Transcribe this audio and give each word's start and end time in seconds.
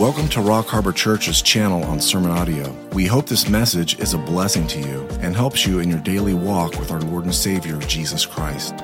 Welcome 0.00 0.28
to 0.28 0.40
Rock 0.40 0.66
Harbor 0.68 0.92
Church's 0.92 1.42
channel 1.42 1.84
on 1.84 2.00
Sermon 2.00 2.30
Audio. 2.30 2.74
We 2.94 3.04
hope 3.04 3.26
this 3.26 3.50
message 3.50 3.98
is 3.98 4.14
a 4.14 4.18
blessing 4.18 4.66
to 4.68 4.80
you 4.80 5.06
and 5.20 5.36
helps 5.36 5.66
you 5.66 5.80
in 5.80 5.90
your 5.90 5.98
daily 5.98 6.32
walk 6.32 6.78
with 6.78 6.90
our 6.90 7.02
Lord 7.02 7.24
and 7.24 7.34
Savior, 7.34 7.76
Jesus 7.80 8.24
Christ. 8.24 8.74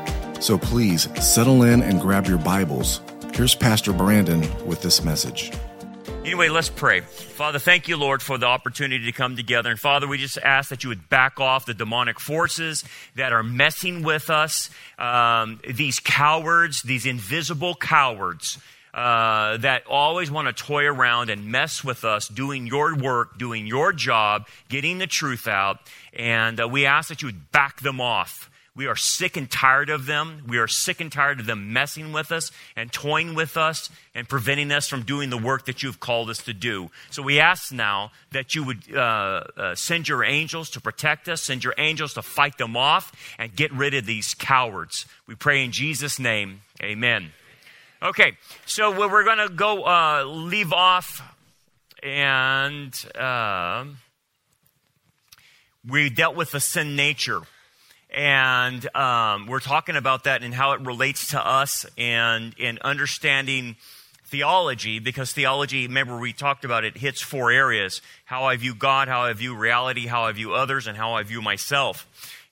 So 0.41 0.59
please 0.59 1.09
settle 1.25 1.63
in 1.63 1.81
and 1.81 2.03
grab 2.03 2.27
your 2.27 2.37
Bibles. 2.37 3.01
Here's 3.33 3.55
Pastor 3.55 3.95
Brandon 3.95 4.43
with 4.67 4.83
this 4.83 5.03
message. 5.03 5.53
Anyway, 6.23 6.51
let's 6.51 6.69
pray. 6.69 7.01
Father, 7.01 7.59
thank 7.59 7.89
you, 7.89 7.97
Lord, 7.97 8.21
for 8.21 8.37
the 8.37 8.45
opportunity 8.45 9.07
to 9.07 9.13
come 9.13 9.37
together. 9.37 9.71
And 9.71 9.81
Father, 9.81 10.07
we 10.07 10.19
just 10.19 10.37
ask 10.37 10.69
that 10.69 10.85
you 10.85 10.91
would 10.91 11.09
back 11.09 11.41
off 11.41 11.65
the 11.65 11.73
demonic 11.73 12.21
forces 12.21 12.85
that 13.15 13.33
are 13.33 13.43
messing 13.43 14.03
with 14.03 14.29
us, 14.29 14.69
um, 14.99 15.61
these 15.67 15.99
cowards, 15.99 16.83
these 16.83 17.07
invisible 17.07 17.75
cowards. 17.75 18.59
Uh, 18.97 19.59
that 19.59 19.87
always 19.87 20.31
want 20.31 20.49
to 20.49 20.65
toy 20.65 20.87
around 20.87 21.29
and 21.29 21.45
mess 21.45 21.85
with 21.85 22.03
us, 22.03 22.29
doing 22.29 22.67
your 22.67 22.97
work, 22.97 23.37
doing 23.37 23.67
your 23.67 23.93
job, 23.93 24.49
getting 24.71 24.97
the 24.97 25.07
truth 25.07 25.47
out. 25.47 25.79
And 26.15 26.59
uh, 26.59 26.67
we 26.67 26.87
ask 26.87 27.11
that 27.11 27.21
you 27.21 27.29
would 27.29 27.53
back 27.53 27.83
them 27.83 28.01
off. 28.01 28.49
We 28.75 28.87
are 28.87 28.97
sick 28.97 29.37
and 29.37 29.51
tired 29.51 29.91
of 29.91 30.07
them. 30.07 30.45
We 30.49 30.57
are 30.57 30.67
sick 30.67 31.03
and 31.03 31.13
tired 31.13 31.41
of 31.41 31.47
them 31.47 31.75
messing 31.75 32.15
with 32.15 32.33
us 32.33 32.51
and 32.75 32.91
toying 32.91 33.35
with 33.35 33.59
us 33.59 33.91
and 34.15 34.27
preventing 34.27 34.73
us 34.73 34.89
from 34.89 35.03
doing 35.03 35.29
the 35.29 35.37
work 35.39 35.67
that 35.67 35.83
you've 35.83 36.01
called 36.01 36.31
us 36.31 36.39
to 36.45 36.55
do. 36.55 36.91
So 37.11 37.23
we 37.23 37.39
ask 37.39 37.73
now 37.73 38.13
that 38.33 38.55
you 38.55 38.65
would 38.65 38.95
uh, 38.95 39.45
uh, 39.59 39.75
send 39.75 40.09
your 40.09 40.25
angels 40.25 40.71
to 40.71 40.81
protect 40.81 41.29
us, 41.29 41.43
send 41.43 41.65
your 41.65 41.75
angels 41.77 42.15
to 42.15 42.23
fight 42.23 42.57
them 42.57 42.79
off, 42.79 43.13
and 43.39 43.55
get 43.55 43.73
rid 43.73 43.93
of 43.93 44.07
these 44.07 44.33
cowards. 44.33 45.05
We 45.27 45.35
pray 45.35 45.65
in 45.65 45.73
Jesus' 45.73 46.19
name. 46.19 46.63
Amen. 46.83 47.33
Okay, 48.03 48.37
so 48.67 48.91
we're 49.09 49.25
going 49.25 49.39
to 49.39 49.49
go 49.49 49.85
uh, 49.85 50.25
leave 50.25 50.73
off 50.73 51.23
and. 52.03 52.95
Uh, 53.15 53.87
we 55.89 56.11
dealt 56.11 56.37
with 56.37 56.51
the 56.51 56.61
sin 56.61 56.97
nature. 56.97 57.41
And 58.11 58.95
um, 58.97 59.47
we're 59.47 59.61
talking 59.61 59.97
about 59.97 60.25
that 60.25 60.43
and 60.43 60.55
how 60.55 60.73
it 60.73 60.81
relates 60.81 61.29
to 61.29 61.47
us 61.47 61.85
and 61.99 62.55
in 62.57 62.79
understanding 62.83 63.77
theology 64.25 64.99
because 64.99 65.33
theology 65.33 65.87
remember 65.87 66.19
we 66.19 66.33
talked 66.33 66.65
about 66.65 66.85
it 66.85 66.97
hits 66.97 67.21
four 67.21 67.51
areas. 67.51 68.01
How 68.25 68.45
i 68.45 68.57
view 68.57 68.75
god? 68.75 69.09
How 69.09 69.23
i 69.23 69.33
view 69.33 69.55
reality? 69.55 70.07
How 70.07 70.25
i 70.25 70.33
view 70.33 70.55
others? 70.55 70.87
And 70.87 70.97
how 70.97 71.15
i 71.15 71.23
view 71.23 71.43
myself 71.43 72.07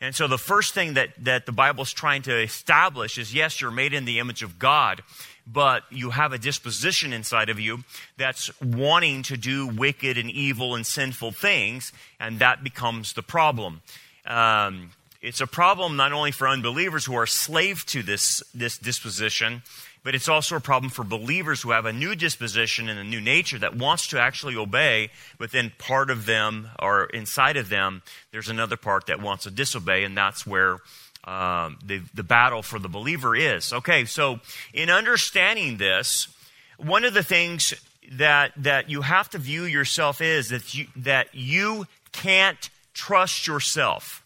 and 0.05 0.15
so 0.15 0.29
the 0.29 0.39
first 0.39 0.75
thing 0.75 0.95
that, 0.95 1.11
that 1.25 1.47
the 1.47 1.53
bible's 1.53 1.93
trying 1.93 2.23
to 2.23 2.43
establish 2.43 3.19
is 3.19 3.33
yes 3.35 3.61
you're 3.61 3.71
made 3.71 3.95
in 3.95 4.05
the 4.05 4.19
image 4.19 4.43
of 4.43 4.59
god 4.59 5.03
but 5.47 5.83
you 5.91 6.11
have 6.11 6.33
a 6.33 6.39
disposition 6.39 7.13
inside 7.13 7.49
of 7.49 7.61
you 7.61 7.85
that's 8.17 8.51
wanting 8.63 9.23
to 9.25 9.37
do 9.37 9.67
wicked 9.67 10.17
and 10.17 10.31
evil 10.31 10.75
and 10.75 10.87
sinful 10.87 11.33
things 11.33 11.93
and 12.19 12.39
that 12.39 12.65
becomes 12.65 13.13
the 13.13 13.23
problem. 13.23 13.83
Um, 14.27 14.91
it's 15.21 15.41
a 15.41 15.47
problem 15.47 15.97
not 15.97 16.13
only 16.13 16.33
for 16.33 16.49
unbelievers 16.49 17.05
who 17.05 17.15
are 17.15 17.27
slave 17.27 17.85
to 17.87 18.03
this, 18.03 18.43
this 18.55 18.79
disposition, 18.79 19.63
but 20.05 20.15
it's 20.15 20.29
also 20.29 20.57
a 20.57 20.61
problem 20.61 20.91
for 20.91 21.03
believers 21.03 21.63
who 21.63 21.71
have 21.71 21.87
a 21.87 21.93
new 21.93 22.15
disposition 22.15 22.89
and 22.89 23.01
a 23.01 23.05
new 23.05 23.21
nature 23.21 23.59
that 23.59 23.75
wants 23.75 24.07
to 24.09 24.21
actually 24.21 24.55
obey, 24.55 25.11
but 25.39 25.51
then 25.51 25.73
part 25.79 26.11
of 26.11 26.27
them 26.27 26.69
or 26.79 27.07
inside 27.07 27.57
of 27.57 27.71
them, 27.71 28.03
there's 28.31 28.51
another 28.51 28.77
part 28.77 29.07
that 29.07 29.21
wants 29.21 29.45
to 29.45 29.51
disobey, 29.51 30.05
and 30.05 30.17
that's 30.17 30.47
where 30.47 30.79
um, 31.25 31.79
the, 31.83 32.03
the 32.13 32.23
battle 32.23 32.63
for 32.63 32.79
the 32.79 32.89
believer 32.89 33.35
is. 33.35 33.73
Okay, 33.73 34.05
so 34.05 34.41
in 34.75 34.91
understanding 34.91 35.79
this, 35.79 36.29
one 36.77 37.05
of 37.05 37.15
the 37.15 37.23
things 37.23 37.73
that, 38.13 38.53
that 38.59 38.91
you 38.91 39.01
have 39.01 39.31
to 39.31 39.39
view 39.39 39.65
yourself 39.65 40.21
is 40.21 40.51
that 40.51 40.75
you, 40.75 40.87
that 40.97 41.29
you 41.33 41.87
can't 42.13 42.69
trust 42.93 43.47
yourself. 43.47 44.23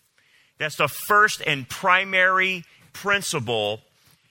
That's 0.59 0.75
the 0.75 0.89
first 0.89 1.41
and 1.47 1.69
primary 1.69 2.65
principle 2.93 3.81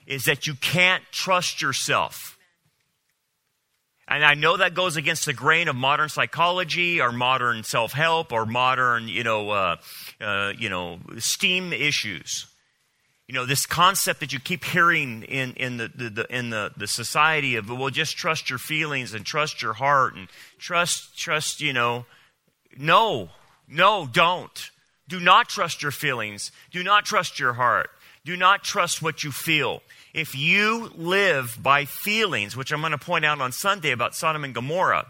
is 0.08 0.26
that 0.26 0.48
you 0.48 0.56
can't 0.56 1.04
trust 1.12 1.62
yourself. 1.62 2.38
And 4.08 4.24
I 4.24 4.36
know 4.36 4.56
that 4.56 4.74
goes 4.74 4.96
against 4.96 5.26
the 5.26 5.34
grain 5.34 5.68
of 5.68 5.76
modern 5.76 6.08
psychology 6.08 7.02
or 7.02 7.12
modern 7.12 7.64
self-help 7.64 8.32
or 8.32 8.46
modern, 8.46 9.10
you 9.10 9.24
know, 9.24 9.50
uh, 9.50 9.76
uh, 10.22 10.54
you 10.58 10.70
know, 10.70 11.00
STEAM 11.18 11.74
issues. 11.74 12.48
You 13.28 13.36
know, 13.36 13.46
this 13.46 13.66
concept 13.66 14.22
that 14.22 14.32
you 14.32 14.40
keep 14.40 14.64
hearing 14.64 15.24
in, 15.24 15.52
in, 15.56 15.76
the, 15.76 15.92
the, 15.94 16.10
the, 16.10 16.36
in 16.36 16.50
the, 16.50 16.72
the 16.78 16.88
society 16.88 17.58
of, 17.58 17.70
well, 17.70 17.90
just 17.90 18.16
trust 18.16 18.50
your 18.50 18.60
feelings 18.60 19.14
and 19.14 19.26
trust 19.26 19.62
your 19.62 19.74
heart 19.74 20.16
and 20.16 20.30
trust, 20.58 21.18
trust, 21.18 21.60
you 21.60 21.74
know. 21.74 22.06
No, 22.78 23.30
no, 23.68 24.08
don't. 24.10 24.72
Do 25.10 25.20
not 25.20 25.50
trust 25.50 25.82
your 25.82 25.92
feelings. 25.92 26.54
Do 26.72 26.82
not 26.82 27.04
trust 27.04 27.38
your 27.42 27.54
heart. 27.54 27.90
Do 28.24 28.38
not 28.38 28.64
trust 28.64 29.02
what 29.02 29.26
you 29.26 29.34
feel. 29.34 29.82
If 30.14 30.36
you 30.36 30.92
live 30.96 31.58
by 31.62 31.86
feelings, 31.86 32.56
which 32.56 32.72
I'm 32.72 32.80
going 32.80 32.92
to 32.92 32.98
point 32.98 33.26
out 33.26 33.42
on 33.42 33.52
Sunday 33.52 33.92
about 33.92 34.16
Sodom 34.16 34.44
and 34.44 34.54
Gomorrah, 34.54 35.08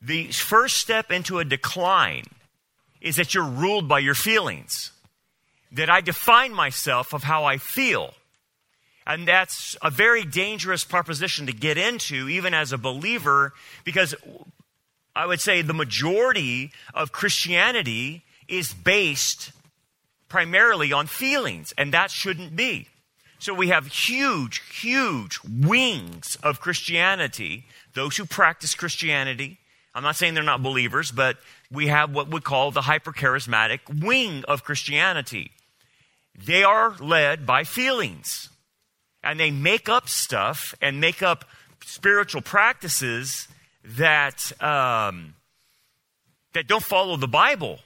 the 0.00 0.26
first 0.28 0.78
step 0.78 1.10
into 1.10 1.38
a 1.38 1.44
decline 1.44 2.24
is 3.00 3.16
that 3.16 3.34
you're 3.34 3.44
ruled 3.44 3.88
by 3.88 4.00
your 4.00 4.14
feelings. 4.14 4.92
That 5.70 5.88
I 5.88 6.00
define 6.00 6.52
myself 6.52 7.14
of 7.14 7.22
how 7.22 7.44
I 7.44 7.56
feel. 7.56 8.14
And 9.06 9.26
that's 9.26 9.76
a 9.82 9.90
very 9.90 10.24
dangerous 10.24 10.84
proposition 10.84 11.46
to 11.46 11.52
get 11.52 11.78
into, 11.78 12.28
even 12.28 12.54
as 12.54 12.72
a 12.72 12.78
believer, 12.78 13.52
because 13.84 14.14
I 15.14 15.26
would 15.26 15.40
say 15.40 15.62
the 15.62 15.74
majority 15.74 16.72
of 16.94 17.12
Christianity 17.12 18.22
is 18.48 18.72
based 18.72 19.52
primarily 20.28 20.92
on 20.92 21.06
feelings, 21.06 21.74
and 21.76 21.92
that 21.92 22.10
shouldn't 22.10 22.56
be. 22.56 22.88
So 23.42 23.52
we 23.52 23.70
have 23.70 23.88
huge, 23.88 24.62
huge 24.70 25.40
wings 25.42 26.38
of 26.44 26.60
Christianity, 26.60 27.64
those 27.92 28.16
who 28.16 28.24
practice 28.24 28.76
Christianity. 28.76 29.58
I'm 29.96 30.04
not 30.04 30.14
saying 30.14 30.34
they're 30.34 30.44
not 30.44 30.62
believers, 30.62 31.10
but 31.10 31.38
we 31.68 31.88
have 31.88 32.14
what 32.14 32.28
we 32.28 32.40
call 32.40 32.70
the 32.70 32.82
hypercharismatic 32.82 34.00
wing 34.00 34.44
of 34.46 34.62
Christianity. 34.62 35.50
They 36.38 36.62
are 36.62 36.94
led 37.00 37.44
by 37.44 37.64
feelings. 37.64 38.48
And 39.24 39.40
they 39.40 39.50
make 39.50 39.88
up 39.88 40.08
stuff 40.08 40.72
and 40.80 41.00
make 41.00 41.20
up 41.20 41.44
spiritual 41.84 42.42
practices 42.42 43.48
that, 43.84 44.52
um, 44.62 45.34
that 46.52 46.68
don't 46.68 46.84
follow 46.84 47.16
the 47.16 47.26
Bible. 47.26 47.80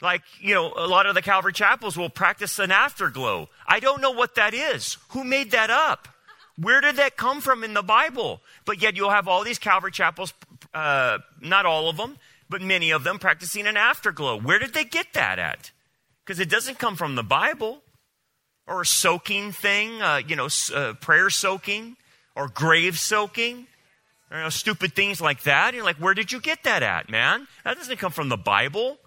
Like, 0.00 0.22
you 0.40 0.54
know, 0.54 0.72
a 0.76 0.86
lot 0.86 1.06
of 1.06 1.16
the 1.16 1.22
Calvary 1.22 1.54
chapels 1.54 1.96
will 1.96 2.08
practice 2.08 2.60
an 2.60 2.70
afterglow. 2.70 3.48
I 3.66 3.80
don't 3.80 4.00
know 4.00 4.12
what 4.12 4.36
that 4.36 4.54
is. 4.54 4.96
Who 5.10 5.24
made 5.24 5.50
that 5.50 5.70
up? 5.70 6.08
Where 6.58 6.80
did 6.80 6.96
that 6.96 7.16
come 7.16 7.40
from 7.40 7.64
in 7.64 7.74
the 7.74 7.82
Bible? 7.82 8.40
But 8.64 8.80
yet 8.80 8.96
you'll 8.96 9.10
have 9.10 9.28
all 9.28 9.44
these 9.44 9.58
Calvary 9.58 9.90
chapels, 9.90 10.32
uh, 10.72 11.18
not 11.40 11.66
all 11.66 11.88
of 11.88 11.96
them, 11.96 12.16
but 12.48 12.62
many 12.62 12.90
of 12.90 13.04
them 13.04 13.18
practicing 13.18 13.66
an 13.66 13.76
afterglow. 13.76 14.40
Where 14.40 14.58
did 14.58 14.72
they 14.72 14.84
get 14.84 15.12
that 15.12 15.38
at? 15.38 15.70
Because 16.24 16.40
it 16.40 16.48
doesn't 16.48 16.78
come 16.78 16.96
from 16.96 17.14
the 17.14 17.22
Bible. 17.22 17.82
Or 18.68 18.80
a 18.80 18.86
soaking 18.86 19.52
thing, 19.52 20.02
uh, 20.02 20.22
you 20.26 20.34
know, 20.34 20.48
uh, 20.74 20.94
prayer 20.94 21.30
soaking 21.30 21.96
or 22.34 22.48
grave 22.48 22.98
soaking. 22.98 23.68
You 24.30 24.36
know, 24.38 24.48
stupid 24.48 24.92
things 24.94 25.20
like 25.20 25.44
that. 25.44 25.72
You're 25.72 25.84
like, 25.84 25.98
where 25.98 26.14
did 26.14 26.32
you 26.32 26.40
get 26.40 26.64
that 26.64 26.82
at, 26.82 27.08
man? 27.08 27.46
That 27.62 27.76
doesn't 27.76 27.98
come 27.98 28.10
from 28.10 28.28
the 28.28 28.36
Bible 28.36 28.98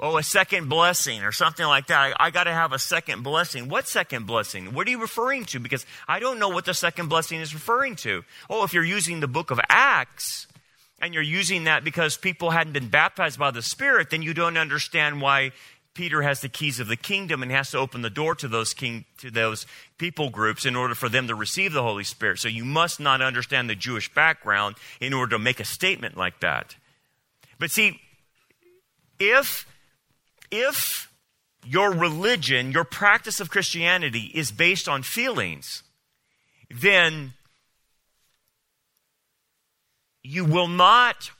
oh, 0.00 0.16
a 0.16 0.22
second 0.22 0.68
blessing 0.68 1.22
or 1.22 1.32
something 1.32 1.66
like 1.66 1.88
that. 1.88 2.14
I, 2.18 2.26
I 2.26 2.30
got 2.30 2.44
to 2.44 2.52
have 2.52 2.72
a 2.72 2.78
second 2.78 3.22
blessing. 3.22 3.68
What 3.68 3.88
second 3.88 4.26
blessing? 4.26 4.72
What 4.72 4.86
are 4.86 4.90
you 4.90 5.00
referring 5.00 5.44
to? 5.46 5.58
Because 5.58 5.84
I 6.06 6.20
don't 6.20 6.38
know 6.38 6.48
what 6.48 6.64
the 6.64 6.74
second 6.74 7.08
blessing 7.08 7.40
is 7.40 7.54
referring 7.54 7.96
to. 7.96 8.24
Oh, 8.48 8.64
if 8.64 8.72
you're 8.72 8.84
using 8.84 9.20
the 9.20 9.28
book 9.28 9.50
of 9.50 9.60
Acts 9.68 10.46
and 11.00 11.14
you're 11.14 11.22
using 11.22 11.64
that 11.64 11.84
because 11.84 12.16
people 12.16 12.50
hadn't 12.50 12.72
been 12.72 12.88
baptized 12.88 13.38
by 13.38 13.50
the 13.50 13.62
Spirit, 13.62 14.10
then 14.10 14.22
you 14.22 14.34
don't 14.34 14.56
understand 14.56 15.20
why 15.20 15.52
Peter 15.94 16.22
has 16.22 16.42
the 16.42 16.48
keys 16.48 16.78
of 16.78 16.86
the 16.86 16.96
kingdom 16.96 17.42
and 17.42 17.50
has 17.50 17.72
to 17.72 17.78
open 17.78 18.02
the 18.02 18.10
door 18.10 18.36
to 18.36 18.46
those 18.46 18.72
king 18.72 19.04
to 19.16 19.32
those 19.32 19.66
people 19.98 20.30
groups 20.30 20.64
in 20.64 20.76
order 20.76 20.94
for 20.94 21.08
them 21.08 21.26
to 21.26 21.34
receive 21.34 21.72
the 21.72 21.82
Holy 21.82 22.04
Spirit. 22.04 22.38
So 22.38 22.46
you 22.46 22.64
must 22.64 23.00
not 23.00 23.20
understand 23.20 23.68
the 23.68 23.74
Jewish 23.74 24.12
background 24.14 24.76
in 25.00 25.12
order 25.12 25.32
to 25.32 25.40
make 25.40 25.58
a 25.58 25.64
statement 25.64 26.16
like 26.16 26.38
that. 26.38 26.76
But 27.58 27.72
see, 27.72 28.00
if 29.18 29.66
if 30.50 31.10
your 31.64 31.92
religion, 31.92 32.72
your 32.72 32.84
practice 32.84 33.40
of 33.40 33.50
Christianity 33.50 34.30
is 34.34 34.50
based 34.52 34.88
on 34.88 35.02
feelings, 35.02 35.82
then 36.70 37.34
you 40.22 40.44
will 40.44 40.68
not 40.68 41.30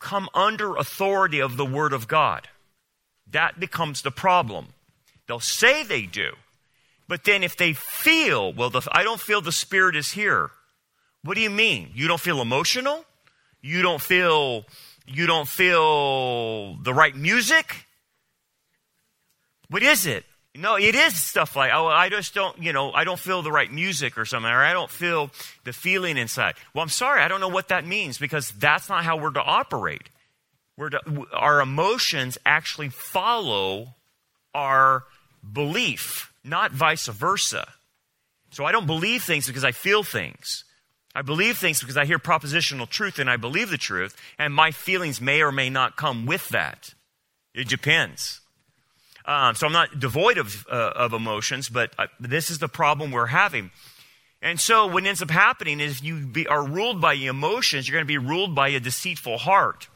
come 0.00 0.28
under 0.32 0.76
authority 0.76 1.40
of 1.40 1.56
the 1.56 1.66
Word 1.66 1.92
of 1.92 2.06
God. 2.08 2.48
That 3.30 3.58
becomes 3.58 4.02
the 4.02 4.10
problem. 4.10 4.68
They'll 5.26 5.40
say 5.40 5.82
they 5.82 6.02
do, 6.06 6.32
but 7.08 7.24
then 7.24 7.42
if 7.42 7.56
they 7.56 7.72
feel, 7.72 8.52
well, 8.52 8.70
the, 8.70 8.86
I 8.92 9.02
don't 9.02 9.20
feel 9.20 9.40
the 9.40 9.52
Spirit 9.52 9.96
is 9.96 10.12
here, 10.12 10.50
What 11.22 11.34
do 11.34 11.40
you 11.40 11.50
mean? 11.50 11.90
You 11.94 12.08
don't 12.08 12.20
feel 12.20 12.40
emotional? 12.40 13.04
You 13.60 13.82
don't 13.82 14.00
feel 14.00 14.64
you 15.08 15.26
don't 15.26 15.48
feel 15.48 16.74
the 16.76 16.94
right 16.94 17.16
music? 17.16 17.86
What 19.70 19.82
is 19.82 20.06
it? 20.06 20.24
No, 20.54 20.76
it 20.76 20.94
is 20.94 21.14
stuff 21.22 21.54
like, 21.54 21.70
oh, 21.72 21.86
I 21.86 22.08
just 22.08 22.34
don't, 22.34 22.60
you 22.60 22.72
know, 22.72 22.90
I 22.92 23.04
don't 23.04 23.18
feel 23.18 23.42
the 23.42 23.52
right 23.52 23.70
music 23.70 24.18
or 24.18 24.24
something, 24.24 24.50
or 24.50 24.62
I 24.62 24.72
don't 24.72 24.90
feel 24.90 25.30
the 25.64 25.72
feeling 25.72 26.16
inside. 26.16 26.54
Well, 26.74 26.82
I'm 26.82 26.88
sorry, 26.88 27.22
I 27.22 27.28
don't 27.28 27.40
know 27.40 27.48
what 27.48 27.68
that 27.68 27.86
means 27.86 28.18
because 28.18 28.50
that's 28.50 28.88
not 28.88 29.04
how 29.04 29.18
we're 29.18 29.30
to 29.30 29.42
operate. 29.42 30.10
We're 30.76 30.90
to, 30.90 31.26
our 31.32 31.60
emotions 31.60 32.38
actually 32.44 32.88
follow 32.88 33.94
our 34.54 35.04
belief, 35.52 36.32
not 36.42 36.72
vice 36.72 37.06
versa. 37.06 37.68
So 38.50 38.64
I 38.64 38.72
don't 38.72 38.86
believe 38.86 39.22
things 39.22 39.46
because 39.46 39.64
I 39.64 39.72
feel 39.72 40.02
things. 40.02 40.64
I 41.18 41.22
believe 41.22 41.58
things 41.58 41.80
because 41.80 41.96
I 41.96 42.04
hear 42.04 42.20
propositional 42.20 42.88
truth 42.88 43.18
and 43.18 43.28
I 43.28 43.36
believe 43.36 43.70
the 43.70 43.76
truth, 43.76 44.16
and 44.38 44.54
my 44.54 44.70
feelings 44.70 45.20
may 45.20 45.42
or 45.42 45.50
may 45.50 45.68
not 45.68 45.96
come 45.96 46.26
with 46.26 46.48
that. 46.50 46.94
It 47.52 47.68
depends. 47.68 48.40
Um, 49.24 49.56
so 49.56 49.66
I'm 49.66 49.72
not 49.72 49.98
devoid 49.98 50.38
of, 50.38 50.64
uh, 50.70 50.92
of 50.94 51.12
emotions, 51.12 51.68
but 51.68 51.92
uh, 51.98 52.06
this 52.20 52.50
is 52.50 52.60
the 52.60 52.68
problem 52.68 53.10
we're 53.10 53.26
having. 53.26 53.72
And 54.40 54.60
so 54.60 54.86
what 54.86 55.04
ends 55.06 55.20
up 55.20 55.30
happening 55.30 55.80
is 55.80 55.98
if 55.98 56.04
you 56.04 56.24
be, 56.24 56.46
are 56.46 56.64
ruled 56.64 57.00
by 57.00 57.14
emotions, 57.14 57.88
you're 57.88 57.96
going 57.96 58.06
to 58.06 58.06
be 58.06 58.16
ruled 58.16 58.54
by 58.54 58.68
a 58.68 58.78
deceitful 58.78 59.38
heart. 59.38 59.88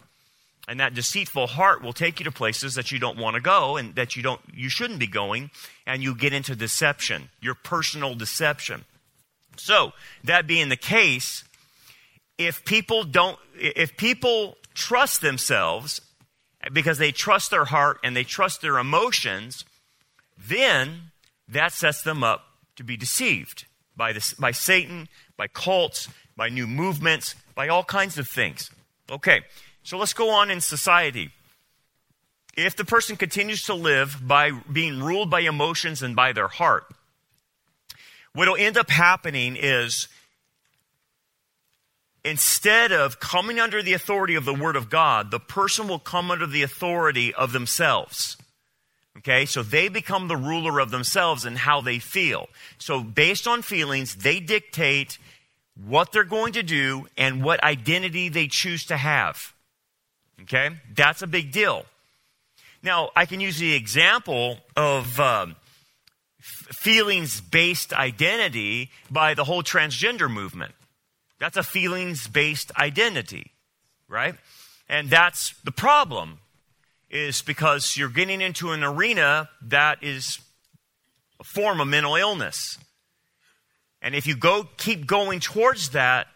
And 0.66 0.80
that 0.80 0.92
deceitful 0.92 1.46
heart 1.46 1.82
will 1.82 1.92
take 1.92 2.18
you 2.18 2.24
to 2.24 2.32
places 2.32 2.74
that 2.74 2.90
you 2.90 2.98
don't 2.98 3.16
want 3.16 3.36
to 3.36 3.40
go 3.40 3.76
and 3.76 3.94
that 3.94 4.16
you 4.16 4.24
don't 4.24 4.40
you 4.52 4.68
shouldn't 4.68 4.98
be 4.98 5.06
going 5.06 5.50
and 5.86 6.02
you 6.02 6.16
get 6.16 6.32
into 6.32 6.56
deception, 6.56 7.28
your 7.40 7.54
personal 7.54 8.16
deception. 8.16 8.86
So, 9.56 9.92
that 10.24 10.46
being 10.46 10.68
the 10.68 10.76
case, 10.76 11.44
if 12.38 12.64
people 12.64 13.04
don't 13.04 13.38
if 13.54 13.96
people 13.96 14.56
trust 14.74 15.20
themselves 15.20 16.00
because 16.72 16.98
they 16.98 17.12
trust 17.12 17.50
their 17.50 17.64
heart 17.64 17.98
and 18.02 18.16
they 18.16 18.24
trust 18.24 18.62
their 18.62 18.78
emotions, 18.78 19.64
then 20.38 21.12
that 21.48 21.72
sets 21.72 22.02
them 22.02 22.22
up 22.22 22.44
to 22.76 22.84
be 22.84 22.96
deceived 22.96 23.66
by, 23.96 24.12
this, 24.12 24.32
by 24.34 24.52
Satan, 24.52 25.08
by 25.36 25.48
cults, 25.48 26.08
by 26.36 26.48
new 26.48 26.66
movements, 26.66 27.34
by 27.54 27.68
all 27.68 27.84
kinds 27.84 28.18
of 28.18 28.28
things. 28.28 28.70
Okay, 29.10 29.42
so 29.82 29.98
let's 29.98 30.14
go 30.14 30.30
on 30.30 30.50
in 30.50 30.60
society. 30.60 31.30
If 32.56 32.76
the 32.76 32.84
person 32.84 33.16
continues 33.16 33.64
to 33.64 33.74
live 33.74 34.16
by 34.22 34.50
being 34.50 35.02
ruled 35.02 35.30
by 35.30 35.40
emotions 35.40 36.02
and 36.02 36.14
by 36.14 36.32
their 36.32 36.48
heart, 36.48 36.84
what 38.34 38.48
will 38.48 38.56
end 38.56 38.76
up 38.76 38.90
happening 38.90 39.56
is 39.58 40.08
instead 42.24 42.92
of 42.92 43.20
coming 43.20 43.58
under 43.58 43.82
the 43.82 43.92
authority 43.92 44.34
of 44.34 44.44
the 44.44 44.54
Word 44.54 44.76
of 44.76 44.88
God, 44.88 45.30
the 45.30 45.40
person 45.40 45.88
will 45.88 45.98
come 45.98 46.30
under 46.30 46.46
the 46.46 46.62
authority 46.62 47.34
of 47.34 47.52
themselves. 47.52 48.36
Okay, 49.18 49.44
so 49.44 49.62
they 49.62 49.88
become 49.88 50.28
the 50.28 50.36
ruler 50.36 50.80
of 50.80 50.90
themselves 50.90 51.44
and 51.44 51.58
how 51.58 51.82
they 51.82 51.98
feel. 51.98 52.48
So, 52.78 53.02
based 53.02 53.46
on 53.46 53.60
feelings, 53.60 54.16
they 54.16 54.40
dictate 54.40 55.18
what 55.74 56.12
they're 56.12 56.24
going 56.24 56.54
to 56.54 56.62
do 56.62 57.06
and 57.18 57.42
what 57.42 57.62
identity 57.62 58.30
they 58.30 58.46
choose 58.46 58.86
to 58.86 58.96
have. 58.96 59.52
Okay, 60.42 60.70
that's 60.94 61.20
a 61.20 61.26
big 61.26 61.52
deal. 61.52 61.84
Now, 62.82 63.10
I 63.14 63.26
can 63.26 63.40
use 63.40 63.58
the 63.58 63.74
example 63.74 64.58
of 64.76 65.20
um, 65.20 65.56
feelings 66.42 67.40
based 67.40 67.92
identity 67.92 68.90
by 69.10 69.34
the 69.34 69.44
whole 69.44 69.62
transgender 69.62 70.30
movement. 70.30 70.74
That's 71.38 71.56
a 71.56 71.62
feelings 71.62 72.28
based 72.28 72.72
identity, 72.76 73.52
right? 74.08 74.34
And 74.88 75.08
that's 75.08 75.54
the 75.64 75.72
problem, 75.72 76.38
is 77.10 77.42
because 77.42 77.96
you're 77.96 78.08
getting 78.08 78.40
into 78.40 78.72
an 78.72 78.82
arena 78.82 79.48
that 79.62 80.02
is 80.02 80.38
a 81.40 81.44
form 81.44 81.80
of 81.80 81.88
mental 81.88 82.16
illness. 82.16 82.78
And 84.00 84.14
if 84.14 84.26
you 84.26 84.36
go 84.36 84.68
keep 84.76 85.06
going 85.06 85.40
towards 85.40 85.90
that, 85.90 86.26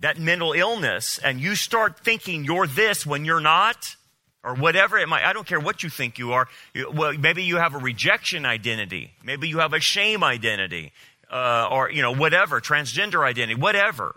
that 0.00 0.18
mental 0.18 0.52
illness, 0.52 1.18
and 1.18 1.40
you 1.40 1.54
start 1.54 2.00
thinking 2.00 2.44
you're 2.44 2.66
this 2.66 3.06
when 3.06 3.24
you're 3.24 3.40
not, 3.40 3.96
or 4.42 4.54
whatever 4.54 4.98
it 4.98 5.08
might, 5.08 5.24
I 5.24 5.32
don't 5.32 5.46
care 5.46 5.60
what 5.60 5.82
you 5.82 5.90
think 5.90 6.18
you 6.18 6.32
are. 6.32 6.48
Well, 6.92 7.12
maybe 7.12 7.42
you 7.42 7.56
have 7.56 7.74
a 7.74 7.78
rejection 7.78 8.46
identity. 8.46 9.12
Maybe 9.22 9.48
you 9.48 9.58
have 9.58 9.74
a 9.74 9.80
shame 9.80 10.24
identity 10.24 10.92
uh, 11.30 11.68
or, 11.70 11.90
you 11.90 12.02
know, 12.02 12.14
whatever, 12.14 12.60
transgender 12.60 13.24
identity, 13.24 13.60
whatever. 13.60 14.16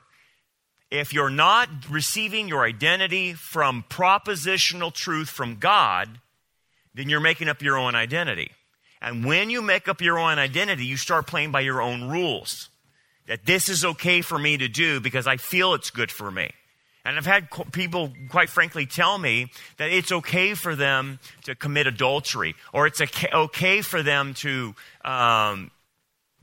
If 0.90 1.14
you're 1.14 1.30
not 1.30 1.70
receiving 1.90 2.48
your 2.48 2.64
identity 2.64 3.34
from 3.34 3.84
propositional 3.90 4.94
truth 4.94 5.30
from 5.30 5.58
God, 5.58 6.20
then 6.94 7.10
you're 7.10 7.19
making 7.19 7.50
up 7.50 7.62
your 7.62 7.78
own 7.78 7.96
identity. 7.96 8.52
And 9.02 9.26
when 9.26 9.50
you 9.50 9.62
make 9.62 9.88
up 9.88 10.02
your 10.02 10.18
own 10.18 10.40
identity, 10.40 10.86
you 10.86 10.96
start 10.96 11.28
playing 11.28 11.52
by 11.52 11.62
your 11.62 11.81
own 11.81 12.10
rules. 12.10 12.69
That 13.28 13.46
this 13.46 13.69
is 13.69 13.84
okay 13.84 14.22
for 14.22 14.38
me 14.38 14.58
to 14.58 14.68
do 14.68 15.00
because 15.00 15.28
I 15.28 15.38
feel 15.38 15.74
it's 15.74 15.90
good 15.90 16.12
for 16.12 16.30
me. 16.30 16.52
And 17.06 17.18
I've 17.18 17.26
had 17.26 17.50
people, 17.74 18.14
quite 18.30 18.50
frankly, 18.50 18.86
tell 18.86 19.18
me 19.18 19.52
that 19.78 19.92
it's 19.92 20.12
okay 20.12 20.54
for 20.54 20.74
them 20.74 21.20
to 21.44 21.54
commit 21.54 21.86
adultery, 21.86 22.56
or 22.72 22.88
it's 22.88 23.02
okay 23.02 23.82
for 23.82 24.02
them 24.02 24.34
to 24.36 24.74
um, 25.04 25.72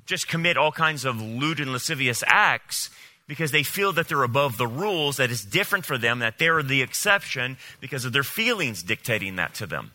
just 0.05 0.29
commit 0.29 0.59
all 0.59 0.73
kinds 0.73 1.07
of 1.07 1.21
lewd 1.21 1.61
and 1.61 1.73
lascivious 1.73 2.23
acts 2.27 2.91
because 3.27 3.53
they 3.53 3.62
feel 3.62 3.93
that 3.93 4.09
they're 4.09 4.25
above 4.25 4.59
the 4.59 4.67
rules, 4.67 5.17
that 5.17 5.31
it's 5.31 5.45
different 5.45 5.87
for 5.87 5.97
them, 5.97 6.19
that 6.19 6.39
they're 6.39 6.62
the 6.62 6.83
exception 6.83 7.57
because 7.81 8.05
of 8.05 8.12
their 8.12 8.25
feelings 8.25 8.83
dictating 8.83 9.37
that 9.37 9.55
to 9.55 9.67
them. 9.67 9.93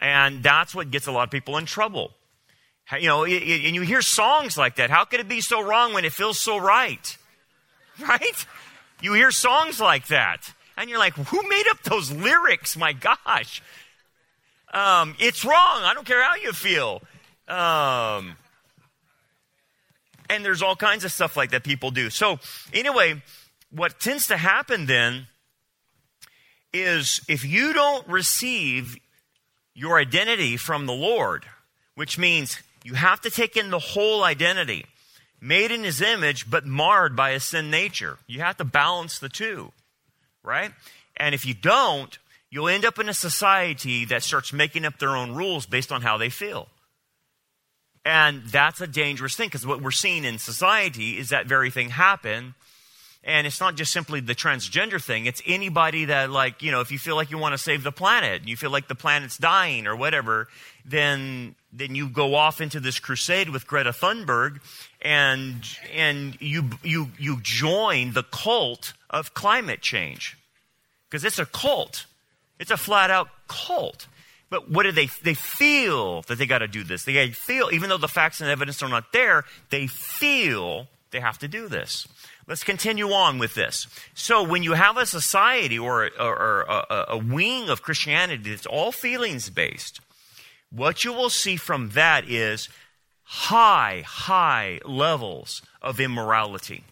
And 0.00 0.42
that's 0.42 0.74
what 0.74 0.90
gets 0.90 1.06
a 1.06 1.12
lot 1.12 1.24
of 1.24 1.30
people 1.30 1.56
in 1.56 1.64
trouble. 1.64 2.12
You 2.92 3.08
know, 3.08 3.24
and 3.24 3.74
you 3.74 3.80
hear 3.80 4.02
songs 4.02 4.58
like 4.58 4.76
that. 4.76 4.90
How 4.90 5.04
could 5.04 5.20
it 5.20 5.28
be 5.28 5.40
so 5.40 5.62
wrong 5.62 5.94
when 5.94 6.04
it 6.04 6.12
feels 6.12 6.38
so 6.38 6.58
right? 6.58 7.16
Right? 8.00 8.46
You 9.02 9.14
hear 9.14 9.32
songs 9.32 9.80
like 9.80 10.06
that. 10.06 10.54
And 10.76 10.88
you're 10.88 10.98
like, 10.98 11.14
who 11.14 11.48
made 11.48 11.64
up 11.70 11.82
those 11.82 12.10
lyrics? 12.10 12.76
My 12.76 12.92
gosh. 12.92 13.60
Um, 14.72 15.16
it's 15.18 15.44
wrong. 15.44 15.82
I 15.82 15.92
don't 15.92 16.06
care 16.06 16.22
how 16.22 16.36
you 16.36 16.52
feel. 16.52 17.02
Um, 17.48 18.36
and 20.30 20.44
there's 20.44 20.62
all 20.62 20.76
kinds 20.76 21.04
of 21.04 21.12
stuff 21.12 21.36
like 21.36 21.50
that 21.50 21.64
people 21.64 21.90
do. 21.90 22.08
So, 22.08 22.38
anyway, 22.72 23.22
what 23.70 24.00
tends 24.00 24.28
to 24.28 24.36
happen 24.36 24.86
then 24.86 25.26
is 26.72 27.20
if 27.28 27.44
you 27.44 27.72
don't 27.74 28.06
receive 28.08 28.96
your 29.74 29.98
identity 29.98 30.56
from 30.56 30.86
the 30.86 30.92
Lord, 30.92 31.44
which 31.96 32.18
means 32.18 32.62
you 32.84 32.94
have 32.94 33.20
to 33.22 33.30
take 33.30 33.56
in 33.56 33.70
the 33.70 33.78
whole 33.78 34.24
identity, 34.24 34.86
made 35.42 35.72
in 35.72 35.82
his 35.82 36.00
image, 36.00 36.48
but 36.48 36.64
marred 36.64 37.16
by 37.16 37.30
a 37.30 37.40
sin 37.40 37.70
nature. 37.70 38.18
You 38.26 38.40
have 38.40 38.56
to 38.58 38.64
balance 38.64 39.18
the 39.18 39.28
two, 39.28 39.72
right? 40.42 40.70
And 41.16 41.34
if 41.34 41.44
you 41.44 41.52
don't, 41.52 42.16
you'll 42.48 42.68
end 42.68 42.84
up 42.84 42.98
in 42.98 43.08
a 43.08 43.14
society 43.14 44.04
that 44.06 44.22
starts 44.22 44.52
making 44.52 44.84
up 44.84 44.98
their 44.98 45.16
own 45.16 45.34
rules 45.34 45.66
based 45.66 45.90
on 45.90 46.02
how 46.02 46.16
they 46.16 46.30
feel. 46.30 46.68
And 48.04 48.44
that's 48.44 48.80
a 48.80 48.86
dangerous 48.86 49.34
thing 49.34 49.48
because 49.48 49.66
what 49.66 49.82
we're 49.82 49.90
seeing 49.90 50.24
in 50.24 50.38
society 50.38 51.18
is 51.18 51.28
that 51.30 51.46
very 51.46 51.70
thing 51.70 51.90
happen. 51.90 52.54
And 53.24 53.46
it's 53.46 53.60
not 53.60 53.76
just 53.76 53.92
simply 53.92 54.18
the 54.18 54.34
transgender 54.34 55.00
thing. 55.00 55.26
It's 55.26 55.40
anybody 55.46 56.06
that, 56.06 56.30
like, 56.30 56.60
you 56.60 56.72
know, 56.72 56.80
if 56.80 56.90
you 56.90 56.98
feel 56.98 57.14
like 57.14 57.30
you 57.30 57.38
want 57.38 57.52
to 57.52 57.58
save 57.58 57.84
the 57.84 57.92
planet, 57.92 58.48
you 58.48 58.56
feel 58.56 58.70
like 58.70 58.88
the 58.88 58.96
planet's 58.96 59.38
dying 59.38 59.86
or 59.86 59.94
whatever, 59.94 60.48
then 60.84 61.54
then 61.72 61.94
you 61.94 62.08
go 62.08 62.34
off 62.34 62.60
into 62.60 62.80
this 62.80 62.98
crusade 62.98 63.48
with 63.48 63.66
Greta 63.66 63.90
Thunberg, 63.90 64.60
and 65.02 65.66
and 65.92 66.40
you 66.40 66.70
you 66.82 67.10
you 67.18 67.40
join 67.42 68.12
the 68.12 68.22
cult 68.22 68.94
of 69.10 69.34
climate 69.34 69.82
change 69.82 70.38
because 71.10 71.24
it's 71.24 71.38
a 71.38 71.46
cult. 71.46 72.06
It's 72.58 72.70
a 72.70 72.76
flat 72.76 73.10
out 73.10 73.28
cult. 73.48 74.06
But 74.48 74.70
what 74.70 74.82
do 74.82 74.92
they, 74.92 75.08
they 75.22 75.32
feel 75.32 76.22
that 76.22 76.36
they 76.36 76.44
got 76.44 76.58
to 76.58 76.68
do 76.68 76.84
this. 76.84 77.04
They 77.04 77.30
feel, 77.30 77.70
even 77.72 77.88
though 77.88 77.96
the 77.96 78.06
facts 78.06 78.42
and 78.42 78.50
evidence 78.50 78.82
are 78.82 78.88
not 78.88 79.10
there, 79.12 79.44
they 79.70 79.86
feel 79.86 80.88
they 81.10 81.20
have 81.20 81.38
to 81.38 81.48
do 81.48 81.68
this. 81.68 82.06
Let's 82.46 82.62
continue 82.62 83.12
on 83.12 83.38
with 83.38 83.54
this. 83.54 83.86
So, 84.12 84.42
when 84.42 84.62
you 84.62 84.72
have 84.72 84.98
a 84.98 85.06
society 85.06 85.78
or, 85.78 86.10
or, 86.18 86.38
or 86.38 86.60
a, 86.62 87.04
a 87.10 87.16
wing 87.18 87.70
of 87.70 87.82
Christianity 87.82 88.50
that's 88.50 88.66
all 88.66 88.92
feelings 88.92 89.48
based, 89.48 90.00
what 90.70 91.02
you 91.02 91.14
will 91.14 91.30
see 91.30 91.56
from 91.56 91.90
that 91.90 92.28
is 92.28 92.68
high, 93.32 94.02
high 94.06 94.78
levels 94.84 95.62
of 95.80 95.98
immorality. 95.98 96.84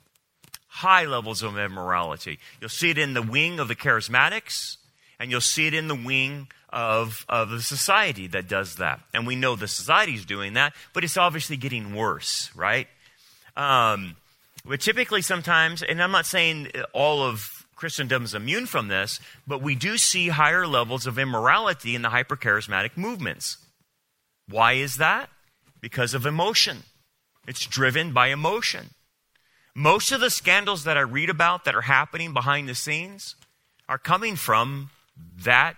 High 0.68 1.04
levels 1.04 1.42
of 1.42 1.58
immorality. 1.58 2.38
You'll 2.60 2.70
see 2.70 2.90
it 2.90 2.98
in 2.98 3.12
the 3.12 3.22
wing 3.22 3.60
of 3.60 3.68
the 3.68 3.76
charismatics, 3.76 4.78
and 5.18 5.30
you'll 5.30 5.42
see 5.42 5.66
it 5.66 5.74
in 5.74 5.88
the 5.88 5.94
wing 5.94 6.48
of, 6.70 7.26
of 7.28 7.50
the 7.50 7.60
society 7.60 8.26
that 8.28 8.48
does 8.48 8.76
that. 8.76 9.00
And 9.12 9.26
we 9.26 9.36
know 9.36 9.54
the 9.54 9.68
society 9.68 10.14
is 10.14 10.24
doing 10.24 10.54
that, 10.54 10.72
but 10.94 11.04
it's 11.04 11.18
obviously 11.18 11.58
getting 11.58 11.94
worse, 11.94 12.50
right? 12.54 12.88
Um, 13.56 14.16
But 14.64 14.80
typically, 14.80 15.22
sometimes, 15.22 15.82
and 15.82 16.02
I'm 16.02 16.12
not 16.12 16.26
saying 16.26 16.70
all 16.92 17.22
of 17.22 17.66
Christendom 17.76 18.24
is 18.24 18.34
immune 18.34 18.66
from 18.66 18.88
this, 18.88 19.20
but 19.46 19.62
we 19.62 19.74
do 19.74 19.98
see 19.98 20.28
higher 20.28 20.66
levels 20.66 21.06
of 21.06 21.18
immorality 21.18 21.94
in 21.94 22.02
the 22.02 22.10
hypercharismatic 22.10 22.96
movements. 22.96 23.58
Why 24.48 24.74
is 24.74 24.96
that? 24.96 25.28
Because 25.80 26.14
of 26.14 26.26
emotion. 26.26 26.84
It's 27.46 27.66
driven 27.66 28.12
by 28.12 28.28
emotion. 28.28 28.90
Most 29.74 30.12
of 30.12 30.20
the 30.20 30.30
scandals 30.30 30.84
that 30.84 30.96
I 30.96 31.00
read 31.00 31.30
about 31.30 31.64
that 31.64 31.74
are 31.74 31.82
happening 31.82 32.32
behind 32.32 32.68
the 32.68 32.74
scenes 32.74 33.36
are 33.88 33.98
coming 33.98 34.36
from 34.36 34.90
that 35.44 35.76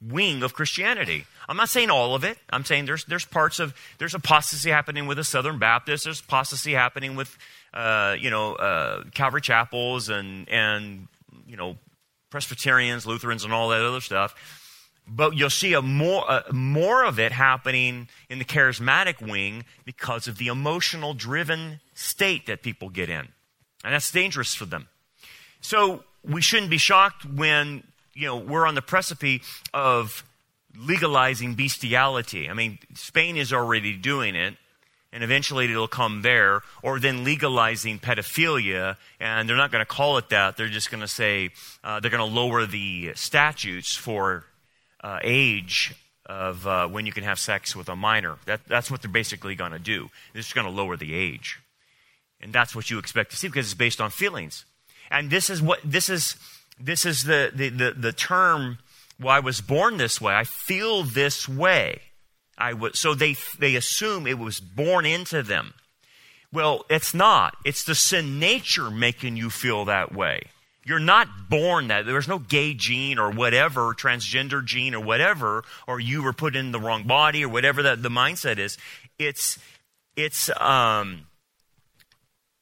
wing 0.00 0.42
of 0.42 0.52
Christianity. 0.52 1.26
I'm 1.48 1.56
not 1.56 1.68
saying 1.68 1.90
all 1.90 2.14
of 2.14 2.24
it. 2.24 2.38
I'm 2.50 2.64
saying 2.64 2.86
there's 2.86 3.04
there's 3.04 3.24
parts 3.24 3.58
of 3.58 3.74
there's 3.98 4.14
apostasy 4.14 4.70
happening 4.70 5.06
with 5.06 5.16
the 5.16 5.24
Southern 5.24 5.58
Baptists. 5.58 6.04
There's 6.04 6.20
apostasy 6.20 6.72
happening 6.72 7.16
with 7.16 7.36
uh, 7.74 8.16
you 8.18 8.30
know 8.30 8.54
uh, 8.54 9.04
Calvary 9.14 9.40
chapels 9.40 10.08
and 10.08 10.48
and 10.48 11.08
you 11.46 11.56
know 11.56 11.76
Presbyterians, 12.30 13.06
Lutherans, 13.06 13.44
and 13.44 13.52
all 13.52 13.68
that 13.70 13.82
other 13.82 14.00
stuff. 14.00 14.34
But 15.06 15.36
you'll 15.36 15.50
see 15.50 15.74
a 15.74 15.82
more 15.82 16.30
uh, 16.30 16.42
more 16.52 17.04
of 17.04 17.18
it 17.18 17.32
happening 17.32 18.08
in 18.30 18.38
the 18.38 18.44
charismatic 18.44 19.20
wing 19.20 19.64
because 19.84 20.28
of 20.28 20.38
the 20.38 20.46
emotional 20.46 21.12
driven 21.12 21.80
state 21.94 22.46
that 22.46 22.62
people 22.62 22.88
get 22.88 23.10
in, 23.10 23.28
and 23.84 23.94
that's 23.94 24.10
dangerous 24.10 24.54
for 24.54 24.64
them. 24.64 24.88
So 25.60 26.04
we 26.24 26.40
shouldn't 26.40 26.70
be 26.70 26.78
shocked 26.78 27.24
when 27.24 27.82
you 28.14 28.26
know 28.26 28.36
we're 28.36 28.66
on 28.66 28.74
the 28.74 28.82
precipice 28.82 29.40
of 29.74 30.24
legalizing 30.76 31.54
bestiality. 31.54 32.48
I 32.48 32.54
mean, 32.54 32.78
Spain 32.94 33.36
is 33.36 33.52
already 33.52 33.96
doing 33.96 34.34
it, 34.34 34.56
and 35.12 35.22
eventually 35.22 35.66
it'll 35.66 35.88
come 35.88 36.22
there, 36.22 36.62
or 36.82 36.98
then 37.00 37.24
legalizing 37.24 37.98
pedophilia, 37.98 38.96
and 39.20 39.48
they're 39.48 39.56
not 39.56 39.70
going 39.70 39.84
to 39.84 39.90
call 39.90 40.16
it 40.18 40.30
that. 40.30 40.56
They're 40.56 40.68
just 40.68 40.90
going 40.90 41.02
to 41.02 41.08
say 41.08 41.50
uh, 41.84 42.00
they're 42.00 42.10
going 42.10 42.26
to 42.26 42.34
lower 42.34 42.66
the 42.66 43.12
statutes 43.14 43.94
for 43.94 44.44
uh, 45.02 45.18
age 45.22 45.94
of 46.26 46.66
uh, 46.66 46.88
when 46.88 47.06
you 47.06 47.12
can 47.12 47.24
have 47.24 47.38
sex 47.38 47.74
with 47.74 47.88
a 47.88 47.96
minor. 47.96 48.36
That, 48.46 48.60
that's 48.66 48.90
what 48.90 49.02
they're 49.02 49.10
basically 49.10 49.54
going 49.54 49.72
to 49.72 49.78
do. 49.78 50.10
They're 50.32 50.42
just 50.42 50.54
going 50.54 50.66
to 50.66 50.72
lower 50.72 50.96
the 50.96 51.14
age. 51.14 51.60
And 52.40 52.52
that's 52.52 52.74
what 52.74 52.90
you 52.90 52.98
expect 52.98 53.30
to 53.30 53.36
see 53.36 53.48
because 53.48 53.66
it's 53.66 53.74
based 53.74 54.00
on 54.00 54.10
feelings. 54.10 54.64
And 55.10 55.30
this 55.30 55.50
is 55.50 55.60
what 55.60 55.80
this 55.84 56.08
is 56.08 56.36
this 56.80 57.04
is 57.04 57.24
the, 57.24 57.52
the, 57.54 57.68
the, 57.68 57.90
the 57.92 58.12
term 58.12 58.78
well, 59.20 59.34
I 59.34 59.40
was 59.40 59.60
born 59.60 59.96
this 59.96 60.20
way. 60.20 60.34
I 60.34 60.44
feel 60.44 61.04
this 61.04 61.48
way. 61.48 62.00
I 62.58 62.72
was, 62.74 62.98
so 62.98 63.14
they, 63.14 63.36
they 63.58 63.76
assume 63.76 64.26
it 64.26 64.38
was 64.38 64.60
born 64.60 65.06
into 65.06 65.42
them. 65.42 65.74
Well, 66.52 66.84
it's 66.90 67.14
not. 67.14 67.56
It's 67.64 67.84
the 67.84 67.94
sin 67.94 68.38
nature 68.38 68.90
making 68.90 69.36
you 69.36 69.48
feel 69.48 69.84
that 69.86 70.14
way. 70.14 70.42
You're 70.84 70.98
not 70.98 71.28
born 71.48 71.88
that. 71.88 72.06
There's 72.06 72.26
no 72.26 72.38
gay 72.38 72.74
gene 72.74 73.18
or 73.18 73.30
whatever, 73.30 73.94
transgender 73.94 74.64
gene 74.64 74.94
or 74.94 75.00
whatever, 75.00 75.62
or 75.86 76.00
you 76.00 76.22
were 76.22 76.32
put 76.32 76.56
in 76.56 76.72
the 76.72 76.80
wrong 76.80 77.04
body 77.04 77.44
or 77.44 77.48
whatever 77.48 77.84
that 77.84 78.02
the 78.02 78.08
mindset 78.08 78.58
is. 78.58 78.78
It's, 79.18 79.58
it's, 80.16 80.50
um, 80.60 81.26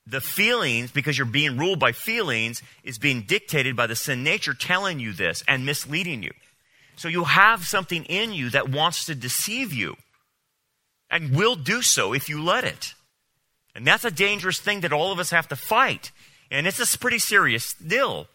the 0.06 0.20
feelings, 0.20 0.90
because 0.90 1.16
you're 1.16 1.26
being 1.26 1.56
ruled 1.56 1.78
by 1.78 1.92
feelings, 1.92 2.62
is 2.82 2.98
being 2.98 3.22
dictated 3.22 3.76
by 3.76 3.86
the 3.86 3.94
sin 3.94 4.22
nature 4.24 4.54
telling 4.54 4.98
you 4.98 5.12
this 5.12 5.44
and 5.46 5.64
misleading 5.64 6.22
you. 6.22 6.32
So 6.96 7.08
you 7.08 7.24
have 7.24 7.64
something 7.64 8.04
in 8.04 8.32
you 8.32 8.50
that 8.50 8.68
wants 8.68 9.06
to 9.06 9.14
deceive 9.14 9.72
you 9.72 9.96
and 11.10 11.34
will 11.34 11.56
do 11.56 11.80
so 11.80 12.12
if 12.12 12.28
you 12.28 12.42
let 12.42 12.64
it. 12.64 12.94
And 13.74 13.86
that's 13.86 14.04
a 14.04 14.10
dangerous 14.10 14.58
thing 14.58 14.80
that 14.80 14.92
all 14.92 15.12
of 15.12 15.18
us 15.18 15.30
have 15.30 15.48
to 15.48 15.56
fight. 15.56 16.10
And 16.50 16.66
it's 16.66 16.94
a 16.94 16.98
pretty 16.98 17.18
serious 17.18 17.74
deal. 17.74 18.26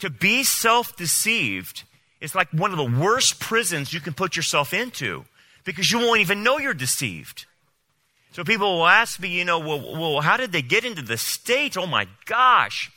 To 0.00 0.10
be 0.10 0.44
self 0.44 0.96
deceived 0.96 1.82
is 2.20 2.34
like 2.34 2.48
one 2.50 2.70
of 2.70 2.76
the 2.76 3.00
worst 3.00 3.40
prisons 3.40 3.92
you 3.92 4.00
can 4.00 4.14
put 4.14 4.36
yourself 4.36 4.72
into 4.72 5.24
because 5.64 5.90
you 5.90 5.98
won't 5.98 6.20
even 6.20 6.42
know 6.42 6.58
you're 6.58 6.74
deceived. 6.74 7.46
So 8.32 8.44
people 8.44 8.78
will 8.78 8.86
ask 8.86 9.18
me, 9.20 9.28
you 9.28 9.44
know, 9.44 9.58
well, 9.58 9.80
well, 9.80 10.20
how 10.20 10.36
did 10.36 10.52
they 10.52 10.62
get 10.62 10.84
into 10.84 11.02
the 11.02 11.16
state? 11.16 11.76
Oh 11.76 11.86
my 11.86 12.06
gosh. 12.26 12.90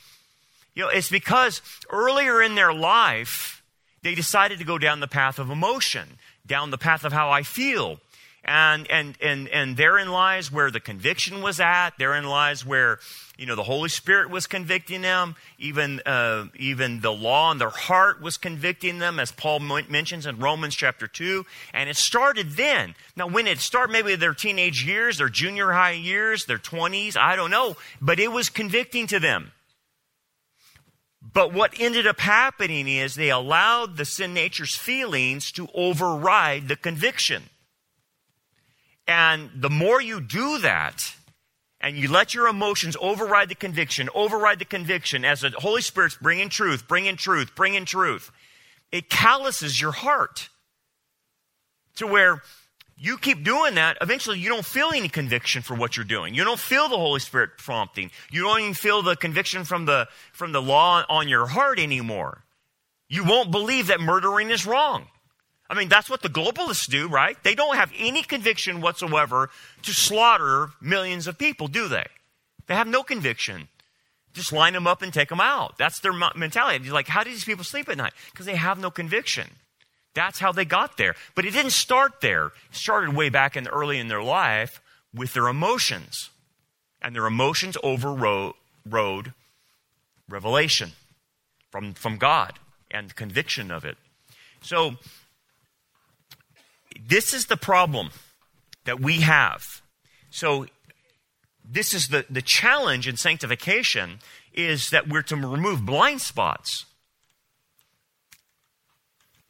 You 0.74 0.84
know, 0.84 0.88
it's 0.88 1.10
because 1.10 1.60
earlier 1.90 2.40
in 2.40 2.54
their 2.54 2.72
life, 2.72 3.62
they 4.02 4.14
decided 4.14 4.58
to 4.58 4.64
go 4.64 4.78
down 4.78 5.00
the 5.00 5.08
path 5.08 5.38
of 5.38 5.50
emotion, 5.50 6.18
down 6.46 6.70
the 6.70 6.78
path 6.78 7.04
of 7.04 7.12
how 7.12 7.30
I 7.30 7.42
feel. 7.42 8.00
And, 8.44 8.90
and, 8.90 9.16
and, 9.20 9.48
and 9.48 9.76
therein 9.76 10.10
lies 10.10 10.50
where 10.50 10.72
the 10.72 10.80
conviction 10.80 11.42
was 11.42 11.60
at. 11.60 11.90
Therein 11.96 12.24
lies 12.24 12.66
where, 12.66 12.98
you 13.38 13.46
know, 13.46 13.54
the 13.54 13.62
Holy 13.62 13.88
Spirit 13.88 14.30
was 14.30 14.48
convicting 14.48 15.02
them. 15.02 15.36
Even, 15.58 16.00
uh, 16.00 16.46
even 16.56 17.00
the 17.00 17.12
law 17.12 17.52
in 17.52 17.58
their 17.58 17.70
heart 17.70 18.20
was 18.20 18.36
convicting 18.36 18.98
them, 18.98 19.20
as 19.20 19.30
Paul 19.30 19.60
mentions 19.60 20.26
in 20.26 20.38
Romans 20.38 20.74
chapter 20.74 21.06
2. 21.06 21.46
And 21.72 21.88
it 21.88 21.96
started 21.96 22.52
then. 22.52 22.96
Now, 23.14 23.28
when 23.28 23.46
it 23.46 23.60
started, 23.60 23.92
maybe 23.92 24.16
their 24.16 24.34
teenage 24.34 24.84
years, 24.84 25.18
their 25.18 25.28
junior 25.28 25.70
high 25.70 25.92
years, 25.92 26.46
their 26.46 26.58
20s, 26.58 27.16
I 27.16 27.36
don't 27.36 27.50
know. 27.50 27.76
But 28.00 28.18
it 28.18 28.32
was 28.32 28.48
convicting 28.48 29.06
to 29.08 29.20
them. 29.20 29.52
But 31.32 31.52
what 31.54 31.78
ended 31.78 32.08
up 32.08 32.18
happening 32.18 32.88
is 32.88 33.14
they 33.14 33.30
allowed 33.30 33.96
the 33.96 34.04
sin 34.04 34.34
nature's 34.34 34.76
feelings 34.76 35.52
to 35.52 35.68
override 35.74 36.66
the 36.66 36.76
conviction. 36.76 37.44
And 39.06 39.50
the 39.54 39.70
more 39.70 40.00
you 40.00 40.20
do 40.20 40.58
that, 40.58 41.14
and 41.80 41.96
you 41.96 42.08
let 42.08 42.32
your 42.32 42.46
emotions 42.46 42.96
override 43.00 43.48
the 43.48 43.54
conviction, 43.56 44.08
override 44.14 44.60
the 44.60 44.64
conviction 44.64 45.24
as 45.24 45.40
the 45.40 45.50
Holy 45.50 45.82
Spirit's 45.82 46.16
bringing 46.16 46.48
truth, 46.48 46.86
bringing 46.86 47.16
truth, 47.16 47.54
bringing 47.56 47.84
truth, 47.84 48.30
it 48.92 49.10
calluses 49.10 49.80
your 49.80 49.92
heart 49.92 50.48
to 51.96 52.06
where 52.06 52.42
you 52.96 53.18
keep 53.18 53.42
doing 53.42 53.74
that, 53.74 53.98
eventually 54.00 54.38
you 54.38 54.48
don't 54.48 54.64
feel 54.64 54.90
any 54.94 55.08
conviction 55.08 55.62
for 55.62 55.74
what 55.74 55.96
you're 55.96 56.04
doing. 56.04 56.34
You 56.34 56.44
don't 56.44 56.58
feel 56.58 56.88
the 56.88 56.96
Holy 56.96 57.18
Spirit 57.18 57.58
prompting. 57.58 58.12
You 58.30 58.42
don't 58.42 58.60
even 58.60 58.74
feel 58.74 59.02
the 59.02 59.16
conviction 59.16 59.64
from 59.64 59.86
the, 59.86 60.06
from 60.32 60.52
the 60.52 60.62
law 60.62 61.04
on 61.08 61.28
your 61.28 61.46
heart 61.46 61.80
anymore. 61.80 62.44
You 63.08 63.24
won't 63.24 63.50
believe 63.50 63.88
that 63.88 64.00
murdering 64.00 64.50
is 64.50 64.64
wrong. 64.64 65.08
I 65.72 65.74
mean, 65.74 65.88
that's 65.88 66.10
what 66.10 66.20
the 66.20 66.28
globalists 66.28 66.86
do, 66.86 67.08
right? 67.08 67.34
They 67.42 67.54
don't 67.54 67.76
have 67.76 67.90
any 67.96 68.22
conviction 68.22 68.82
whatsoever 68.82 69.48
to 69.84 69.94
slaughter 69.94 70.68
millions 70.82 71.26
of 71.26 71.38
people, 71.38 71.66
do 71.66 71.88
they? 71.88 72.04
They 72.66 72.74
have 72.74 72.86
no 72.86 73.02
conviction. 73.02 73.68
Just 74.34 74.52
line 74.52 74.74
them 74.74 74.86
up 74.86 75.00
and 75.00 75.14
take 75.14 75.30
them 75.30 75.40
out. 75.40 75.78
That's 75.78 76.00
their 76.00 76.12
mentality. 76.12 76.84
You're 76.84 76.92
like, 76.92 77.08
how 77.08 77.24
do 77.24 77.30
these 77.30 77.46
people 77.46 77.64
sleep 77.64 77.88
at 77.88 77.96
night? 77.96 78.12
Because 78.30 78.44
they 78.44 78.56
have 78.56 78.78
no 78.78 78.90
conviction. 78.90 79.48
That's 80.12 80.40
how 80.40 80.52
they 80.52 80.66
got 80.66 80.98
there. 80.98 81.14
But 81.34 81.46
it 81.46 81.52
didn't 81.52 81.70
start 81.70 82.20
there. 82.20 82.48
It 82.48 82.52
started 82.72 83.16
way 83.16 83.30
back 83.30 83.56
in 83.56 83.66
early 83.66 83.98
in 83.98 84.08
their 84.08 84.22
life 84.22 84.82
with 85.14 85.32
their 85.32 85.48
emotions. 85.48 86.28
And 87.00 87.16
their 87.16 87.26
emotions 87.26 87.78
overrode 87.82 89.32
revelation 90.28 90.92
from, 91.70 91.94
from 91.94 92.18
God 92.18 92.58
and 92.90 93.16
conviction 93.16 93.70
of 93.70 93.86
it. 93.86 93.96
So, 94.60 94.96
this 97.00 97.32
is 97.32 97.46
the 97.46 97.56
problem 97.56 98.10
that 98.84 99.00
we 99.00 99.20
have. 99.20 99.82
So, 100.30 100.66
this 101.64 101.94
is 101.94 102.08
the, 102.08 102.26
the 102.28 102.42
challenge 102.42 103.06
in 103.06 103.16
sanctification 103.16 104.18
is 104.52 104.90
that 104.90 105.08
we're 105.08 105.22
to 105.22 105.36
remove 105.36 105.86
blind 105.86 106.20
spots. 106.20 106.86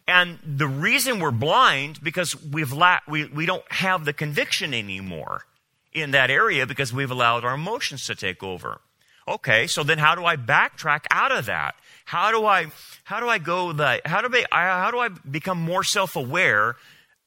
And 0.07 0.39
the 0.45 0.67
reason 0.67 1.21
we're 1.21 1.31
blind 1.31 2.03
because 2.03 2.41
we've 2.45 2.73
la- 2.73 3.01
we, 3.09 3.27
we 3.27 3.47
don't 3.47 3.65
have 3.73 4.05
the 4.05 4.13
conviction 4.13 4.75
anymore 4.75 5.47
in 5.93 6.11
that 6.11 6.31
area 6.31 6.67
because 6.67 6.93
we've 6.93 7.11
allowed 7.11 7.45
our 7.45 7.55
emotions 7.55 8.07
to 8.07 8.15
take 8.15 8.43
over. 8.43 8.81
Okay, 9.27 9.69
so 9.69 9.85
then 9.85 9.99
how 9.99 10.15
do 10.17 10.25
I 10.25 10.37
backtrack 10.37 11.05
out 11.11 11.31
of 11.31 11.47
that? 11.47 11.77
How 12.05 12.33
do 12.33 12.45
I 12.45 12.67
how 13.05 13.21
do 13.21 13.29
I 13.29 13.39
go 13.39 13.73
the 13.73 14.01
how 14.05 14.21
do 14.21 14.29
I 14.51 14.59
how 14.59 14.91
do 14.91 14.99
I 14.99 15.09
become 15.09 15.59
more 15.59 15.85
self-aware 15.85 16.77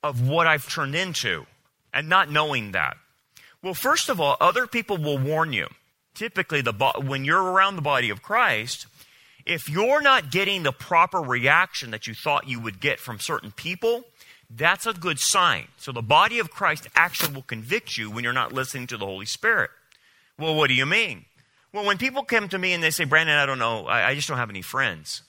of 0.03 0.27
what 0.27 0.47
I've 0.47 0.69
turned 0.69 0.95
into 0.95 1.45
and 1.93 2.09
not 2.09 2.29
knowing 2.29 2.71
that? 2.71 2.97
Well, 3.61 3.73
first 3.73 4.09
of 4.09 4.21
all, 4.21 4.37
other 4.39 4.67
people 4.67 4.97
will 4.97 5.17
warn 5.17 5.53
you. 5.53 5.67
Typically 6.13 6.61
the 6.61 6.73
when 7.03 7.25
you're 7.25 7.43
around 7.43 7.75
the 7.75 7.81
body 7.81 8.09
of 8.09 8.21
Christ, 8.21 8.87
if 9.45 9.69
you're 9.69 10.01
not 10.01 10.31
getting 10.31 10.63
the 10.63 10.71
proper 10.71 11.19
reaction 11.19 11.91
that 11.91 12.07
you 12.07 12.13
thought 12.13 12.47
you 12.47 12.59
would 12.59 12.79
get 12.79 12.99
from 12.99 13.19
certain 13.19 13.51
people, 13.51 14.03
that's 14.49 14.85
a 14.85 14.93
good 14.93 15.19
sign. 15.19 15.67
So 15.77 15.91
the 15.91 16.01
body 16.01 16.39
of 16.39 16.51
Christ 16.51 16.87
actually 16.95 17.33
will 17.33 17.41
convict 17.41 17.97
you 17.97 18.09
when 18.09 18.23
you're 18.23 18.33
not 18.33 18.53
listening 18.53 18.87
to 18.87 18.97
the 18.97 19.05
Holy 19.05 19.25
Spirit. 19.25 19.71
Well, 20.37 20.55
what 20.55 20.67
do 20.67 20.73
you 20.73 20.85
mean? 20.85 21.25
Well, 21.73 21.85
when 21.85 21.97
people 21.97 22.23
come 22.23 22.47
to 22.49 22.57
me 22.57 22.73
and 22.73 22.83
they 22.83 22.89
say, 22.89 23.03
Brandon, 23.03 23.37
I 23.37 23.45
don't 23.45 23.59
know, 23.59 23.85
I, 23.85 24.09
I 24.09 24.15
just 24.15 24.27
don't 24.27 24.37
have 24.37 24.49
any 24.49 24.61
friends. 24.61 25.23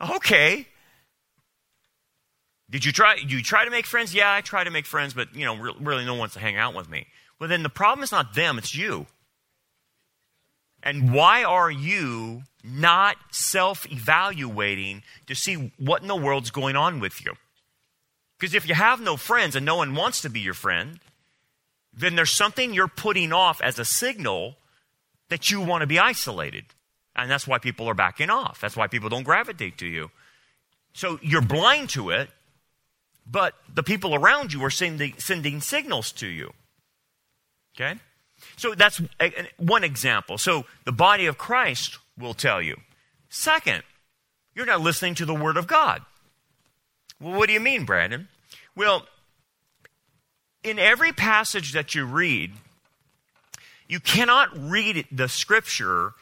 Okay. 0.00 0.66
Did 2.70 2.84
you 2.84 2.92
try? 2.92 3.16
You 3.16 3.42
try 3.42 3.64
to 3.64 3.70
make 3.70 3.86
friends? 3.86 4.14
Yeah, 4.14 4.32
I 4.32 4.40
try 4.40 4.64
to 4.64 4.70
make 4.70 4.86
friends, 4.86 5.12
but 5.12 5.34
you 5.34 5.44
know, 5.44 5.56
really, 5.80 6.04
no 6.04 6.12
one 6.12 6.20
wants 6.20 6.34
to 6.34 6.40
hang 6.40 6.56
out 6.56 6.74
with 6.74 6.88
me. 6.88 7.06
Well, 7.38 7.48
then 7.48 7.62
the 7.62 7.68
problem 7.68 8.04
is 8.04 8.12
not 8.12 8.34
them; 8.34 8.58
it's 8.58 8.74
you. 8.74 9.06
And 10.82 11.12
why 11.12 11.44
are 11.44 11.70
you 11.70 12.44
not 12.64 13.16
self 13.32 13.90
evaluating 13.90 15.02
to 15.26 15.34
see 15.34 15.72
what 15.78 16.02
in 16.02 16.08
the 16.08 16.16
world's 16.16 16.50
going 16.50 16.76
on 16.76 17.00
with 17.00 17.24
you? 17.24 17.34
Because 18.38 18.54
if 18.54 18.68
you 18.68 18.74
have 18.74 19.00
no 19.00 19.16
friends 19.16 19.56
and 19.56 19.66
no 19.66 19.76
one 19.76 19.94
wants 19.94 20.22
to 20.22 20.30
be 20.30 20.40
your 20.40 20.54
friend, 20.54 21.00
then 21.92 22.14
there's 22.16 22.30
something 22.30 22.72
you're 22.72 22.88
putting 22.88 23.32
off 23.32 23.60
as 23.60 23.78
a 23.78 23.84
signal 23.84 24.56
that 25.28 25.50
you 25.50 25.60
want 25.60 25.82
to 25.82 25.86
be 25.86 25.98
isolated. 25.98 26.64
And 27.14 27.30
that's 27.30 27.46
why 27.46 27.58
people 27.58 27.88
are 27.88 27.94
backing 27.94 28.30
off. 28.30 28.60
That's 28.60 28.76
why 28.76 28.86
people 28.86 29.08
don't 29.08 29.24
gravitate 29.24 29.76
to 29.78 29.86
you. 29.86 30.10
So 30.94 31.18
you're 31.22 31.42
blind 31.42 31.90
to 31.90 32.10
it, 32.10 32.30
but 33.30 33.54
the 33.72 33.82
people 33.82 34.14
around 34.14 34.52
you 34.52 34.64
are 34.64 34.70
sending, 34.70 35.14
sending 35.18 35.60
signals 35.60 36.12
to 36.12 36.26
you. 36.26 36.52
Okay? 37.76 38.00
So 38.56 38.74
that's 38.74 39.00
one 39.56 39.84
example. 39.84 40.38
So 40.38 40.64
the 40.84 40.92
body 40.92 41.26
of 41.26 41.38
Christ 41.38 41.98
will 42.18 42.34
tell 42.34 42.60
you. 42.60 42.76
Second, 43.28 43.82
you're 44.54 44.66
not 44.66 44.80
listening 44.80 45.14
to 45.16 45.24
the 45.24 45.34
Word 45.34 45.56
of 45.56 45.66
God. 45.66 46.02
Well, 47.20 47.38
what 47.38 47.46
do 47.46 47.52
you 47.52 47.60
mean, 47.60 47.84
Brandon? 47.84 48.28
Well, 48.74 49.06
in 50.64 50.78
every 50.78 51.12
passage 51.12 51.72
that 51.72 51.94
you 51.94 52.04
read, 52.04 52.52
you 53.88 54.00
cannot 54.00 54.48
read 54.56 55.06
the 55.12 55.28
scripture 55.28 56.12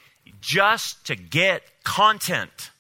just 0.41 1.07
to 1.07 1.17
get 1.17 1.63
content. 1.85 2.71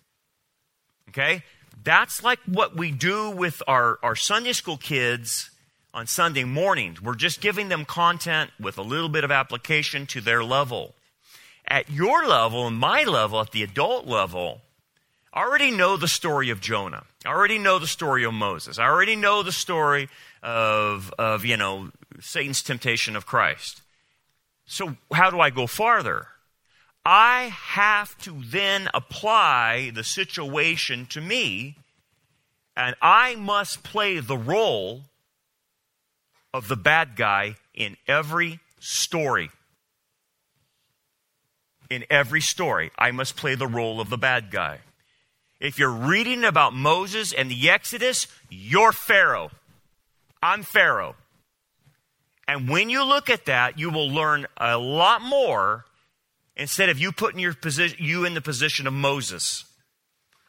Okay? 1.08 1.42
That's 1.88 2.22
like 2.22 2.40
what 2.44 2.76
we 2.76 2.90
do 2.90 3.30
with 3.30 3.62
our, 3.66 3.98
our 4.02 4.14
Sunday 4.14 4.52
school 4.52 4.76
kids 4.76 5.48
on 5.94 6.06
Sunday 6.06 6.44
mornings. 6.44 7.00
We're 7.00 7.14
just 7.14 7.40
giving 7.40 7.70
them 7.70 7.86
content 7.86 8.50
with 8.60 8.76
a 8.76 8.82
little 8.82 9.08
bit 9.08 9.24
of 9.24 9.30
application 9.30 10.04
to 10.08 10.20
their 10.20 10.44
level. 10.44 10.94
At 11.66 11.88
your 11.88 12.26
level 12.26 12.66
and 12.66 12.76
my 12.76 13.04
level, 13.04 13.40
at 13.40 13.52
the 13.52 13.62
adult 13.62 14.06
level, 14.06 14.60
I 15.32 15.40
already 15.40 15.70
know 15.70 15.96
the 15.96 16.08
story 16.08 16.50
of 16.50 16.60
Jonah. 16.60 17.04
I 17.24 17.30
already 17.30 17.56
know 17.56 17.78
the 17.78 17.86
story 17.86 18.22
of 18.22 18.34
Moses. 18.34 18.78
I 18.78 18.84
already 18.84 19.16
know 19.16 19.42
the 19.42 19.50
story 19.50 20.10
of, 20.42 21.10
of 21.18 21.46
you 21.46 21.56
know, 21.56 21.92
Satan's 22.20 22.62
temptation 22.62 23.16
of 23.16 23.24
Christ. 23.24 23.80
So, 24.66 24.98
how 25.10 25.30
do 25.30 25.40
I 25.40 25.48
go 25.48 25.66
farther? 25.66 26.26
I 27.10 27.44
have 27.44 28.18
to 28.18 28.36
then 28.44 28.90
apply 28.92 29.92
the 29.94 30.04
situation 30.04 31.06
to 31.06 31.22
me, 31.22 31.76
and 32.76 32.94
I 33.00 33.34
must 33.34 33.82
play 33.82 34.20
the 34.20 34.36
role 34.36 35.04
of 36.52 36.68
the 36.68 36.76
bad 36.76 37.16
guy 37.16 37.54
in 37.72 37.96
every 38.06 38.60
story. 38.78 39.48
In 41.88 42.04
every 42.10 42.42
story, 42.42 42.90
I 42.98 43.10
must 43.10 43.36
play 43.36 43.54
the 43.54 43.66
role 43.66 44.02
of 44.02 44.10
the 44.10 44.18
bad 44.18 44.50
guy. 44.50 44.80
If 45.60 45.78
you're 45.78 45.88
reading 45.88 46.44
about 46.44 46.74
Moses 46.74 47.32
and 47.32 47.50
the 47.50 47.70
Exodus, 47.70 48.26
you're 48.50 48.92
Pharaoh. 48.92 49.50
I'm 50.42 50.62
Pharaoh. 50.62 51.16
And 52.46 52.68
when 52.68 52.90
you 52.90 53.02
look 53.02 53.30
at 53.30 53.46
that, 53.46 53.78
you 53.78 53.88
will 53.88 54.10
learn 54.10 54.46
a 54.58 54.76
lot 54.76 55.22
more 55.22 55.86
instead 56.58 56.88
of 56.88 56.98
you 56.98 57.12
putting 57.12 57.40
your 57.40 57.54
position, 57.54 57.96
you 58.00 58.24
in 58.24 58.34
the 58.34 58.40
position 58.40 58.86
of 58.86 58.92
Moses 58.92 59.64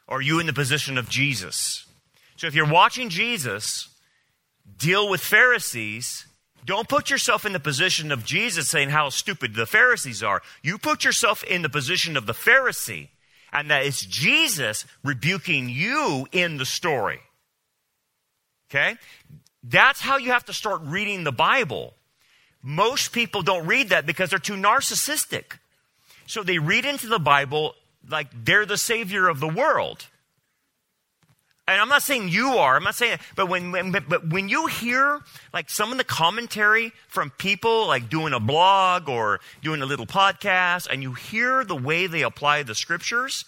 or 0.07 0.21
you 0.21 0.39
in 0.39 0.47
the 0.47 0.53
position 0.53 0.97
of 0.97 1.09
Jesus. 1.09 1.85
So 2.35 2.47
if 2.47 2.55
you're 2.55 2.69
watching 2.69 3.09
Jesus 3.09 3.89
deal 4.77 5.09
with 5.09 5.21
Pharisees, 5.21 6.25
don't 6.65 6.89
put 6.89 7.09
yourself 7.09 7.45
in 7.45 7.53
the 7.53 7.59
position 7.59 8.11
of 8.11 8.25
Jesus 8.25 8.69
saying 8.69 8.89
how 8.89 9.09
stupid 9.09 9.53
the 9.53 9.65
Pharisees 9.65 10.23
are. 10.23 10.41
You 10.61 10.77
put 10.77 11.03
yourself 11.03 11.43
in 11.43 11.61
the 11.61 11.69
position 11.69 12.17
of 12.17 12.25
the 12.25 12.33
Pharisee, 12.33 13.09
and 13.51 13.69
that 13.71 13.85
it's 13.85 14.05
Jesus 14.05 14.85
rebuking 15.03 15.69
you 15.69 16.27
in 16.31 16.57
the 16.57 16.65
story. 16.65 17.19
Okay? 18.69 18.95
That's 19.63 20.01
how 20.01 20.17
you 20.17 20.31
have 20.31 20.45
to 20.45 20.53
start 20.53 20.81
reading 20.83 21.23
the 21.23 21.31
Bible. 21.31 21.93
Most 22.61 23.13
people 23.13 23.41
don't 23.41 23.65
read 23.65 23.89
that 23.89 24.05
because 24.05 24.29
they're 24.29 24.39
too 24.39 24.53
narcissistic. 24.53 25.57
So 26.29 26.43
they 26.43 26.59
read 26.59 26.85
into 26.85 27.07
the 27.07 27.17
Bible 27.17 27.73
like 28.07 28.27
they're 28.45 28.67
the 28.67 28.77
savior 28.77 29.27
of 29.27 29.39
the 29.39 29.47
world. 29.47 30.05
And 31.67 31.81
I'm 31.81 31.89
not 31.89 32.03
saying 32.03 32.29
you 32.29 32.49
are, 32.49 32.75
I'm 32.75 32.83
not 32.83 32.93
saying, 32.93 33.17
but 33.35 33.49
when, 33.49 33.71
when, 33.71 33.91
but 33.91 34.29
when 34.29 34.47
you 34.47 34.67
hear 34.67 35.21
like 35.55 35.71
some 35.71 35.91
of 35.91 35.97
the 35.97 36.03
commentary 36.03 36.91
from 37.07 37.31
people 37.31 37.87
like 37.87 38.11
doing 38.11 38.33
a 38.33 38.39
blog 38.39 39.09
or 39.09 39.39
doing 39.63 39.81
a 39.81 39.87
little 39.87 40.05
podcast 40.05 40.87
and 40.87 41.01
you 41.01 41.13
hear 41.13 41.63
the 41.63 41.75
way 41.75 42.05
they 42.05 42.21
apply 42.21 42.61
the 42.61 42.75
scriptures, 42.75 43.43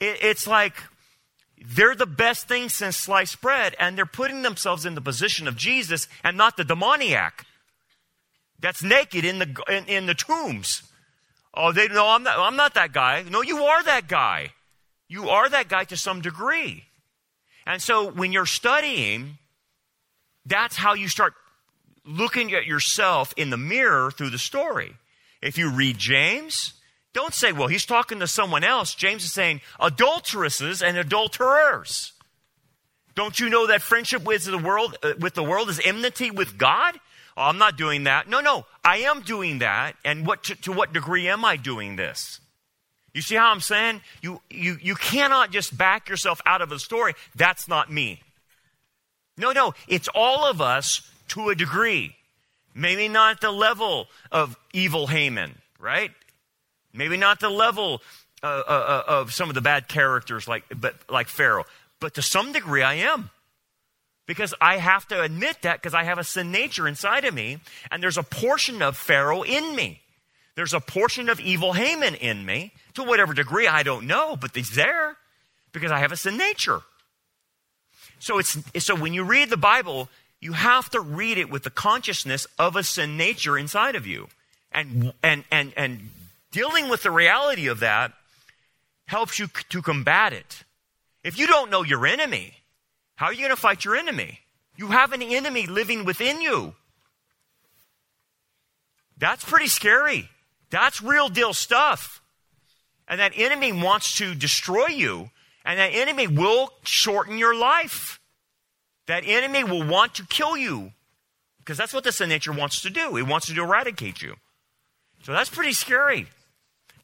it, 0.00 0.18
it's 0.22 0.48
like, 0.48 0.74
they're 1.64 1.94
the 1.94 2.06
best 2.06 2.48
thing 2.48 2.68
since 2.68 2.96
sliced 2.96 3.40
bread, 3.40 3.76
and 3.78 3.96
they're 3.96 4.04
putting 4.04 4.42
themselves 4.42 4.84
in 4.84 4.96
the 4.96 5.00
position 5.00 5.46
of 5.46 5.56
Jesus 5.56 6.08
and 6.24 6.36
not 6.36 6.56
the 6.56 6.64
demoniac 6.64 7.46
that's 8.58 8.82
naked 8.82 9.24
in 9.24 9.38
the, 9.38 9.62
in, 9.68 9.84
in 9.84 10.06
the 10.06 10.14
tombs. 10.14 10.82
Oh, 11.54 11.72
they 11.72 11.88
no, 11.88 12.06
I'm 12.06 12.22
not, 12.22 12.38
I'm 12.38 12.56
not 12.56 12.74
that 12.74 12.92
guy. 12.92 13.24
No, 13.28 13.42
you 13.42 13.64
are 13.64 13.82
that 13.84 14.08
guy. 14.08 14.52
You 15.08 15.30
are 15.30 15.48
that 15.48 15.68
guy 15.68 15.84
to 15.84 15.96
some 15.96 16.20
degree. 16.20 16.84
And 17.66 17.82
so 17.82 18.10
when 18.10 18.32
you're 18.32 18.46
studying, 18.46 19.38
that's 20.46 20.76
how 20.76 20.94
you 20.94 21.08
start 21.08 21.34
looking 22.04 22.54
at 22.54 22.66
yourself 22.66 23.34
in 23.36 23.50
the 23.50 23.56
mirror 23.56 24.10
through 24.10 24.30
the 24.30 24.38
story. 24.38 24.94
If 25.42 25.58
you 25.58 25.70
read 25.70 25.98
James, 25.98 26.74
don't 27.12 27.34
say, 27.34 27.52
well, 27.52 27.68
he's 27.68 27.86
talking 27.86 28.20
to 28.20 28.26
someone 28.26 28.64
else. 28.64 28.94
James 28.94 29.24
is 29.24 29.32
saying 29.32 29.60
adulteresses 29.80 30.82
and 30.82 30.96
adulterers. 30.96 32.12
Don't 33.14 33.38
you 33.40 33.48
know 33.48 33.66
that 33.66 33.82
friendship 33.82 34.22
with 34.22 34.44
the 34.44 34.58
world, 34.58 34.96
uh, 35.02 35.14
with 35.18 35.34
the 35.34 35.42
world 35.42 35.68
is 35.68 35.80
enmity 35.84 36.30
with 36.30 36.56
God? 36.56 36.98
Oh, 37.36 37.42
I'm 37.42 37.58
not 37.58 37.76
doing 37.76 38.04
that. 38.04 38.28
No, 38.28 38.40
no, 38.40 38.66
I 38.84 38.98
am 38.98 39.22
doing 39.22 39.58
that. 39.60 39.96
And 40.04 40.26
what 40.26 40.44
to, 40.44 40.54
to 40.62 40.72
what 40.72 40.92
degree 40.92 41.28
am 41.28 41.44
I 41.44 41.56
doing 41.56 41.96
this? 41.96 42.40
You 43.12 43.22
see 43.22 43.34
how 43.34 43.50
I'm 43.50 43.60
saying? 43.60 44.02
You, 44.22 44.40
you, 44.50 44.78
you 44.80 44.94
cannot 44.94 45.50
just 45.50 45.76
back 45.76 46.08
yourself 46.08 46.40
out 46.46 46.62
of 46.62 46.70
a 46.70 46.78
story. 46.78 47.14
That's 47.34 47.66
not 47.66 47.90
me. 47.90 48.22
No, 49.36 49.52
no, 49.52 49.74
it's 49.88 50.08
all 50.14 50.44
of 50.44 50.60
us 50.60 51.10
to 51.28 51.48
a 51.48 51.54
degree. 51.54 52.14
Maybe 52.74 53.08
not 53.08 53.40
the 53.40 53.50
level 53.50 54.06
of 54.30 54.56
evil 54.72 55.08
Haman, 55.08 55.56
right? 55.78 56.12
Maybe 56.92 57.16
not 57.16 57.40
the 57.40 57.48
level 57.48 58.02
uh, 58.42 58.46
uh, 58.46 58.70
uh, 58.70 59.02
of 59.06 59.32
some 59.32 59.48
of 59.48 59.54
the 59.54 59.60
bad 59.60 59.88
characters 59.88 60.46
like, 60.46 60.64
but, 60.74 60.94
like 61.08 61.28
Pharaoh, 61.28 61.64
but 61.98 62.14
to 62.14 62.22
some 62.22 62.52
degree 62.52 62.82
I 62.82 62.94
am. 62.94 63.30
Because 64.30 64.54
I 64.60 64.76
have 64.76 65.08
to 65.08 65.20
admit 65.20 65.62
that 65.62 65.82
because 65.82 65.92
I 65.92 66.04
have 66.04 66.18
a 66.18 66.22
sin 66.22 66.52
nature 66.52 66.86
inside 66.86 67.24
of 67.24 67.34
me, 67.34 67.58
and 67.90 68.00
there's 68.00 68.16
a 68.16 68.22
portion 68.22 68.80
of 68.80 68.96
Pharaoh 68.96 69.42
in 69.42 69.74
me. 69.74 70.02
There's 70.54 70.72
a 70.72 70.78
portion 70.78 71.28
of 71.28 71.40
evil 71.40 71.72
Haman 71.72 72.14
in 72.14 72.46
me, 72.46 72.72
to 72.94 73.02
whatever 73.02 73.34
degree 73.34 73.66
I 73.66 73.82
don't 73.82 74.06
know, 74.06 74.36
but 74.36 74.54
he's 74.54 74.76
there 74.76 75.16
because 75.72 75.90
I 75.90 75.98
have 75.98 76.12
a 76.12 76.16
sin 76.16 76.36
nature. 76.36 76.82
So 78.20 78.38
it's 78.38 78.56
so 78.78 78.94
when 78.94 79.14
you 79.14 79.24
read 79.24 79.50
the 79.50 79.56
Bible, 79.56 80.08
you 80.40 80.52
have 80.52 80.88
to 80.90 81.00
read 81.00 81.36
it 81.36 81.50
with 81.50 81.64
the 81.64 81.70
consciousness 81.70 82.46
of 82.56 82.76
a 82.76 82.84
sin 82.84 83.16
nature 83.16 83.58
inside 83.58 83.96
of 83.96 84.06
you. 84.06 84.28
And 84.70 85.12
and 85.24 85.42
and 85.50 85.72
and 85.76 86.10
Dealing 86.52 86.88
with 86.88 87.02
the 87.02 87.10
reality 87.10 87.68
of 87.68 87.80
that 87.80 88.12
helps 89.06 89.38
you 89.38 89.48
to 89.68 89.82
combat 89.82 90.32
it. 90.32 90.64
If 91.22 91.38
you 91.38 91.46
don't 91.46 91.70
know 91.70 91.82
your 91.82 92.06
enemy, 92.06 92.54
how 93.20 93.26
are 93.26 93.34
you 93.34 93.40
going 93.40 93.50
to 93.50 93.56
fight 93.56 93.84
your 93.84 93.96
enemy? 93.96 94.40
You 94.78 94.86
have 94.86 95.12
an 95.12 95.20
enemy 95.20 95.66
living 95.66 96.06
within 96.06 96.40
you. 96.40 96.72
That's 99.18 99.44
pretty 99.44 99.66
scary. 99.66 100.30
That's 100.70 101.02
real 101.02 101.28
deal 101.28 101.52
stuff. 101.52 102.22
And 103.06 103.20
that 103.20 103.32
enemy 103.36 103.72
wants 103.72 104.16
to 104.16 104.34
destroy 104.34 104.86
you, 104.86 105.28
and 105.66 105.78
that 105.78 105.88
enemy 105.88 106.28
will 106.28 106.72
shorten 106.82 107.36
your 107.36 107.54
life. 107.54 108.18
That 109.06 109.24
enemy 109.26 109.64
will 109.64 109.86
want 109.86 110.14
to 110.14 110.24
kill 110.24 110.56
you 110.56 110.92
because 111.58 111.76
that's 111.76 111.92
what 111.92 112.04
the 112.04 112.12
sin 112.12 112.30
nature 112.30 112.52
wants 112.52 112.80
to 112.80 112.88
do. 112.88 113.18
It 113.18 113.26
wants 113.26 113.48
to 113.48 113.62
eradicate 113.62 114.22
you. 114.22 114.36
So 115.24 115.32
that's 115.32 115.50
pretty 115.50 115.74
scary. 115.74 116.28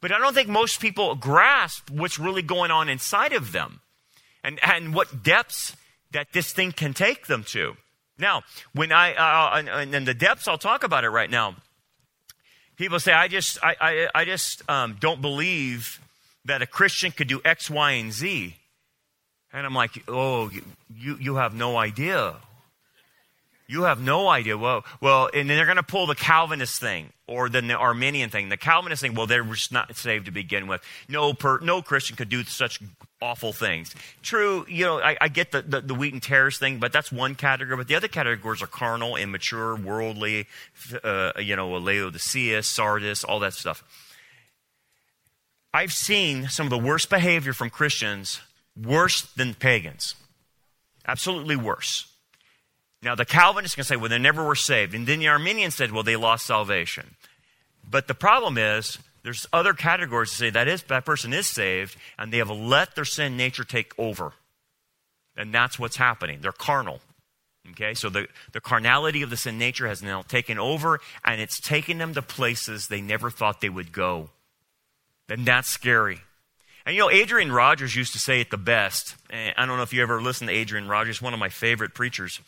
But 0.01 0.11
I 0.11 0.17
don't 0.17 0.33
think 0.33 0.49
most 0.49 0.81
people 0.81 1.13
grasp 1.13 1.91
what's 1.91 2.17
really 2.17 2.41
going 2.41 2.71
on 2.71 2.89
inside 2.89 3.33
of 3.33 3.51
them 3.51 3.81
and, 4.43 4.57
and 4.63 4.95
what 4.95 5.21
depths 5.21 5.75
that 6.11 6.31
this 6.33 6.53
thing 6.53 6.71
can 6.71 6.93
take 6.93 7.27
them 7.27 7.43
to. 7.45 7.75
Now, 8.17 8.43
when 8.73 8.91
I, 8.91 9.13
uh, 9.13 9.59
and, 9.59 9.93
and 9.93 10.07
the 10.07 10.13
depths, 10.13 10.47
I'll 10.47 10.57
talk 10.57 10.83
about 10.83 11.03
it 11.03 11.09
right 11.09 11.29
now. 11.29 11.55
People 12.75 12.99
say, 12.99 13.13
I 13.13 13.27
just, 13.27 13.57
I, 13.63 13.75
I, 13.79 14.07
I 14.21 14.25
just 14.25 14.67
um, 14.69 14.97
don't 14.99 15.21
believe 15.21 15.99
that 16.45 16.61
a 16.61 16.65
Christian 16.65 17.11
could 17.11 17.27
do 17.27 17.41
X, 17.43 17.69
Y, 17.69 17.91
and 17.91 18.11
Z. 18.13 18.55
And 19.53 19.65
I'm 19.65 19.73
like, 19.73 20.03
oh, 20.07 20.49
you, 20.95 21.17
you 21.19 21.35
have 21.35 21.53
no 21.53 21.77
idea 21.77 22.35
You 23.69 23.83
have 23.83 23.99
no 23.99 24.29
idea. 24.29 24.57
Well, 24.57 24.85
well, 25.01 25.29
and 25.33 25.49
then 25.49 25.57
they're 25.57 25.65
going 25.65 25.75
to 25.75 25.83
pull 25.83 26.07
the 26.07 26.15
Calvinist 26.15 26.79
thing 26.79 27.11
or 27.27 27.49
then 27.49 27.67
the 27.67 27.75
Arminian 27.75 28.29
thing. 28.29 28.47
The 28.47 28.55
Calvinist 28.55 29.01
thing, 29.01 29.13
well, 29.13 29.27
they 29.27 29.41
were 29.41 29.55
just 29.55 29.73
not 29.73 29.93
saved 29.97 30.25
to 30.27 30.31
begin 30.31 30.67
with. 30.67 30.81
No, 31.09 31.33
per, 31.33 31.59
no 31.59 31.81
Christian 31.81 32.15
could 32.15 32.29
do 32.29 32.45
such 32.45 32.79
awful 33.21 33.51
things. 33.51 33.93
True, 34.21 34.65
you 34.69 34.85
know, 34.85 35.01
I, 35.01 35.17
I 35.19 35.27
get 35.27 35.51
the, 35.51 35.63
the, 35.63 35.81
the, 35.81 35.93
wheat 35.93 36.13
and 36.13 36.23
tares 36.23 36.57
thing, 36.57 36.79
but 36.79 36.93
that's 36.93 37.11
one 37.11 37.35
category. 37.35 37.75
But 37.75 37.89
the 37.89 37.95
other 37.95 38.07
categories 38.07 38.61
are 38.61 38.67
carnal, 38.67 39.17
immature, 39.17 39.75
worldly, 39.75 40.47
uh, 41.03 41.33
you 41.37 41.57
know, 41.57 41.71
Laodicea, 41.77 42.63
Sardis, 42.63 43.25
all 43.25 43.39
that 43.41 43.53
stuff. 43.53 43.83
I've 45.73 45.93
seen 45.93 46.47
some 46.47 46.65
of 46.65 46.69
the 46.69 46.77
worst 46.77 47.09
behavior 47.09 47.51
from 47.51 47.69
Christians 47.69 48.39
worse 48.81 49.23
than 49.33 49.55
pagans. 49.55 50.15
Absolutely 51.05 51.57
worse. 51.57 52.07
Now, 53.01 53.15
the 53.15 53.25
Calvinists 53.25 53.75
can 53.75 53.83
say, 53.83 53.95
well, 53.95 54.09
they 54.09 54.17
never 54.17 54.43
were 54.43 54.55
saved. 54.55 54.95
And 54.95 55.05
then 55.05 55.19
the 55.19 55.27
Arminians 55.27 55.75
said, 55.75 55.91
well, 55.91 56.03
they 56.03 56.15
lost 56.15 56.45
salvation. 56.45 57.15
But 57.89 58.07
the 58.07 58.15
problem 58.15 58.57
is, 58.57 58.97
there's 59.23 59.45
other 59.51 59.73
categories 59.73 60.31
to 60.31 60.35
say 60.37 60.49
that 60.49 60.67
is 60.67 60.83
that 60.83 61.05
person 61.05 61.33
is 61.33 61.47
saved, 61.47 61.95
and 62.17 62.31
they 62.31 62.37
have 62.37 62.49
let 62.49 62.95
their 62.95 63.05
sin 63.05 63.37
nature 63.37 63.63
take 63.63 63.93
over. 63.97 64.33
And 65.35 65.53
that's 65.53 65.77
what's 65.77 65.97
happening. 65.97 66.39
They're 66.41 66.51
carnal. 66.51 67.01
Okay, 67.71 67.93
so 67.93 68.09
the, 68.09 68.27
the 68.53 68.61
carnality 68.61 69.21
of 69.21 69.29
the 69.29 69.37
sin 69.37 69.57
nature 69.57 69.87
has 69.87 70.01
now 70.01 70.21
taken 70.21 70.57
over, 70.57 70.99
and 71.25 71.41
it's 71.41 71.59
taken 71.59 71.97
them 71.97 72.13
to 72.13 72.21
places 72.21 72.87
they 72.87 73.01
never 73.01 73.29
thought 73.29 73.59
they 73.59 73.69
would 73.69 73.91
go. 73.91 74.29
And 75.27 75.45
that's 75.45 75.67
scary. 75.67 76.21
And 76.85 76.95
you 76.95 77.01
know, 77.01 77.11
Adrian 77.11 77.51
Rogers 77.51 77.95
used 77.95 78.13
to 78.13 78.19
say 78.19 78.39
it 78.39 78.49
the 78.49 78.57
best. 78.57 79.15
I 79.29 79.65
don't 79.65 79.75
know 79.75 79.83
if 79.83 79.93
you 79.93 80.01
ever 80.01 80.21
listened 80.21 80.47
to 80.49 80.55
Adrian 80.55 80.87
Rogers, 80.87 81.21
one 81.21 81.33
of 81.33 81.39
my 81.39 81.49
favorite 81.49 81.93
preachers. 81.93 82.39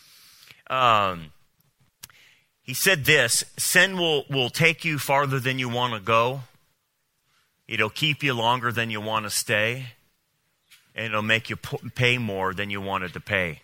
Um, 0.69 1.31
he 2.61 2.73
said 2.73 3.05
this 3.05 3.43
sin 3.57 3.97
will, 3.97 4.25
will 4.29 4.49
take 4.49 4.85
you 4.85 4.99
farther 4.99 5.39
than 5.39 5.57
you 5.57 5.69
want 5.69 5.93
to 5.93 5.99
go, 5.99 6.41
it'll 7.67 7.89
keep 7.89 8.23
you 8.23 8.33
longer 8.33 8.71
than 8.71 8.89
you 8.89 9.01
want 9.01 9.25
to 9.25 9.29
stay, 9.29 9.87
and 10.93 11.07
it'll 11.07 11.21
make 11.21 11.49
you 11.49 11.55
pay 11.55 12.17
more 12.17 12.53
than 12.53 12.69
you 12.69 12.81
wanted 12.81 13.13
to 13.13 13.19
pay. 13.19 13.61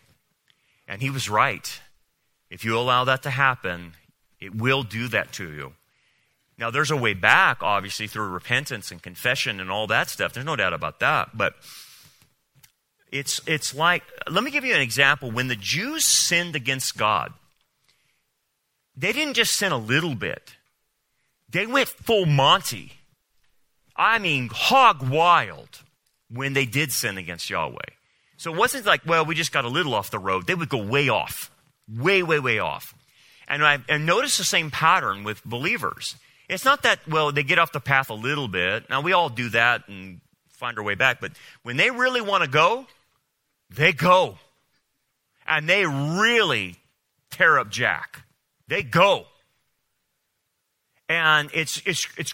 And 0.88 1.02
he 1.02 1.10
was 1.10 1.30
right. 1.30 1.80
If 2.50 2.64
you 2.64 2.78
allow 2.78 3.04
that 3.04 3.24
to 3.24 3.30
happen, 3.30 3.94
it 4.40 4.56
will 4.56 4.84
do 4.84 5.08
that 5.10 5.32
to 5.34 5.52
you. 5.52 5.74
Now, 6.58 6.72
there's 6.72 6.92
a 6.92 6.98
way 6.98 7.14
back, 7.14 7.62
obviously, 7.62 8.08
through 8.08 8.30
repentance 8.30 8.92
and 8.92 9.02
confession 9.02 9.60
and 9.60 9.70
all 9.70 9.88
that 9.88 10.10
stuff. 10.10 10.34
There's 10.34 10.46
no 10.46 10.56
doubt 10.56 10.74
about 10.74 11.00
that. 11.02 11.38
But 11.38 11.56
it's, 13.12 13.42
it's 13.48 13.74
like, 13.74 14.04
let 14.30 14.44
me 14.44 14.52
give 14.52 14.66
you 14.66 14.74
an 14.74 14.82
example. 14.82 15.32
When 15.32 15.48
the 15.48 15.56
Jews 15.56 16.06
sinned 16.06 16.56
against 16.56 16.98
God, 16.98 17.34
they 18.96 19.14
didn't 19.14 19.36
just 19.36 19.54
sin 19.54 19.72
a 19.72 19.78
little 19.78 20.16
bit, 20.16 20.56
they 21.50 21.66
went 21.66 21.90
full 21.90 22.26
Monty. 22.26 22.94
I 23.96 24.20
mean, 24.20 24.50
hog 24.52 25.08
wild 25.08 25.82
when 26.30 26.54
they 26.54 26.66
did 26.66 26.92
sin 26.92 27.18
against 27.18 27.50
Yahweh. 27.50 27.78
So 28.38 28.54
it 28.54 28.58
wasn't 28.58 28.86
like, 28.86 29.06
well, 29.06 29.26
we 29.26 29.36
just 29.36 29.54
got 29.54 29.64
a 29.64 29.70
little 29.70 29.94
off 29.94 30.12
the 30.12 30.20
road. 30.20 30.48
They 30.48 30.56
would 30.56 30.70
go 30.70 30.84
way 30.84 31.08
off, 31.08 31.50
way, 31.88 32.22
way, 32.24 32.40
way 32.40 32.60
off. 32.60 32.94
And 33.48 33.64
I 33.64 33.80
and 33.88 34.06
notice 34.06 34.38
the 34.38 34.44
same 34.44 34.72
pattern 34.72 35.24
with 35.24 35.44
believers. 35.46 36.16
It's 36.50 36.66
not 36.66 36.84
that, 36.84 37.00
well, 37.08 37.32
they 37.32 37.44
get 37.44 37.58
off 37.58 37.72
the 37.72 37.80
path 37.80 38.10
a 38.10 38.14
little 38.14 38.48
bit. 38.48 38.90
Now, 38.90 39.02
we 39.02 39.14
all 39.14 39.30
do 39.30 39.50
that 39.50 39.88
and 39.88 40.20
find 40.66 40.80
our 40.80 40.84
way 40.84 40.96
back, 40.96 41.22
but 41.22 41.32
when 41.62 41.78
they 41.78 41.92
really 41.92 42.22
want 42.22 42.44
to 42.44 42.50
go, 42.50 42.88
they 43.70 43.94
go. 43.94 44.40
And 45.48 45.70
they 45.70 45.86
really 45.86 46.78
tear 47.30 47.60
up 47.60 47.70
Jack. 47.70 48.24
They 48.68 48.82
go. 48.82 49.26
And 51.08 51.52
it's, 51.54 51.84
it's, 51.86 52.08
it's, 52.18 52.34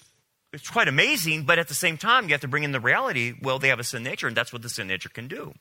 it's 0.54 0.70
quite 0.70 0.88
amazing, 0.88 1.44
but 1.44 1.60
at 1.60 1.68
the 1.68 1.74
same 1.74 1.98
time, 1.98 2.26
you 2.26 2.32
have 2.32 2.42
to 2.42 2.48
bring 2.48 2.64
in 2.64 2.72
the 2.72 2.80
reality 2.80 3.34
well, 3.42 3.60
they 3.60 3.68
have 3.68 3.82
a 3.82 3.84
sin 3.84 4.02
nature, 4.04 4.28
and 4.28 4.38
that's 4.38 4.54
what 4.54 4.62
the 4.62 4.70
sin 4.70 4.88
nature 4.88 5.10
can 5.10 5.28
do. 5.28 5.54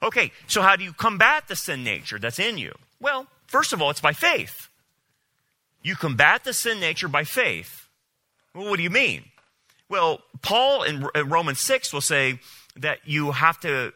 Okay, 0.00 0.30
so 0.46 0.62
how 0.62 0.76
do 0.76 0.84
you 0.84 0.92
combat 0.92 1.48
the 1.48 1.56
sin 1.56 1.82
nature 1.82 2.20
that's 2.20 2.38
in 2.38 2.56
you? 2.56 2.72
Well, 3.00 3.26
first 3.48 3.72
of 3.72 3.82
all, 3.82 3.90
it's 3.90 4.00
by 4.00 4.12
faith. 4.12 4.68
You 5.82 5.96
combat 5.96 6.44
the 6.44 6.52
sin 6.52 6.78
nature 6.78 7.08
by 7.08 7.24
faith. 7.24 7.88
Well, 8.54 8.70
what 8.70 8.76
do 8.76 8.84
you 8.84 8.90
mean? 8.90 9.24
Well, 9.92 10.22
Paul 10.40 10.84
in 10.84 11.06
Romans 11.28 11.60
6 11.60 11.92
will 11.92 12.00
say 12.00 12.40
that 12.76 13.00
you 13.04 13.32
have 13.32 13.60
to 13.60 13.92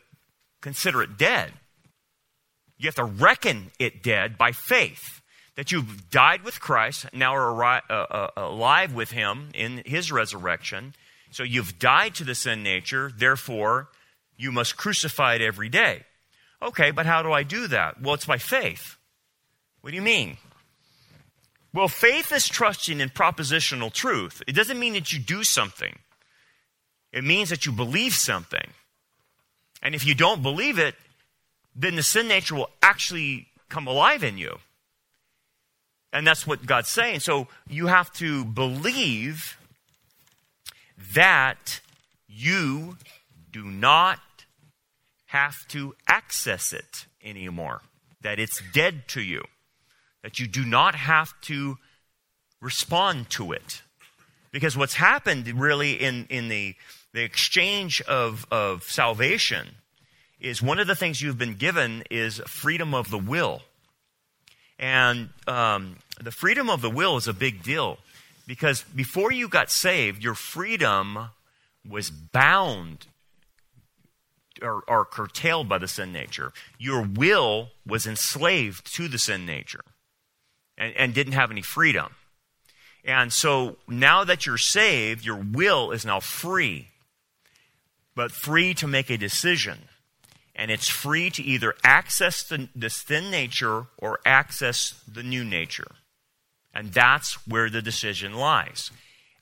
consider 0.61 1.03
it 1.03 1.17
dead. 1.17 1.51
You 2.77 2.89
have 2.89 2.97
to 2.97 3.05
reckon 3.05 3.71
it 3.79 4.03
dead 4.03 4.37
by 4.37 4.53
faith. 4.53 5.23
That 5.55 5.73
you've 5.73 6.11
died 6.11 6.43
with 6.43 6.61
Christ, 6.61 7.07
now 7.15 7.35
are 7.35 7.65
uh, 7.65 7.81
uh, 7.89 8.29
alive 8.37 8.93
with 8.93 9.13
Him 9.13 9.49
in 9.55 9.85
His 9.87 10.13
resurrection. 10.13 10.95
So 11.31 11.45
you've 11.45 11.79
died 11.79 12.15
to 12.17 12.25
the 12.25 12.35
sin 12.35 12.63
nature, 12.63 13.11
therefore, 13.17 13.89
you 14.37 14.53
must 14.53 14.77
crucify 14.77 15.37
it 15.37 15.41
every 15.41 15.71
day. 15.71 16.03
Okay, 16.61 16.91
but 16.91 17.07
how 17.07 17.23
do 17.23 17.33
I 17.33 17.43
do 17.43 17.69
that? 17.69 18.03
Well, 18.03 18.13
it's 18.13 18.27
by 18.27 18.37
faith. 18.37 18.99
What 19.81 19.93
do 19.93 19.97
you 19.97 20.03
mean? 20.03 20.37
Well, 21.77 21.89
faith 21.89 22.33
is 22.33 22.49
trusting 22.49 23.01
in 23.01 23.11
propositional 23.11 23.93
truth. 23.93 24.43
It 24.47 24.55
doesn't 24.55 24.79
mean 24.79 24.95
that 24.95 25.13
you 25.13 25.19
do 25.19 25.45
something, 25.45 25.99
it 27.13 27.23
means 27.23 27.51
that 27.51 27.67
you 27.67 27.73
believe 27.73 28.15
something. 28.15 28.71
And 29.83 29.95
if 29.95 30.07
you 30.07 30.15
don't 30.15 30.43
believe 30.43 30.79
it, 30.79 30.95
then 31.75 31.97
the 31.97 32.03
sin 32.03 32.29
nature 32.29 32.55
will 32.55 32.71
actually 32.83 33.49
come 33.69 33.87
alive 33.87 34.25
in 34.25 34.39
you. 34.39 34.57
And 36.15 36.27
that's 36.27 36.47
what 36.47 36.65
God's 36.65 36.89
saying. 36.89 37.21
So 37.21 37.47
you 37.69 37.89
have 37.89 38.11
to 38.15 38.47
believe 38.47 39.59
that 41.13 41.81
you 42.27 42.97
do 43.53 43.65
not 43.65 44.19
have 45.27 45.69
to 45.69 45.95
access 46.09 46.73
it 46.73 47.05
anymore, 47.23 47.83
that 48.23 48.39
it's 48.39 48.63
dead 48.73 49.09
to 49.09 49.21
you, 49.21 49.43
that 50.27 50.41
you 50.41 50.49
do 50.49 50.65
not 50.65 50.97
have 50.97 51.41
to 51.41 51.79
respond 52.61 53.31
to 53.31 53.53
it. 53.53 53.83
Because 54.51 54.77
what's 54.77 54.95
happened 54.95 55.47
really 55.47 55.93
in, 55.93 56.27
in 56.29 56.49
the 56.49 56.75
the 57.13 57.23
exchange 57.23 58.03
of, 58.03 58.45
of 58.51 58.83
salvation 58.83 59.69
is 60.41 60.61
one 60.61 60.81
of 60.81 60.89
the 60.89 60.97
things 60.97 61.23
you've 61.23 61.39
been 61.39 61.55
given 61.55 62.03
is 62.11 62.41
freedom 62.41 62.93
of 62.93 63.09
the 63.09 63.19
will. 63.19 63.63
And 64.81 65.29
um, 65.47 65.99
the 66.21 66.33
freedom 66.33 66.69
of 66.71 66.83
the 66.83 66.91
will 66.91 67.17
is 67.17 67.29
a 67.29 67.33
big 67.33 67.63
deal 67.63 67.99
because 68.49 68.83
before 68.83 69.31
you 69.31 69.49
got 69.49 69.71
saved, 69.71 70.25
your 70.25 70.35
freedom 70.35 71.31
was 71.89 72.11
bound 72.11 73.07
or, 74.61 74.83
or, 74.89 75.05
curtailed 75.05 75.69
by 75.69 75.79
the 75.79 75.87
sin 75.87 76.13
nature. 76.13 76.53
Your 76.79 77.03
will 77.03 77.69
was 77.87 78.09
enslaved 78.09 78.93
to 78.97 79.07
the 79.07 79.19
sin 79.19 79.47
nature 79.47 79.85
and, 80.77 80.95
and 80.97 81.15
didn't 81.15 81.35
have 81.35 81.51
any 81.51 81.63
freedom. 81.63 82.15
And 83.05 83.33
so 83.33 83.77
now 83.87 84.25
that 84.25 84.47
you're 84.47 84.59
saved, 84.59 85.25
your 85.25 85.37
will 85.37 85.93
is 85.93 86.05
now 86.05 86.21
free 86.21 86.89
but 88.17 88.33
free 88.33 88.75
to 88.75 88.89
make 88.89 89.11
a 89.11 89.19
decision. 89.19 89.79
And 90.57 90.71
it's 90.71 90.89
free 90.89 91.31
to 91.31 91.43
either 91.43 91.75
access 91.85 92.43
the, 92.43 92.69
the 92.75 92.91
sin 92.91 93.31
nature 93.31 93.85
or 93.99 94.19
access 94.25 95.01
the 95.07 95.23
new 95.23 95.45
nature. 95.45 95.93
And 96.75 96.93
that's 96.93 97.47
where 97.47 97.71
the 97.71 97.83
decision 97.83 98.33
lies. 98.33 98.91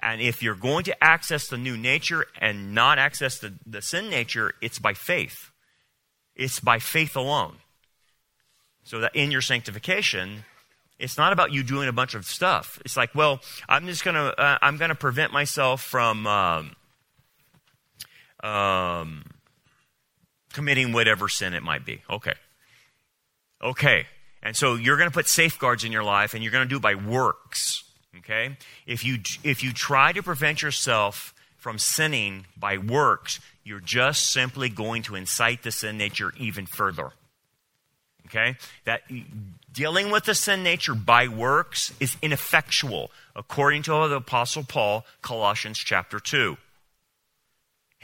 And 0.01 0.21
if 0.21 0.43
you're 0.43 0.57
going 0.57 0.85
to 0.85 1.05
access 1.05 1.47
the 1.47 1.57
new 1.57 1.77
nature 1.77 2.27
and 2.39 2.75
not 2.75 2.99
access 2.99 3.39
the, 3.39 3.55
the 3.65 3.81
sin 3.81 4.11
nature, 4.11 4.55
it's 4.61 4.81
by 4.81 4.93
faith. 4.93 5.51
It's 6.35 6.59
by 6.59 6.81
faith 6.81 7.17
alone. 7.17 7.57
So 8.83 9.01
that 9.01 9.15
in 9.15 9.31
your 9.31 9.41
sanctification, 9.41 10.45
it's 10.99 11.19
not 11.19 11.33
about 11.33 11.53
you 11.53 11.63
doing 11.63 11.89
a 11.89 11.93
bunch 11.93 12.15
of 12.15 12.25
stuff. 12.27 12.81
It's 12.85 12.97
like, 12.97 13.15
well, 13.15 13.41
I'm 13.69 13.87
just 13.87 14.05
gonna, 14.05 14.35
uh, 14.37 14.59
I'm 14.63 14.77
gonna 14.77 14.95
prevent 14.95 15.33
myself 15.33 15.83
from, 15.83 16.27
um, 16.27 16.77
um, 18.43 19.25
committing 20.53 20.93
whatever 20.93 21.29
sin 21.29 21.55
it 21.55 21.63
might 21.63 21.85
be. 21.85 22.03
Okay. 22.09 22.35
Okay. 23.63 24.07
And 24.43 24.55
so 24.55 24.75
you're 24.75 24.97
going 24.97 25.09
to 25.09 25.15
put 25.15 25.27
safeguards 25.27 25.85
in 25.85 25.91
your 25.93 26.05
life 26.05 26.35
and 26.35 26.43
you're 26.43 26.53
going 26.53 26.65
to 26.65 26.69
do 26.69 26.77
it 26.77 26.83
by 26.83 26.95
works. 26.95 27.83
Okay? 28.19 28.57
If 28.87 29.05
you, 29.05 29.19
if 29.43 29.65
you 29.65 29.73
try 29.73 30.13
to 30.13 30.23
prevent 30.23 30.63
yourself 30.63 31.35
from 31.57 31.79
sinning 31.79 32.47
by 32.57 32.77
works, 32.77 33.41
you're 33.65 33.81
just 33.81 34.31
simply 34.31 34.69
going 34.69 35.03
to 35.05 35.15
incite 35.15 35.63
the 35.63 35.73
sin 35.73 35.97
nature 35.97 36.33
even 36.39 36.67
further. 36.67 37.13
Okay? 38.27 38.57
That 38.85 39.03
dealing 39.73 40.11
with 40.11 40.25
the 40.25 40.35
sin 40.35 40.63
nature 40.63 40.95
by 40.95 41.29
works 41.29 41.93
is 42.01 42.17
ineffectual, 42.23 43.11
according 43.37 43.83
to 43.85 43.91
the 44.09 44.17
Apostle 44.17 44.65
Paul, 44.65 45.05
Colossians 45.23 45.79
chapter 45.79 46.19
2. 46.19 46.57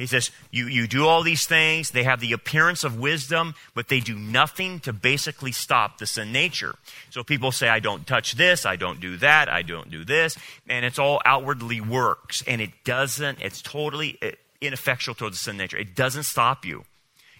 He 0.00 0.06
says, 0.06 0.30
you, 0.50 0.66
you 0.66 0.86
do 0.86 1.06
all 1.06 1.22
these 1.22 1.46
things, 1.46 1.90
they 1.90 2.04
have 2.04 2.20
the 2.20 2.32
appearance 2.32 2.84
of 2.84 2.98
wisdom, 2.98 3.54
but 3.74 3.88
they 3.88 4.00
do 4.00 4.18
nothing 4.18 4.80
to 4.80 4.94
basically 4.94 5.52
stop 5.52 5.98
the 5.98 6.06
sin 6.06 6.32
nature. 6.32 6.74
So 7.10 7.22
people 7.22 7.52
say, 7.52 7.68
I 7.68 7.80
don't 7.80 8.06
touch 8.06 8.32
this, 8.32 8.64
I 8.64 8.76
don't 8.76 8.98
do 8.98 9.18
that, 9.18 9.50
I 9.50 9.60
don't 9.60 9.90
do 9.90 10.06
this, 10.06 10.38
and 10.66 10.86
it's 10.86 10.98
all 10.98 11.20
outwardly 11.26 11.82
works, 11.82 12.42
and 12.46 12.62
it 12.62 12.70
doesn't, 12.82 13.42
it's 13.42 13.60
totally 13.60 14.16
uh, 14.22 14.30
ineffectual 14.62 15.14
towards 15.14 15.36
the 15.36 15.42
sin 15.44 15.58
nature. 15.58 15.76
It 15.76 15.94
doesn't 15.94 16.22
stop 16.22 16.64
you. 16.64 16.86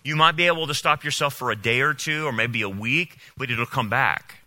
You 0.02 0.16
might 0.16 0.36
be 0.36 0.46
able 0.46 0.66
to 0.66 0.74
stop 0.74 1.04
yourself 1.04 1.34
for 1.34 1.50
a 1.50 1.56
day 1.56 1.80
or 1.80 1.94
two, 1.94 2.26
or 2.26 2.32
maybe 2.32 2.62
a 2.62 2.68
week, 2.68 3.18
but 3.36 3.50
it'll 3.50 3.66
come 3.66 3.88
back. 3.88 4.40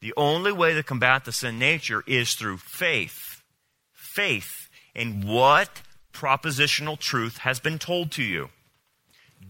The 0.00 0.14
only 0.16 0.52
way 0.52 0.74
to 0.74 0.82
combat 0.82 1.24
the 1.24 1.32
sin 1.32 1.58
nature 1.58 2.02
is 2.06 2.34
through 2.34 2.56
faith. 2.58 3.42
Faith 3.92 4.68
in 4.94 5.26
what 5.26 5.82
propositional 6.12 6.98
truth 6.98 7.38
has 7.38 7.60
been 7.60 7.78
told 7.78 8.10
to 8.12 8.22
you. 8.22 8.48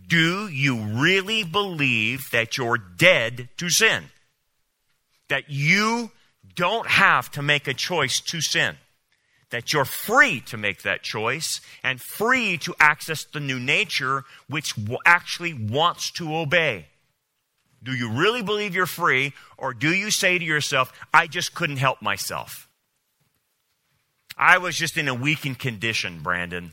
Do 0.06 0.48
you 0.48 0.76
really 0.76 1.44
believe 1.44 2.30
that 2.32 2.56
you're 2.56 2.78
dead 2.78 3.48
to 3.58 3.70
sin? 3.70 4.04
That 5.28 5.44
you 5.48 6.10
don't 6.56 6.88
have 6.88 7.30
to 7.32 7.42
make 7.42 7.68
a 7.68 7.74
choice 7.74 8.20
to 8.20 8.40
sin? 8.40 8.76
That 9.50 9.72
you're 9.72 9.84
free 9.84 10.40
to 10.42 10.56
make 10.56 10.82
that 10.82 11.02
choice 11.02 11.60
and 11.82 12.00
free 12.00 12.56
to 12.58 12.74
access 12.78 13.24
the 13.24 13.40
new 13.40 13.58
nature 13.58 14.24
which 14.48 14.74
actually 15.04 15.54
wants 15.54 16.10
to 16.12 16.36
obey? 16.36 16.86
Do 17.82 17.92
you 17.92 18.10
really 18.10 18.42
believe 18.42 18.74
you're 18.74 18.86
free, 18.86 19.32
or 19.56 19.72
do 19.72 19.92
you 19.94 20.10
say 20.10 20.38
to 20.38 20.44
yourself, 20.44 20.92
I 21.14 21.26
just 21.26 21.54
couldn't 21.54 21.78
help 21.78 22.02
myself? 22.02 22.68
I 24.36 24.58
was 24.58 24.76
just 24.76 24.96
in 24.96 25.08
a 25.08 25.14
weakened 25.14 25.58
condition, 25.58 26.20
Brandon. 26.22 26.72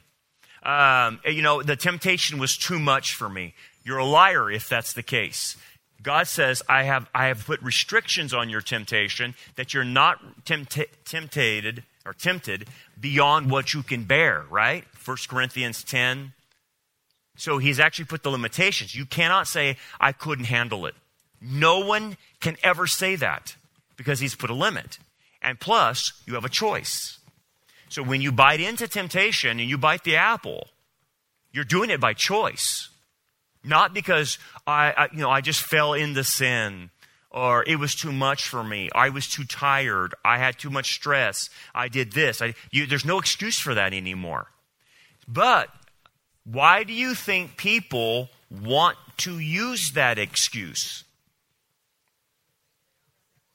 Um, 0.63 1.19
you 1.25 1.41
know, 1.41 1.63
the 1.63 1.75
temptation 1.75 2.39
was 2.39 2.57
too 2.57 2.79
much 2.79 3.13
for 3.13 3.29
me. 3.29 3.53
You're 3.83 3.99
a 3.99 4.05
liar 4.05 4.51
if 4.51 4.67
that's 4.67 4.93
the 4.93 5.03
case. 5.03 5.55
God 6.03 6.27
says, 6.27 6.61
I 6.69 6.83
have, 6.83 7.09
I 7.15 7.27
have 7.27 7.45
put 7.45 7.61
restrictions 7.61 8.33
on 8.33 8.49
your 8.49 8.61
temptation 8.61 9.33
that 9.55 9.73
you're 9.73 9.83
not 9.83 10.45
tempted 10.45 11.83
or 12.07 12.13
tempted 12.13 12.67
beyond 12.99 13.51
what 13.51 13.73
you 13.73 13.83
can 13.83 14.05
bear, 14.05 14.45
right? 14.49 14.85
1 15.05 15.17
Corinthians 15.27 15.83
10. 15.83 16.33
So 17.35 17.57
he's 17.59 17.79
actually 17.79 18.05
put 18.05 18.23
the 18.23 18.31
limitations. 18.31 18.95
You 18.95 19.05
cannot 19.05 19.47
say, 19.47 19.77
I 19.99 20.13
couldn't 20.13 20.45
handle 20.45 20.85
it. 20.85 20.95
No 21.41 21.79
one 21.79 22.17
can 22.39 22.57
ever 22.63 22.87
say 22.87 23.15
that 23.17 23.55
because 23.97 24.19
he's 24.19 24.35
put 24.35 24.49
a 24.49 24.55
limit. 24.55 24.97
And 25.41 25.59
plus, 25.59 26.13
you 26.25 26.33
have 26.33 26.45
a 26.45 26.49
choice. 26.49 27.19
So 27.89 28.01
when 28.01 28.21
you 28.21 28.31
bite 28.31 28.59
into 28.59 28.87
temptation 28.87 29.59
and 29.59 29.69
you 29.69 29.77
bite 29.77 30.03
the 30.03 30.15
apple, 30.15 30.69
you're 31.51 31.63
doing 31.63 31.89
it 31.89 31.99
by 31.99 32.13
choice. 32.13 32.89
Not 33.63 33.93
because 33.93 34.39
I, 34.65 34.93
I, 34.97 35.07
you 35.11 35.19
know, 35.19 35.29
I 35.29 35.41
just 35.41 35.61
fell 35.61 35.93
into 35.93 36.23
sin 36.23 36.89
or 37.37 37.63
it 37.67 37.75
was 37.75 37.93
too 37.93 38.11
much 38.11 38.47
for 38.47 38.63
me. 38.63 38.89
I 38.95 39.09
was 39.09 39.27
too 39.27 39.43
tired. 39.43 40.15
I 40.25 40.39
had 40.39 40.57
too 40.57 40.71
much 40.71 40.95
stress. 40.95 41.51
I 41.75 41.87
did 41.87 42.13
this. 42.13 42.41
I, 42.41 42.55
you, 42.71 42.87
there's 42.87 43.05
no 43.05 43.19
excuse 43.19 43.59
for 43.59 43.75
that 43.75 43.93
anymore. 43.93 44.47
But 45.27 45.69
why 46.45 46.83
do 46.83 46.93
you 46.93 47.13
think 47.13 47.55
people 47.55 48.29
want 48.49 48.97
to 49.17 49.37
use 49.37 49.91
that 49.91 50.17
excuse? 50.17 51.03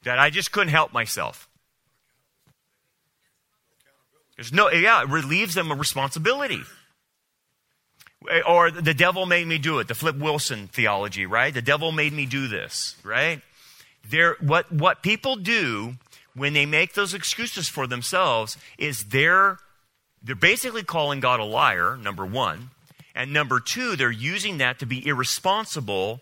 That 0.05 0.21
I 0.21 0.31
just 0.31 0.53
couldn't 0.53 0.68
help 0.68 0.92
myself. 0.92 1.49
There's 4.37 4.53
no, 4.53 4.71
yeah, 4.71 5.03
it 5.03 5.09
relieves 5.09 5.55
them 5.55 5.73
of 5.73 5.81
responsibility. 5.81 6.61
Or 8.47 8.71
the 8.71 8.95
devil 8.95 9.27
made 9.27 9.49
me 9.49 9.59
do 9.59 9.81
it. 9.81 9.88
The 9.88 9.97
Flip 9.97 10.16
Wilson 10.18 10.68
theology, 10.68 11.27
right? 11.27 11.53
The 11.53 11.62
devil 11.62 11.90
made 11.90 12.12
me 12.12 12.27
do 12.27 12.47
this, 12.47 12.95
right? 13.03 13.42
What, 14.41 14.71
what 14.73 15.03
people 15.03 15.37
do 15.37 15.95
when 16.35 16.53
they 16.53 16.67
make 16.67 16.95
those 16.95 17.15
excuses 17.15 17.69
for 17.69 17.87
themselves 17.87 18.57
is 18.79 19.05
they're, 19.05 19.59
they're 20.23 20.35
basically 20.35 20.83
calling 20.83 21.21
God 21.21 21.41
a 21.41 21.45
liar, 21.45 21.97
number 21.97 22.27
one. 22.27 22.71
And 23.15 23.33
number 23.33 23.61
two, 23.61 23.97
they're 23.97 24.11
using 24.11 24.59
that 24.59 24.79
to 24.79 24.87
be 24.87 25.07
irresponsible 25.07 26.21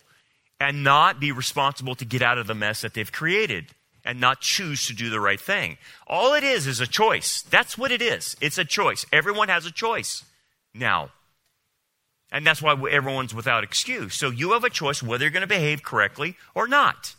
and 0.60 0.84
not 0.84 1.20
be 1.20 1.32
responsible 1.32 1.94
to 1.94 2.04
get 2.04 2.22
out 2.22 2.38
of 2.38 2.46
the 2.46 2.54
mess 2.54 2.82
that 2.82 2.94
they've 2.94 3.10
created 3.10 3.66
and 4.04 4.20
not 4.20 4.40
choose 4.40 4.86
to 4.86 4.94
do 4.94 5.10
the 5.10 5.20
right 5.20 5.40
thing. 5.40 5.78
All 6.06 6.34
it 6.34 6.44
is 6.44 6.66
is 6.66 6.80
a 6.80 6.86
choice. 6.86 7.42
That's 7.42 7.78
what 7.78 7.92
it 7.92 8.02
is. 8.02 8.36
It's 8.40 8.58
a 8.58 8.64
choice. 8.64 9.06
Everyone 9.12 9.48
has 9.48 9.66
a 9.66 9.70
choice 9.70 10.24
now. 10.74 11.10
And 12.32 12.46
that's 12.46 12.62
why 12.62 12.76
everyone's 12.90 13.34
without 13.34 13.64
excuse. 13.64 14.14
So 14.14 14.30
you 14.30 14.52
have 14.52 14.64
a 14.64 14.70
choice 14.70 15.02
whether 15.02 15.24
you're 15.24 15.32
going 15.32 15.42
to 15.42 15.46
behave 15.46 15.82
correctly 15.82 16.36
or 16.54 16.68
not. 16.68 17.14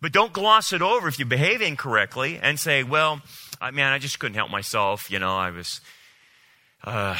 But 0.00 0.12
don't 0.12 0.32
gloss 0.32 0.72
it 0.72 0.82
over 0.82 1.08
if 1.08 1.18
you 1.18 1.24
behave 1.24 1.62
incorrectly 1.62 2.38
and 2.42 2.60
say, 2.60 2.82
well, 2.82 3.22
I, 3.60 3.70
man, 3.70 3.92
I 3.92 3.98
just 3.98 4.18
couldn't 4.18 4.34
help 4.34 4.50
myself. 4.50 5.10
You 5.10 5.18
know, 5.18 5.34
I 5.34 5.50
was 5.50 5.80
uh, 6.84 7.16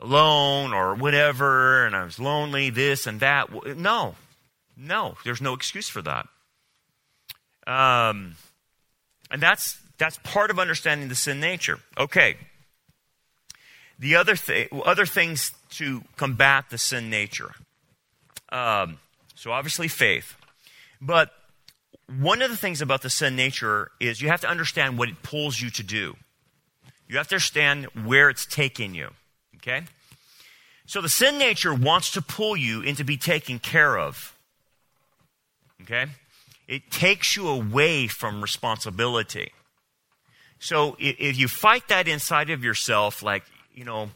alone 0.00 0.72
or 0.72 0.94
whatever, 0.94 1.84
and 1.84 1.94
I 1.94 2.04
was 2.04 2.18
lonely, 2.18 2.70
this 2.70 3.06
and 3.06 3.20
that. 3.20 3.50
No, 3.76 4.14
no, 4.76 5.16
there's 5.24 5.42
no 5.42 5.52
excuse 5.52 5.88
for 5.88 6.00
that. 6.02 6.26
Um, 7.66 8.36
and 9.30 9.42
that's, 9.42 9.78
that's 9.98 10.18
part 10.24 10.50
of 10.50 10.58
understanding 10.58 11.08
the 11.08 11.14
sin 11.14 11.38
nature. 11.38 11.80
Okay. 11.98 12.36
The 13.98 14.16
other, 14.16 14.36
thing, 14.36 14.68
other 14.84 15.06
things 15.06 15.52
to 15.72 16.02
combat 16.16 16.70
the 16.70 16.78
sin 16.78 17.10
nature. 17.10 17.52
Um, 18.50 18.98
so 19.34 19.52
obviously 19.52 19.88
faith. 19.88 20.34
But 21.00 21.30
one 22.08 22.42
of 22.42 22.50
the 22.50 22.56
things 22.56 22.80
about 22.80 23.02
the 23.02 23.10
sin 23.10 23.36
nature 23.36 23.90
is 24.00 24.20
you 24.20 24.28
have 24.28 24.40
to 24.42 24.48
understand 24.48 24.98
what 24.98 25.08
it 25.08 25.22
pulls 25.22 25.60
you 25.60 25.70
to 25.70 25.82
do. 25.82 26.16
You 27.08 27.18
have 27.18 27.28
to 27.28 27.34
understand 27.36 27.86
where 28.04 28.30
it's 28.30 28.46
taking 28.46 28.94
you. 28.94 29.10
Okay? 29.56 29.82
So 30.86 31.00
the 31.00 31.08
sin 31.08 31.38
nature 31.38 31.74
wants 31.74 32.10
to 32.12 32.22
pull 32.22 32.56
you 32.56 32.80
into 32.82 33.04
be 33.04 33.16
taken 33.16 33.58
care 33.58 33.98
of. 33.98 34.36
Okay? 35.82 36.06
it 36.72 36.90
takes 36.90 37.36
you 37.36 37.48
away 37.48 38.06
from 38.06 38.40
responsibility. 38.40 39.52
So 40.58 40.96
if 40.98 41.36
you 41.36 41.46
fight 41.46 41.88
that 41.88 42.08
inside 42.08 42.48
of 42.48 42.64
yourself, 42.64 43.22
like, 43.22 43.44
you 43.74 43.84
know, 43.84 44.08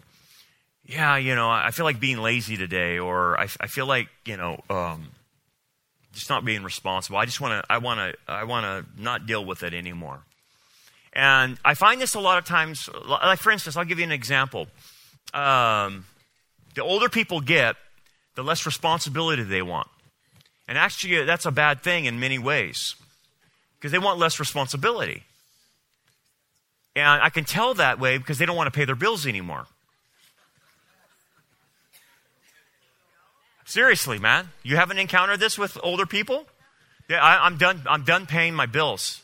yeah, 0.87 1.16
you 1.16 1.35
know, 1.35 1.51
I 1.51 1.70
feel 1.72 1.85
like 1.85 1.99
being 2.01 2.18
lazy 2.18 2.57
today, 2.57 2.99
or 2.99 3.38
I, 3.38 3.49
I 3.61 3.66
feel 3.66 3.87
like, 3.87 4.09
you 4.25 4.38
know, 4.38 4.62
um, 4.70 5.09
just 6.16 6.31
not 6.31 6.44
being 6.44 6.62
responsible. 6.62 7.18
I 7.18 7.26
just 7.26 7.40
want 7.40 7.62
to, 7.62 7.72
I 7.72 7.79
want 7.79 8.00
to, 8.00 8.33
I 8.33 8.44
want 8.44 8.64
to 8.64 9.02
not 9.02 9.26
deal 9.26 9.44
with 9.44 9.62
it 9.62 9.74
anymore. 9.74 10.20
And 11.12 11.59
I 11.64 11.74
find 11.74 12.00
this 12.00 12.14
a 12.14 12.20
lot 12.20 12.38
of 12.38 12.44
times, 12.44 12.88
like 13.07 13.38
for 13.38 13.50
instance, 13.50 13.76
I'll 13.76 13.85
give 13.85 13.98
you 13.98 14.05
an 14.05 14.12
example. 14.12 14.66
Um, 15.33 16.07
the 16.74 16.83
older 16.83 17.09
people 17.09 17.40
get, 17.40 17.76
the 18.35 18.42
less 18.42 18.66
responsibility 18.66 19.42
they 19.42 19.62
want. 19.62 19.88
And 20.68 20.76
actually, 20.76 21.24
that's 21.24 21.46
a 21.46 21.50
bad 21.50 21.83
thing 21.83 22.07
in 22.07 22.18
many 22.18 22.38
ways 22.38 22.96
because 23.79 23.92
they 23.92 23.98
want 23.98 24.18
less 24.18 24.40
responsibility. 24.40 25.22
And 26.94 27.22
I 27.22 27.31
can 27.31 27.44
tell 27.44 27.74
that 27.74 28.00
way 28.00 28.18
because 28.18 28.38
they 28.38 28.46
don't 28.46 28.57
want 28.57 28.72
to 28.72 28.76
pay 28.76 28.85
their 28.85 28.96
bills 28.96 29.26
anymore. 29.26 29.66
Seriously, 33.66 34.18
man. 34.20 34.48
You 34.62 34.76
haven't 34.76 34.98
encountered 34.98 35.40
this 35.40 35.59
with 35.59 35.76
older 35.83 36.07
people? 36.07 36.46
Yeah, 37.11 37.22
I, 37.22 37.46
am 37.46 37.59
done. 37.59 37.83
I'm 37.87 38.05
done 38.05 38.26
paying 38.26 38.55
my 38.55 38.66
bills. 38.66 39.20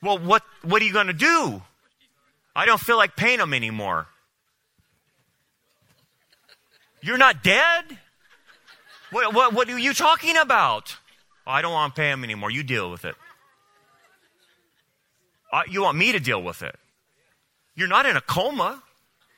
Well, 0.00 0.18
what 0.18 0.42
what 0.62 0.80
are 0.80 0.84
you 0.84 0.92
going 0.92 1.08
to 1.08 1.12
do? 1.12 1.60
I 2.54 2.64
don't 2.64 2.80
feel 2.80 2.96
like 2.96 3.16
paying 3.16 3.38
them 3.38 3.52
anymore. 3.52 4.06
You're 7.02 7.18
not 7.18 7.42
dead. 7.42 7.98
What, 9.10 9.34
what, 9.34 9.52
what 9.52 9.68
are 9.68 9.78
you 9.78 9.94
talking 9.94 10.36
about? 10.36 10.96
Oh, 11.46 11.50
I 11.50 11.62
don't 11.62 11.72
want 11.72 11.94
to 11.94 12.00
pay 12.00 12.10
him 12.10 12.22
anymore. 12.22 12.50
You 12.50 12.62
deal 12.62 12.90
with 12.90 13.04
it. 13.04 13.14
Uh, 15.52 15.62
you 15.68 15.82
want 15.82 15.98
me 15.98 16.12
to 16.12 16.20
deal 16.20 16.42
with 16.42 16.62
it. 16.62 16.76
You're 17.74 17.88
not 17.88 18.06
in 18.06 18.16
a 18.16 18.20
coma. 18.20 18.82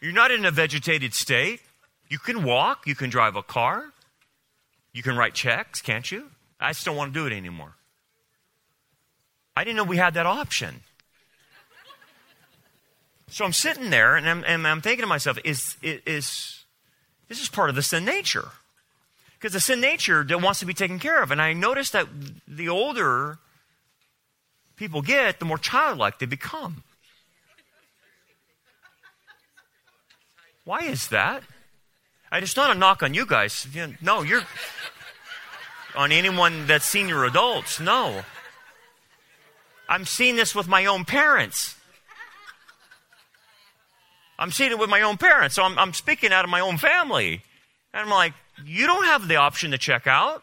You're 0.01 0.13
not 0.13 0.31
in 0.31 0.45
a 0.45 0.51
vegetated 0.51 1.15
state. 1.15 1.61
You 2.09 2.19
can 2.19 2.43
walk. 2.43 2.87
You 2.87 2.95
can 2.95 3.09
drive 3.09 3.37
a 3.37 3.43
car. 3.43 3.92
You 4.93 5.03
can 5.03 5.17
write 5.17 5.35
checks, 5.35 5.81
can't 5.81 6.11
you? 6.11 6.31
I 6.61 6.71
just 6.71 6.85
don't 6.85 6.97
want 6.97 7.13
to 7.13 7.21
do 7.21 7.27
it 7.27 7.37
anymore. 7.37 7.75
I 9.57 9.65
didn't 9.65 9.77
know 9.77 9.85
we 9.85 9.97
had 9.97 10.15
that 10.15 10.27
option. 10.27 10.83
So 13.29 13.45
I'm 13.45 13.53
sitting 13.53 13.91
there 13.91 14.17
and 14.17 14.29
I'm, 14.29 14.45
and 14.47 14.67
I'm 14.67 14.83
thinking 14.83 15.03
to 15.03 15.07
myself, 15.07 15.39
is, 15.45 15.77
is, 15.83 16.65
this 17.29 17.41
is 17.41 17.49
part 17.49 17.71
of 17.71 17.77
the 17.77 17.83
sin 17.83 18.05
nature. 18.05 18.49
Because 19.39 19.55
the 19.55 19.61
sin 19.61 19.81
nature 19.81 20.25
wants 20.39 20.61
to 20.61 20.67
be 20.67 20.75
taken 20.75 20.99
care 20.99 21.23
of. 21.23 21.31
And 21.31 21.41
I 21.41 21.53
notice 21.53 21.91
that 21.91 22.07
the 22.47 22.69
older 22.69 23.39
people 24.77 25.03
get, 25.03 25.39
the 25.39 25.45
more 25.45 25.59
childlike 25.59 26.19
they 26.19 26.27
become. 26.27 26.85
Why 30.65 30.81
is 30.81 31.09
that? 31.09 31.43
It's 32.31 32.57
not 32.57 32.75
a 32.75 32.79
knock 32.79 33.03
on 33.03 33.15
you 33.15 33.27
guys. 33.27 33.67
No, 34.01 34.23
you're 34.23 34.43
on 35.95 36.13
anyone 36.13 36.67
that's 36.67 36.85
senior 36.85 37.25
adults. 37.25 37.81
No. 37.81 38.23
I'm 39.89 40.07
seeing 40.07 40.37
this 40.37 40.55
with 40.55 40.69
my 40.69 40.87
own 40.87 41.05
parents. 41.05 41.77
I'm 44.39 44.51
seeing 44.51 44.71
it 44.71 44.79
with 44.79 44.91
my 44.91 45.03
own 45.03 45.19
parents. 45.19 45.55
So 45.55 45.63
I'm, 45.63 45.79
I'm 45.79 45.93
speaking 45.93 46.33
out 46.33 46.45
of 46.45 46.51
my 46.51 46.61
own 46.61 46.79
family. 46.79 47.43
And 47.93 48.03
I'm 48.03 48.11
like, 48.11 48.33
you 48.65 48.87
don't 48.87 49.05
have 49.05 49.29
the 49.29 49.37
option 49.37 49.71
to 49.73 49.79
check 49.79 50.07
out. 50.07 50.43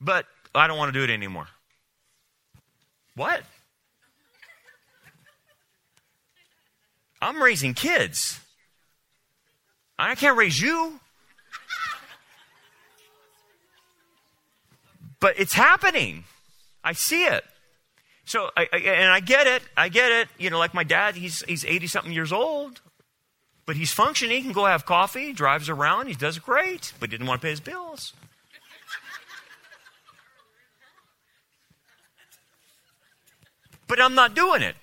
But 0.00 0.26
I 0.54 0.66
don't 0.66 0.78
want 0.78 0.92
to 0.92 0.98
do 0.98 1.04
it 1.04 1.12
anymore. 1.12 1.48
What? 3.14 3.42
I'm 7.20 7.42
raising 7.42 7.74
kids. 7.74 8.40
I 9.98 10.14
can't 10.14 10.36
raise 10.36 10.60
you. 10.60 11.00
But 15.20 15.38
it's 15.38 15.54
happening. 15.54 16.24
I 16.84 16.92
see 16.92 17.24
it. 17.24 17.44
So, 18.24 18.50
I, 18.56 18.68
I, 18.72 18.76
and 18.76 19.10
I 19.10 19.20
get 19.20 19.46
it. 19.46 19.62
I 19.76 19.88
get 19.88 20.12
it. 20.12 20.28
You 20.38 20.50
know, 20.50 20.58
like 20.58 20.74
my 20.74 20.84
dad, 20.84 21.16
he's, 21.16 21.42
he's 21.48 21.64
80 21.64 21.86
something 21.86 22.12
years 22.12 22.32
old, 22.32 22.80
but 23.66 23.76
he's 23.76 23.92
functioning. 23.92 24.36
He 24.36 24.42
can 24.42 24.52
go 24.52 24.66
have 24.66 24.84
coffee, 24.84 25.32
drives 25.32 25.68
around, 25.68 26.08
he 26.08 26.14
does 26.14 26.38
great, 26.38 26.92
but 27.00 27.10
didn't 27.10 27.26
want 27.26 27.40
to 27.40 27.46
pay 27.46 27.50
his 27.50 27.60
bills. 27.60 28.12
but 33.88 34.00
I'm 34.00 34.14
not 34.14 34.34
doing 34.34 34.62
it 34.62 34.76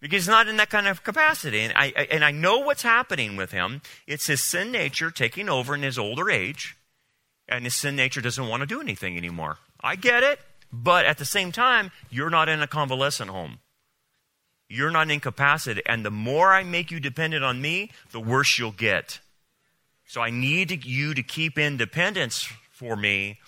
because 0.00 0.24
he's 0.24 0.28
not 0.28 0.48
in 0.48 0.56
that 0.56 0.70
kind 0.70 0.88
of 0.88 1.04
capacity. 1.04 1.60
And 1.60 1.72
I, 1.76 1.92
I, 1.96 2.08
and 2.10 2.24
I 2.24 2.30
know 2.30 2.58
what's 2.58 2.82
happening 2.82 3.36
with 3.36 3.52
him. 3.52 3.82
It's 4.06 4.26
his 4.26 4.42
sin 4.42 4.72
nature 4.72 5.10
taking 5.10 5.48
over 5.48 5.74
in 5.74 5.82
his 5.82 5.98
older 5.98 6.30
age, 6.30 6.76
and 7.48 7.64
his 7.64 7.74
sin 7.74 7.96
nature 7.96 8.20
doesn't 8.20 8.48
want 8.48 8.60
to 8.60 8.66
do 8.66 8.80
anything 8.80 9.16
anymore. 9.16 9.58
I 9.80 9.96
get 9.96 10.22
it, 10.22 10.40
but 10.72 11.04
at 11.04 11.18
the 11.18 11.24
same 11.24 11.52
time, 11.52 11.90
you're 12.10 12.30
not 12.30 12.48
in 12.48 12.62
a 12.62 12.66
convalescent 12.66 13.30
home. 13.30 13.58
You're 14.68 14.90
not 14.90 15.10
incapacitated, 15.10 15.84
and 15.86 16.04
the 16.04 16.10
more 16.10 16.52
I 16.52 16.62
make 16.62 16.90
you 16.90 16.98
dependent 16.98 17.44
on 17.44 17.60
me, 17.60 17.90
the 18.12 18.20
worse 18.20 18.58
you'll 18.58 18.72
get. 18.72 19.20
So 20.06 20.20
I 20.20 20.30
need 20.30 20.84
you 20.84 21.14
to 21.14 21.22
keep 21.22 21.58
independence 21.58 22.48
for 22.70 22.96
me, 22.96 23.38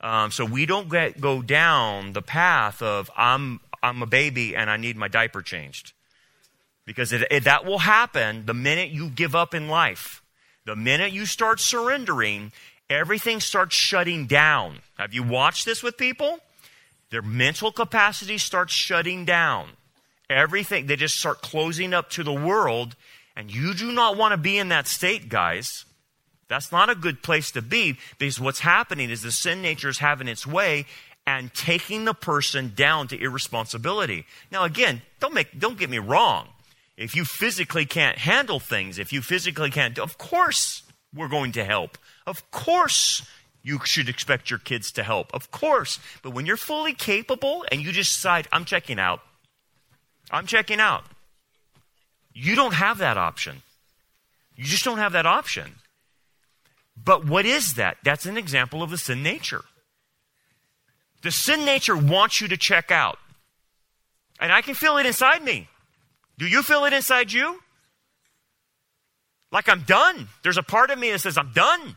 um, 0.00 0.30
so 0.30 0.44
we 0.44 0.66
don't 0.66 0.88
get, 0.88 1.20
go 1.20 1.42
down 1.42 2.12
the 2.12 2.22
path 2.22 2.82
of 2.82 3.10
I'm 3.16 3.60
I'm 3.82 4.02
a 4.02 4.06
baby 4.06 4.56
and 4.56 4.70
I 4.70 4.76
need 4.76 4.96
my 4.96 5.08
diaper 5.08 5.42
changed. 5.42 5.92
Because 6.84 7.12
it, 7.12 7.26
it, 7.30 7.44
that 7.44 7.64
will 7.64 7.78
happen 7.78 8.46
the 8.46 8.54
minute 8.54 8.90
you 8.90 9.08
give 9.10 9.34
up 9.34 9.54
in 9.54 9.68
life. 9.68 10.22
The 10.64 10.76
minute 10.76 11.12
you 11.12 11.26
start 11.26 11.60
surrendering, 11.60 12.52
everything 12.90 13.40
starts 13.40 13.74
shutting 13.74 14.26
down. 14.26 14.80
Have 14.96 15.14
you 15.14 15.22
watched 15.22 15.64
this 15.64 15.82
with 15.82 15.96
people? 15.96 16.38
Their 17.10 17.22
mental 17.22 17.72
capacity 17.72 18.38
starts 18.38 18.72
shutting 18.72 19.24
down. 19.24 19.70
Everything, 20.28 20.86
they 20.86 20.96
just 20.96 21.18
start 21.18 21.40
closing 21.40 21.94
up 21.94 22.10
to 22.10 22.22
the 22.22 22.32
world. 22.32 22.96
And 23.36 23.54
you 23.54 23.72
do 23.72 23.92
not 23.92 24.16
want 24.16 24.32
to 24.32 24.36
be 24.36 24.58
in 24.58 24.68
that 24.68 24.86
state, 24.86 25.28
guys. 25.28 25.84
That's 26.48 26.72
not 26.72 26.90
a 26.90 26.94
good 26.94 27.22
place 27.22 27.50
to 27.52 27.62
be 27.62 27.98
because 28.18 28.40
what's 28.40 28.60
happening 28.60 29.10
is 29.10 29.22
the 29.22 29.30
sin 29.30 29.62
nature 29.62 29.88
is 29.88 29.98
having 29.98 30.28
its 30.28 30.46
way 30.46 30.86
and 31.26 31.52
taking 31.52 32.06
the 32.06 32.14
person 32.14 32.72
down 32.74 33.06
to 33.08 33.22
irresponsibility. 33.22 34.24
Now, 34.50 34.64
again, 34.64 35.02
don't 35.20 35.34
make, 35.34 35.58
don't 35.58 35.78
get 35.78 35.90
me 35.90 35.98
wrong. 35.98 36.48
If 36.96 37.14
you 37.14 37.24
physically 37.24 37.84
can't 37.84 38.18
handle 38.18 38.58
things, 38.58 38.98
if 38.98 39.12
you 39.12 39.20
physically 39.20 39.70
can't, 39.70 39.98
of 39.98 40.18
course 40.18 40.82
we're 41.14 41.28
going 41.28 41.52
to 41.52 41.64
help. 41.64 41.98
Of 42.28 42.50
course 42.50 43.26
you 43.62 43.80
should 43.84 44.08
expect 44.10 44.50
your 44.50 44.58
kids 44.58 44.92
to 44.92 45.02
help. 45.02 45.32
Of 45.32 45.50
course. 45.50 45.98
But 46.22 46.34
when 46.34 46.44
you're 46.44 46.58
fully 46.58 46.92
capable 46.92 47.64
and 47.72 47.80
you 47.82 47.90
just 47.90 48.14
decide, 48.14 48.46
I'm 48.52 48.66
checking 48.66 48.98
out, 48.98 49.20
I'm 50.30 50.46
checking 50.46 50.78
out, 50.78 51.04
you 52.34 52.54
don't 52.54 52.74
have 52.74 52.98
that 52.98 53.16
option. 53.16 53.62
You 54.56 54.64
just 54.64 54.84
don't 54.84 54.98
have 54.98 55.12
that 55.12 55.24
option. 55.24 55.76
But 57.02 57.24
what 57.24 57.46
is 57.46 57.74
that? 57.74 57.96
That's 58.04 58.26
an 58.26 58.36
example 58.36 58.82
of 58.82 58.90
the 58.90 58.98
sin 58.98 59.22
nature. 59.22 59.64
The 61.22 61.30
sin 61.30 61.64
nature 61.64 61.96
wants 61.96 62.42
you 62.42 62.48
to 62.48 62.58
check 62.58 62.90
out. 62.90 63.18
And 64.38 64.52
I 64.52 64.60
can 64.60 64.74
feel 64.74 64.98
it 64.98 65.06
inside 65.06 65.42
me. 65.42 65.68
Do 66.36 66.46
you 66.46 66.62
feel 66.62 66.84
it 66.84 66.92
inside 66.92 67.32
you? 67.32 67.60
Like 69.50 69.68
I'm 69.68 69.82
done. 69.82 70.28
There's 70.42 70.58
a 70.58 70.62
part 70.62 70.90
of 70.90 70.98
me 70.98 71.10
that 71.10 71.20
says, 71.20 71.38
I'm 71.38 71.52
done. 71.52 71.96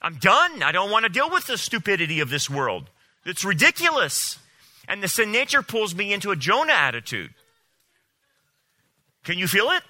I'm 0.00 0.16
done. 0.16 0.62
I 0.62 0.72
don't 0.72 0.90
want 0.90 1.04
to 1.04 1.08
deal 1.08 1.30
with 1.30 1.46
the 1.46 1.58
stupidity 1.58 2.20
of 2.20 2.30
this 2.30 2.48
world. 2.48 2.90
It's 3.24 3.44
ridiculous. 3.44 4.38
And 4.86 5.02
the 5.02 5.08
sin 5.08 5.32
nature 5.32 5.62
pulls 5.62 5.94
me 5.94 6.12
into 6.12 6.30
a 6.30 6.36
Jonah 6.36 6.72
attitude. 6.72 7.34
Can 9.24 9.38
you 9.38 9.46
feel 9.46 9.70
it? 9.70 9.82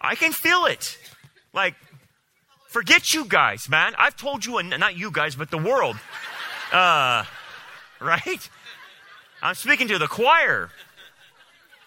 I 0.00 0.14
can 0.14 0.32
feel 0.32 0.66
it. 0.66 0.98
Like, 1.52 1.74
forget 2.68 3.14
you 3.14 3.24
guys, 3.24 3.68
man. 3.68 3.94
I've 3.96 4.16
told 4.16 4.44
you, 4.44 4.58
and 4.58 4.70
not 4.70 4.96
you 4.96 5.10
guys, 5.10 5.34
but 5.34 5.50
the 5.50 5.58
world. 5.58 5.96
Uh, 6.72 7.24
right? 8.00 8.48
I'm 9.42 9.56
speaking 9.56 9.88
to 9.88 9.98
the 9.98 10.06
choir. 10.06 10.70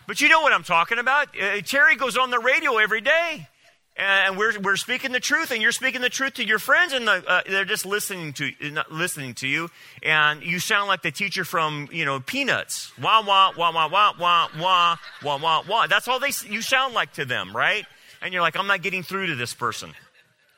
But 0.07 0.19
you 0.19 0.27
know 0.27 0.41
what 0.41 0.51
I'm 0.51 0.63
talking 0.63 0.99
about. 0.99 1.29
Uh, 1.39 1.61
Terry 1.61 1.95
goes 1.95 2.17
on 2.17 2.29
the 2.31 2.39
radio 2.39 2.77
every 2.77 2.99
day, 2.99 3.47
and 3.95 4.37
we're, 4.37 4.59
we're 4.59 4.75
speaking 4.75 5.11
the 5.11 5.19
truth, 5.19 5.51
and 5.51 5.61
you're 5.61 5.71
speaking 5.71 6.01
the 6.01 6.09
truth 6.09 6.35
to 6.35 6.45
your 6.45 6.59
friends, 6.59 6.93
and 6.93 7.07
the, 7.07 7.23
uh, 7.27 7.41
they're 7.47 7.65
just 7.65 7.85
listening 7.85 8.33
to 8.33 8.51
listening 8.89 9.33
to 9.35 9.47
you, 9.47 9.69
and 10.01 10.41
you 10.43 10.59
sound 10.59 10.87
like 10.87 11.01
the 11.01 11.11
teacher 11.11 11.45
from 11.45 11.87
you 11.91 12.05
know 12.05 12.19
Peanuts. 12.19 12.91
Wah 13.01 13.23
wah 13.25 13.51
wah 13.55 13.71
wah 13.71 13.87
wah 13.87 14.13
wah 14.19 14.47
wah 14.59 14.97
wah 15.23 15.37
wah 15.37 15.63
wah. 15.67 15.87
That's 15.87 16.07
all 16.07 16.19
they 16.19 16.31
you 16.47 16.61
sound 16.61 16.93
like 16.93 17.13
to 17.13 17.25
them, 17.25 17.55
right? 17.55 17.85
And 18.21 18.33
you're 18.33 18.41
like, 18.41 18.57
I'm 18.57 18.67
not 18.67 18.81
getting 18.81 19.03
through 19.03 19.27
to 19.27 19.35
this 19.35 19.53
person, 19.53 19.91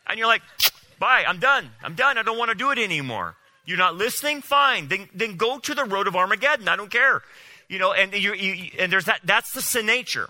and 0.08 0.17
you're 0.17 0.28
like, 0.28 0.43
bye, 1.00 1.26
I'm 1.28 1.39
done, 1.39 1.69
I'm 1.84 1.95
done. 1.95 2.17
I 2.17 2.24
don't 2.24 2.38
want 2.38 2.50
to 2.50 2.56
do 2.56 2.71
it 2.71 2.80
anymore. 2.80 3.36
You're 3.65 3.78
not 3.78 3.95
listening? 3.95 4.41
Fine. 4.41 4.88
Then, 4.88 5.10
then 5.13 5.38
go 5.38 5.58
to 5.60 5.74
the 5.74 5.84
road 5.86 6.08
of 6.08 6.15
Armageddon. 6.15 6.67
I 6.67 6.76
don't 6.76 6.91
care. 6.91 7.24
You 7.67 7.80
know, 7.80 7.93
and, 7.93 8.13
you, 8.13 8.34
you, 8.34 8.71
and 8.78 8.91
there's 8.91 9.06
that, 9.06 9.21
that's 9.24 9.54
the 9.54 9.62
sin 9.62 9.88
nature. 9.88 10.30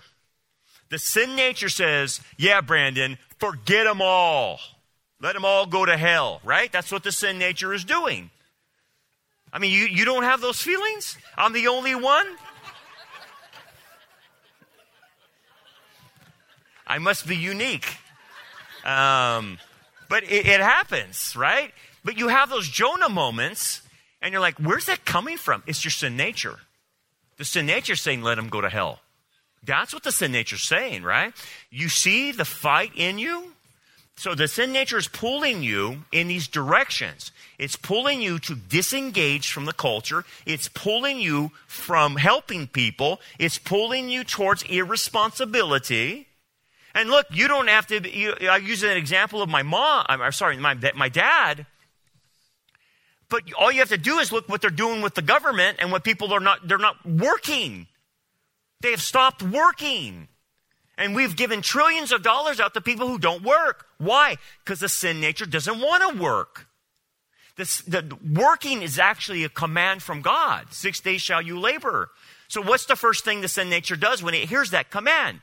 The 0.88 0.98
sin 0.98 1.34
nature 1.34 1.68
says, 1.68 2.20
yeah, 2.36 2.60
Brandon, 2.60 3.18
forget 3.38 3.86
them 3.86 4.00
all. 4.00 4.60
Let 5.20 5.34
them 5.34 5.44
all 5.44 5.66
go 5.66 5.84
to 5.84 5.96
hell, 5.96 6.40
right? 6.44 6.70
That's 6.70 6.92
what 6.92 7.02
the 7.02 7.12
sin 7.12 7.38
nature 7.38 7.72
is 7.72 7.84
doing. 7.84 8.30
I 9.52 9.58
mean, 9.58 9.72
you, 9.72 9.86
you 9.86 10.04
don't 10.04 10.24
have 10.24 10.40
those 10.40 10.60
feelings? 10.60 11.16
I'm 11.36 11.52
the 11.52 11.68
only 11.68 11.94
one? 11.94 12.26
I 16.86 16.98
must 16.98 17.26
be 17.26 17.36
unique. 17.36 17.86
Um, 18.84 19.58
but 20.08 20.22
it, 20.24 20.46
it 20.46 20.60
happens, 20.60 21.34
right? 21.34 21.72
But 22.04 22.18
you 22.18 22.28
have 22.28 22.50
those 22.50 22.68
Jonah 22.68 23.08
moments, 23.08 23.82
and 24.22 24.30
you're 24.30 24.40
like, 24.40 24.58
where's 24.58 24.86
that 24.86 25.04
coming 25.04 25.36
from? 25.36 25.64
It's 25.66 25.84
your 25.84 25.90
sin 25.90 26.16
nature. 26.16 26.58
The 27.38 27.44
sin 27.44 27.66
nature 27.66 27.96
saying, 27.96 28.22
let 28.22 28.36
them 28.36 28.48
go 28.48 28.60
to 28.60 28.68
hell. 28.68 29.00
That's 29.66 29.92
what 29.92 30.04
the 30.04 30.12
sin 30.12 30.32
nature's 30.32 30.62
saying, 30.62 31.02
right? 31.02 31.34
You 31.70 31.88
see 31.88 32.32
the 32.32 32.44
fight 32.44 32.92
in 32.94 33.18
you? 33.18 33.52
So 34.18 34.34
the 34.34 34.48
sin 34.48 34.72
nature 34.72 34.96
is 34.96 35.08
pulling 35.08 35.62
you 35.62 36.04
in 36.10 36.28
these 36.28 36.48
directions. 36.48 37.32
It's 37.58 37.76
pulling 37.76 38.22
you 38.22 38.38
to 38.40 38.54
disengage 38.54 39.50
from 39.50 39.66
the 39.66 39.74
culture. 39.74 40.24
It's 40.46 40.68
pulling 40.68 41.18
you 41.18 41.50
from 41.66 42.16
helping 42.16 42.66
people. 42.66 43.20
It's 43.38 43.58
pulling 43.58 44.08
you 44.08 44.24
towards 44.24 44.62
irresponsibility. 44.62 46.28
And 46.94 47.10
look, 47.10 47.26
you 47.30 47.46
don't 47.46 47.68
have 47.68 47.86
to. 47.88 48.08
You, 48.10 48.34
I 48.48 48.56
use 48.56 48.82
an 48.82 48.96
example 48.96 49.42
of 49.42 49.50
my 49.50 49.62
mom. 49.62 50.06
I'm 50.08 50.32
sorry, 50.32 50.56
my 50.56 50.74
my 50.94 51.10
dad. 51.10 51.66
But 53.28 53.42
all 53.58 53.70
you 53.72 53.80
have 53.80 53.88
to 53.88 53.98
do 53.98 54.18
is 54.18 54.32
look 54.32 54.48
what 54.48 54.60
they're 54.60 54.70
doing 54.70 55.02
with 55.02 55.14
the 55.14 55.22
government 55.22 55.78
and 55.80 55.90
what 55.90 56.04
people 56.04 56.32
are 56.32 56.40
not, 56.40 56.66
they're 56.66 56.78
not 56.78 57.04
working. 57.04 57.86
They 58.80 58.90
have 58.90 59.02
stopped 59.02 59.42
working. 59.42 60.28
And 60.98 61.14
we've 61.14 61.36
given 61.36 61.60
trillions 61.60 62.12
of 62.12 62.22
dollars 62.22 62.58
out 62.58 62.74
to 62.74 62.80
people 62.80 63.06
who 63.06 63.18
don't 63.18 63.42
work. 63.42 63.86
Why? 63.98 64.36
Because 64.64 64.80
the 64.80 64.88
sin 64.88 65.20
nature 65.20 65.46
doesn't 65.46 65.80
want 65.80 66.02
to 66.10 66.22
work. 66.22 66.66
This, 67.56 67.78
the 67.82 68.16
working 68.34 68.82
is 68.82 68.98
actually 68.98 69.44
a 69.44 69.48
command 69.48 70.02
from 70.02 70.20
God. 70.20 70.72
Six 70.72 71.00
days 71.00 71.22
shall 71.22 71.40
you 71.40 71.58
labor. 71.58 72.10
So 72.48 72.62
what's 72.62 72.86
the 72.86 72.96
first 72.96 73.24
thing 73.24 73.40
the 73.40 73.48
sin 73.48 73.68
nature 73.70 73.96
does 73.96 74.22
when 74.22 74.34
it 74.34 74.48
hears 74.48 74.70
that 74.70 74.90
command? 74.90 75.40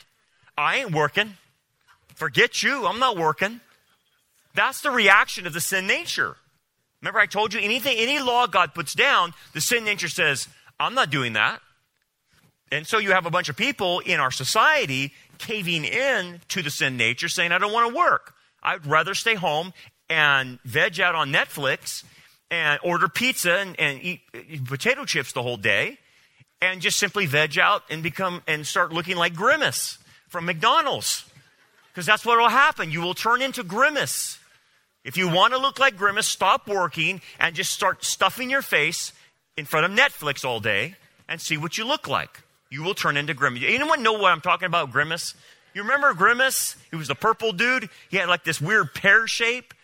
I 0.58 0.78
ain't 0.78 0.92
working. 0.92 1.38
Forget 2.16 2.62
you. 2.62 2.86
I'm 2.86 3.00
not 3.00 3.18
working. 3.18 3.62
That's 4.56 4.82
the 4.82 4.92
reaction 4.92 5.48
of 5.48 5.54
the 5.54 5.62
sin 5.62 5.88
nature. 5.88 6.38
Remember, 7.02 7.20
I 7.20 7.26
told 7.26 7.54
you 7.54 7.60
anything, 7.60 7.98
any 7.98 8.20
law 8.20 8.48
God 8.48 8.74
puts 8.74 8.94
down, 8.94 9.34
the 9.54 9.62
sin 9.62 9.84
nature 9.84 10.08
says, 10.08 10.48
I'm 10.80 10.94
not 10.94 11.10
doing 11.10 11.34
that. 11.34 11.62
And 12.74 12.88
so 12.88 12.98
you 12.98 13.12
have 13.12 13.28
a 13.28 13.30
bunch 13.30 13.50
of 13.50 13.56
people 13.56 14.00
in 14.00 14.20
our 14.20 14.32
society 14.32 15.14
caving 15.38 15.86
in 15.86 16.42
to 16.50 16.64
the 16.64 16.72
sin 16.72 16.98
nature, 16.98 17.30
saying, 17.30 17.52
I 17.52 17.60
don't 17.60 17.72
want 17.72 17.92
to 17.92 17.96
work. 17.96 18.34
I'd 18.64 18.88
rather 18.88 19.14
stay 19.14 19.36
home 19.36 19.74
and 20.10 20.60
veg 20.66 21.00
out 21.00 21.14
on 21.14 21.32
Netflix 21.32 22.04
and 22.50 22.80
order 22.84 23.08
pizza 23.08 23.60
and, 23.60 23.80
and 23.80 24.02
eat, 24.02 24.22
eat 24.50 24.66
potato 24.66 25.06
chips 25.06 25.34
the 25.34 25.44
whole 25.44 25.58
day 25.58 26.00
and 26.64 26.82
just 26.82 26.98
simply 26.98 27.28
veg 27.28 27.60
out 27.60 27.84
and 27.92 28.02
become 28.02 28.42
and 28.48 28.66
start 28.66 28.92
looking 28.92 29.18
like 29.18 29.36
Grimace 29.36 30.00
from 30.28 30.46
McDonald's. 30.46 31.26
Because 31.92 32.08
that's 32.08 32.26
what 32.26 32.40
will 32.40 32.50
happen. 32.50 32.90
You 32.90 33.02
will 33.02 33.14
turn 33.14 33.44
into 33.44 33.64
Grimace. 33.64 34.40
If 35.04 35.16
you 35.16 35.30
want 35.30 35.54
to 35.54 35.60
look 35.60 35.78
like 35.78 35.96
Grimace, 35.96 36.28
stop 36.28 36.68
working 36.68 37.22
and 37.40 37.56
just 37.56 37.72
start 37.72 38.04
stuffing 38.04 38.50
your 38.50 38.64
face 38.64 39.14
in 39.58 39.66
front 39.66 39.86
of 39.86 39.92
Netflix 39.92 40.44
all 40.44 40.60
day 40.60 40.96
and 41.30 41.40
see 41.40 41.56
what 41.56 41.78
you 41.78 41.86
look 41.86 42.08
like. 42.08 42.43
You 42.74 42.82
will 42.82 42.96
turn 42.96 43.18
into 43.18 43.36
Grimace. 43.36 43.62
Anyone 43.68 44.02
know 44.02 44.14
what 44.14 44.32
I'm 44.32 44.42
talking 44.42 44.66
about, 44.66 44.92
Grimace? 44.92 45.36
You 45.76 45.84
remember 45.84 46.12
Grimace? 46.16 46.76
He 46.90 46.96
was 46.96 47.08
the 47.08 47.14
purple 47.14 47.52
dude. 47.52 47.88
He 48.10 48.18
had 48.18 48.28
like 48.28 48.44
this 48.44 48.60
weird 48.60 48.96
pear 48.96 49.28
shape. 49.28 49.76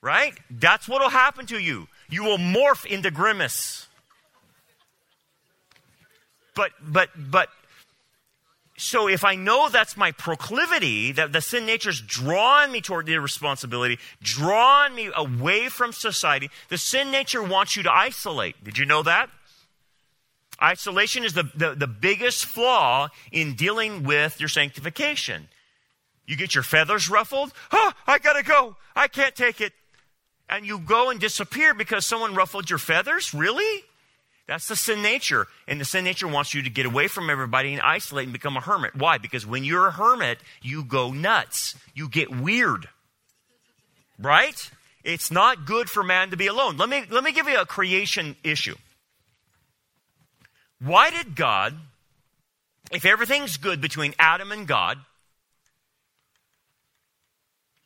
Right? 0.00 0.38
That's 0.48 0.86
what 0.86 1.02
will 1.02 1.08
happen 1.08 1.46
to 1.46 1.58
you. 1.58 1.88
You 2.08 2.22
will 2.22 2.38
morph 2.38 2.86
into 2.86 3.10
Grimace. 3.10 3.88
But, 6.54 6.70
but, 6.80 7.08
but, 7.16 7.48
so 8.76 9.08
if 9.08 9.24
I 9.24 9.34
know 9.34 9.68
that's 9.68 9.96
my 9.96 10.12
proclivity, 10.12 11.10
that 11.10 11.32
the 11.32 11.40
sin 11.40 11.66
nature's 11.66 12.00
drawn 12.00 12.70
me 12.70 12.80
toward 12.80 13.06
the 13.06 13.18
responsibility, 13.18 13.98
drawn 14.22 14.94
me 14.94 15.10
away 15.16 15.68
from 15.68 15.92
society, 15.92 16.50
the 16.68 16.78
sin 16.78 17.10
nature 17.10 17.42
wants 17.42 17.74
you 17.74 17.82
to 17.82 17.92
isolate. 17.92 18.62
Did 18.62 18.78
you 18.78 18.84
know 18.86 19.02
that? 19.02 19.28
Isolation 20.64 21.24
is 21.24 21.34
the, 21.34 21.42
the, 21.54 21.74
the 21.74 21.86
biggest 21.86 22.46
flaw 22.46 23.08
in 23.30 23.54
dealing 23.54 24.02
with 24.02 24.40
your 24.40 24.48
sanctification. 24.48 25.48
You 26.26 26.36
get 26.36 26.54
your 26.54 26.64
feathers 26.64 27.10
ruffled. 27.10 27.52
Oh, 27.70 27.92
I 28.06 28.18
gotta 28.18 28.42
go. 28.42 28.76
I 28.96 29.08
can't 29.08 29.34
take 29.34 29.60
it. 29.60 29.74
And 30.48 30.64
you 30.64 30.78
go 30.78 31.10
and 31.10 31.20
disappear 31.20 31.74
because 31.74 32.06
someone 32.06 32.34
ruffled 32.34 32.70
your 32.70 32.78
feathers? 32.78 33.34
Really? 33.34 33.84
That's 34.46 34.66
the 34.66 34.76
sin 34.76 35.02
nature. 35.02 35.46
And 35.68 35.78
the 35.78 35.84
sin 35.84 36.04
nature 36.04 36.28
wants 36.28 36.54
you 36.54 36.62
to 36.62 36.70
get 36.70 36.86
away 36.86 37.08
from 37.08 37.28
everybody 37.28 37.74
and 37.74 37.82
isolate 37.82 38.24
and 38.24 38.32
become 38.32 38.56
a 38.56 38.60
hermit. 38.60 38.94
Why? 38.94 39.18
Because 39.18 39.46
when 39.46 39.64
you're 39.64 39.86
a 39.86 39.92
hermit, 39.92 40.38
you 40.62 40.82
go 40.82 41.12
nuts. 41.12 41.74
You 41.94 42.08
get 42.08 42.34
weird. 42.34 42.88
Right? 44.18 44.70
It's 45.02 45.30
not 45.30 45.66
good 45.66 45.90
for 45.90 46.02
man 46.02 46.30
to 46.30 46.38
be 46.38 46.46
alone. 46.46 46.78
Let 46.78 46.88
me, 46.88 47.04
let 47.10 47.22
me 47.22 47.32
give 47.32 47.48
you 47.48 47.60
a 47.60 47.66
creation 47.66 48.36
issue. 48.42 48.76
Why 50.84 51.08
did 51.08 51.34
God, 51.34 51.74
if 52.92 53.06
everything's 53.06 53.56
good 53.56 53.80
between 53.80 54.14
Adam 54.18 54.52
and 54.52 54.66
God, 54.66 54.98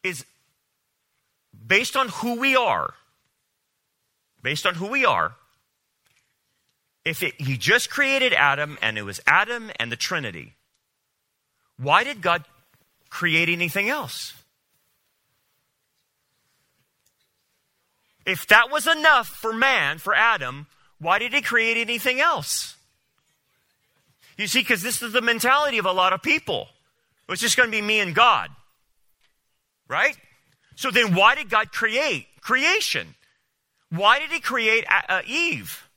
is 0.02 0.24
based 1.66 1.96
on 1.96 2.08
who 2.08 2.40
we 2.40 2.56
are, 2.56 2.94
based 4.42 4.66
on 4.66 4.74
who 4.74 4.88
we 4.88 5.04
are, 5.04 5.34
if 7.04 7.22
it, 7.22 7.40
he 7.40 7.56
just 7.56 7.88
created 7.88 8.32
Adam 8.32 8.76
and 8.82 8.98
it 8.98 9.02
was 9.02 9.20
Adam 9.28 9.70
and 9.78 9.92
the 9.92 9.96
Trinity, 9.96 10.54
why 11.76 12.02
did 12.02 12.20
God 12.20 12.44
create 13.10 13.48
anything 13.48 13.88
else? 13.88 14.34
If 18.26 18.44
that 18.48 18.72
was 18.72 18.88
enough 18.88 19.28
for 19.28 19.52
man, 19.52 19.98
for 19.98 20.14
Adam, 20.14 20.66
why 20.98 21.20
did 21.20 21.32
he 21.32 21.40
create 21.40 21.76
anything 21.76 22.20
else? 22.20 22.74
You 24.38 24.46
see, 24.46 24.60
because 24.60 24.82
this 24.82 25.02
is 25.02 25.12
the 25.12 25.20
mentality 25.20 25.78
of 25.78 25.84
a 25.84 25.92
lot 25.92 26.12
of 26.12 26.22
people. 26.22 26.68
It's 27.28 27.42
just 27.42 27.56
going 27.56 27.70
to 27.70 27.76
be 27.76 27.82
me 27.82 28.00
and 28.00 28.14
God. 28.14 28.50
Right? 29.88 30.16
So 30.76 30.90
then 30.90 31.14
why 31.14 31.34
did 31.34 31.50
God 31.50 31.72
create 31.72 32.26
creation? 32.40 33.14
Why 33.90 34.20
did 34.20 34.30
he 34.30 34.40
create 34.40 34.84
uh, 34.88 35.22
Eve? 35.26 35.88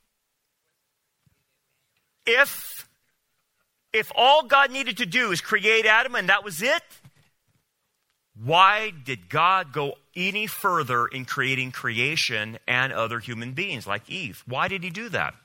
If 2.25 2.89
if 3.93 4.11
all 4.15 4.43
God 4.43 4.71
needed 4.71 4.97
to 4.97 5.05
do 5.05 5.31
is 5.31 5.41
create 5.41 5.85
Adam 5.85 6.15
and 6.15 6.29
that 6.29 6.43
was 6.43 6.61
it, 6.61 6.81
why 8.41 8.91
did 8.91 9.29
God 9.29 9.73
go 9.73 9.95
any 10.15 10.47
further 10.47 11.05
in 11.05 11.25
creating 11.25 11.73
creation 11.73 12.57
and 12.67 12.93
other 12.93 13.19
human 13.19 13.51
beings 13.51 13.85
like 13.85 14.09
Eve? 14.09 14.43
Why 14.47 14.67
did 14.67 14.83
he 14.83 14.89
do 14.89 15.09
that? 15.09 15.35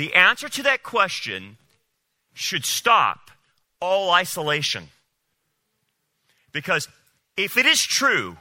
The 0.00 0.14
answer 0.14 0.48
to 0.48 0.62
that 0.62 0.82
question 0.82 1.58
should 2.32 2.64
stop 2.64 3.30
all 3.82 4.10
isolation. 4.10 4.88
Because 6.52 6.88
if 7.36 7.58
it 7.58 7.66
is 7.66 7.82
true 7.82 8.38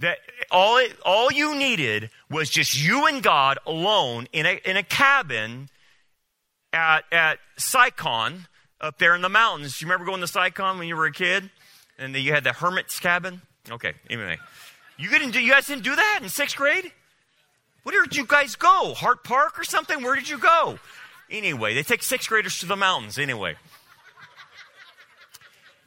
that 0.00 0.18
all, 0.50 0.78
it, 0.78 0.96
all 1.04 1.30
you 1.30 1.54
needed 1.54 2.10
was 2.28 2.50
just 2.50 2.76
you 2.76 3.06
and 3.06 3.22
God 3.22 3.60
alone 3.64 4.26
in 4.32 4.46
a, 4.46 4.60
in 4.64 4.76
a 4.76 4.82
cabin 4.82 5.68
at, 6.72 7.04
at 7.12 7.38
Sicon 7.56 8.48
up 8.80 8.98
there 8.98 9.14
in 9.14 9.22
the 9.22 9.28
mountains. 9.28 9.80
You 9.80 9.86
remember 9.86 10.06
going 10.06 10.22
to 10.22 10.26
Sicon 10.26 10.80
when 10.80 10.88
you 10.88 10.96
were 10.96 11.06
a 11.06 11.12
kid? 11.12 11.48
And 12.00 12.16
you 12.16 12.32
had 12.32 12.42
the 12.42 12.52
hermit's 12.52 12.98
cabin? 12.98 13.42
Okay, 13.70 13.92
anyway. 14.10 14.38
You, 14.98 15.08
didn't 15.08 15.30
do, 15.30 15.40
you 15.40 15.52
guys 15.52 15.68
didn't 15.68 15.84
do 15.84 15.94
that 15.94 16.18
in 16.20 16.28
sixth 16.28 16.56
grade? 16.56 16.90
Where 17.86 18.02
did 18.02 18.16
you 18.16 18.26
guys 18.26 18.56
go? 18.56 18.94
Hart 18.94 19.22
Park 19.22 19.60
or 19.60 19.62
something? 19.62 20.02
Where 20.02 20.16
did 20.16 20.28
you 20.28 20.38
go? 20.38 20.80
Anyway, 21.30 21.72
they 21.72 21.84
take 21.84 22.02
sixth 22.02 22.28
graders 22.28 22.58
to 22.58 22.66
the 22.66 22.74
mountains 22.74 23.16
anyway. 23.16 23.54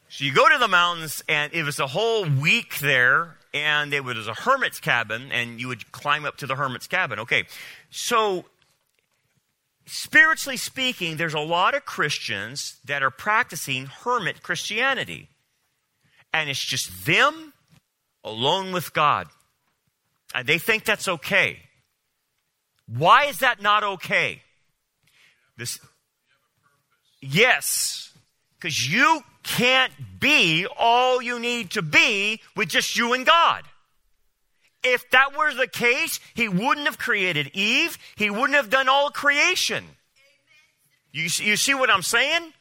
So 0.07 0.23
you 0.23 0.33
go 0.33 0.47
to 0.47 0.57
the 0.57 0.69
mountains, 0.69 1.21
and 1.27 1.53
it 1.53 1.63
was 1.63 1.77
a 1.77 1.87
whole 1.87 2.23
week 2.23 2.79
there, 2.79 3.35
and 3.53 3.93
it 3.93 4.05
was 4.05 4.29
a 4.29 4.33
hermit's 4.33 4.79
cabin, 4.79 5.29
and 5.33 5.59
you 5.59 5.67
would 5.67 5.91
climb 5.91 6.23
up 6.23 6.37
to 6.37 6.47
the 6.47 6.55
hermit's 6.55 6.87
cabin. 6.87 7.19
Okay, 7.19 7.43
so 7.89 8.45
spiritually 9.85 10.55
speaking, 10.55 11.17
there's 11.17 11.33
a 11.33 11.41
lot 11.41 11.75
of 11.75 11.83
Christians 11.83 12.77
that 12.85 13.03
are 13.03 13.11
practicing 13.11 13.87
hermit 13.87 14.41
Christianity. 14.41 15.27
And 16.33 16.49
it's 16.49 16.63
just 16.63 17.05
them 17.05 17.51
alone 18.23 18.71
with 18.71 18.93
God. 18.93 19.27
And 20.33 20.47
they 20.47 20.59
think 20.59 20.85
that's 20.85 21.09
okay. 21.09 21.63
Why 22.97 23.25
is 23.25 23.39
that 23.39 23.61
not 23.61 23.83
okay? 23.83 24.41
This, 25.57 25.79
yes, 27.21 28.11
because 28.57 28.91
you 28.91 29.21
can't 29.43 29.93
be 30.19 30.65
all 30.77 31.21
you 31.21 31.39
need 31.39 31.71
to 31.71 31.81
be 31.81 32.41
with 32.55 32.69
just 32.69 32.97
you 32.97 33.13
and 33.13 33.25
God. 33.25 33.63
If 34.83 35.09
that 35.11 35.37
were 35.37 35.53
the 35.53 35.67
case, 35.67 36.19
he 36.33 36.47
wouldn't 36.47 36.85
have 36.85 36.97
created 36.97 37.51
Eve. 37.53 37.97
He 38.15 38.29
wouldn't 38.29 38.53
have 38.55 38.69
done 38.69 38.87
all 38.87 39.09
creation. 39.09 39.83
You, 41.11 41.23
you 41.23 41.57
see 41.57 41.73
what 41.73 41.89
I'm 41.89 42.03
saying? 42.03 42.53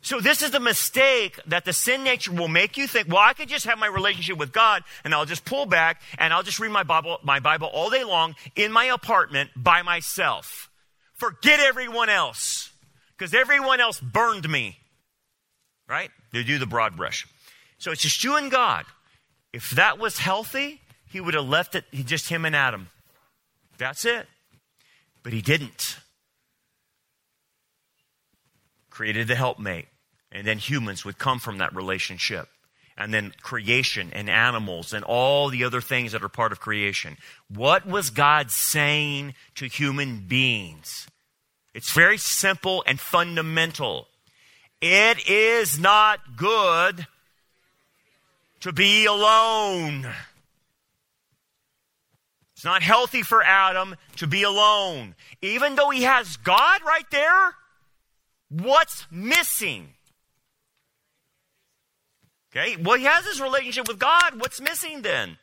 So 0.00 0.20
this 0.20 0.42
is 0.42 0.52
the 0.52 0.60
mistake 0.60 1.40
that 1.46 1.64
the 1.64 1.72
sin 1.72 2.04
nature 2.04 2.32
will 2.32 2.48
make 2.48 2.76
you 2.76 2.86
think, 2.86 3.08
well, 3.08 3.18
I 3.18 3.32
could 3.32 3.48
just 3.48 3.66
have 3.66 3.78
my 3.78 3.88
relationship 3.88 4.38
with 4.38 4.52
God 4.52 4.84
and 5.04 5.12
I'll 5.12 5.24
just 5.24 5.44
pull 5.44 5.66
back 5.66 6.00
and 6.18 6.32
I'll 6.32 6.44
just 6.44 6.60
read 6.60 6.70
my 6.70 6.84
Bible, 6.84 7.18
my 7.24 7.40
Bible 7.40 7.66
all 7.66 7.90
day 7.90 8.04
long 8.04 8.36
in 8.54 8.70
my 8.70 8.84
apartment 8.86 9.50
by 9.56 9.82
myself. 9.82 10.70
Forget 11.14 11.58
everyone 11.58 12.08
else 12.08 12.70
because 13.16 13.34
everyone 13.34 13.80
else 13.80 14.00
burned 14.00 14.48
me. 14.48 14.78
Right? 15.88 16.10
They 16.32 16.44
do 16.44 16.58
the 16.58 16.66
broad 16.66 16.96
brush. 16.96 17.26
So 17.78 17.90
it's 17.90 18.02
just 18.02 18.22
you 18.22 18.36
and 18.36 18.50
God. 18.50 18.84
If 19.52 19.70
that 19.70 19.98
was 19.98 20.18
healthy, 20.18 20.80
he 21.10 21.20
would 21.20 21.34
have 21.34 21.48
left 21.48 21.74
it 21.74 21.84
just 21.92 22.28
him 22.28 22.44
and 22.44 22.54
Adam. 22.54 22.88
That's 23.78 24.04
it. 24.04 24.26
But 25.22 25.32
he 25.32 25.42
didn't. 25.42 25.98
Created 28.98 29.28
the 29.28 29.36
helpmate, 29.36 29.86
and 30.32 30.44
then 30.44 30.58
humans 30.58 31.04
would 31.04 31.18
come 31.18 31.38
from 31.38 31.58
that 31.58 31.72
relationship. 31.72 32.48
And 32.96 33.14
then 33.14 33.32
creation 33.42 34.10
and 34.12 34.28
animals 34.28 34.92
and 34.92 35.04
all 35.04 35.50
the 35.50 35.62
other 35.62 35.80
things 35.80 36.10
that 36.10 36.24
are 36.24 36.28
part 36.28 36.50
of 36.50 36.58
creation. 36.58 37.16
What 37.46 37.86
was 37.86 38.10
God 38.10 38.50
saying 38.50 39.34
to 39.54 39.66
human 39.66 40.26
beings? 40.26 41.06
It's 41.74 41.92
very 41.92 42.18
simple 42.18 42.82
and 42.88 42.98
fundamental. 42.98 44.08
It 44.80 45.28
is 45.28 45.78
not 45.78 46.36
good 46.36 47.06
to 48.58 48.72
be 48.72 49.06
alone. 49.06 50.08
It's 52.56 52.64
not 52.64 52.82
healthy 52.82 53.22
for 53.22 53.44
Adam 53.44 53.94
to 54.16 54.26
be 54.26 54.42
alone. 54.42 55.14
Even 55.40 55.76
though 55.76 55.90
he 55.90 56.02
has 56.02 56.36
God 56.38 56.80
right 56.84 57.08
there, 57.12 57.54
what's 58.48 59.06
missing? 59.10 59.94
Okay, 62.50 62.76
well, 62.76 62.96
he 62.96 63.04
has 63.04 63.26
his 63.26 63.40
relationship 63.40 63.88
with 63.88 63.98
God. 63.98 64.40
What's 64.40 64.60
missing 64.60 65.02
then? 65.02 65.38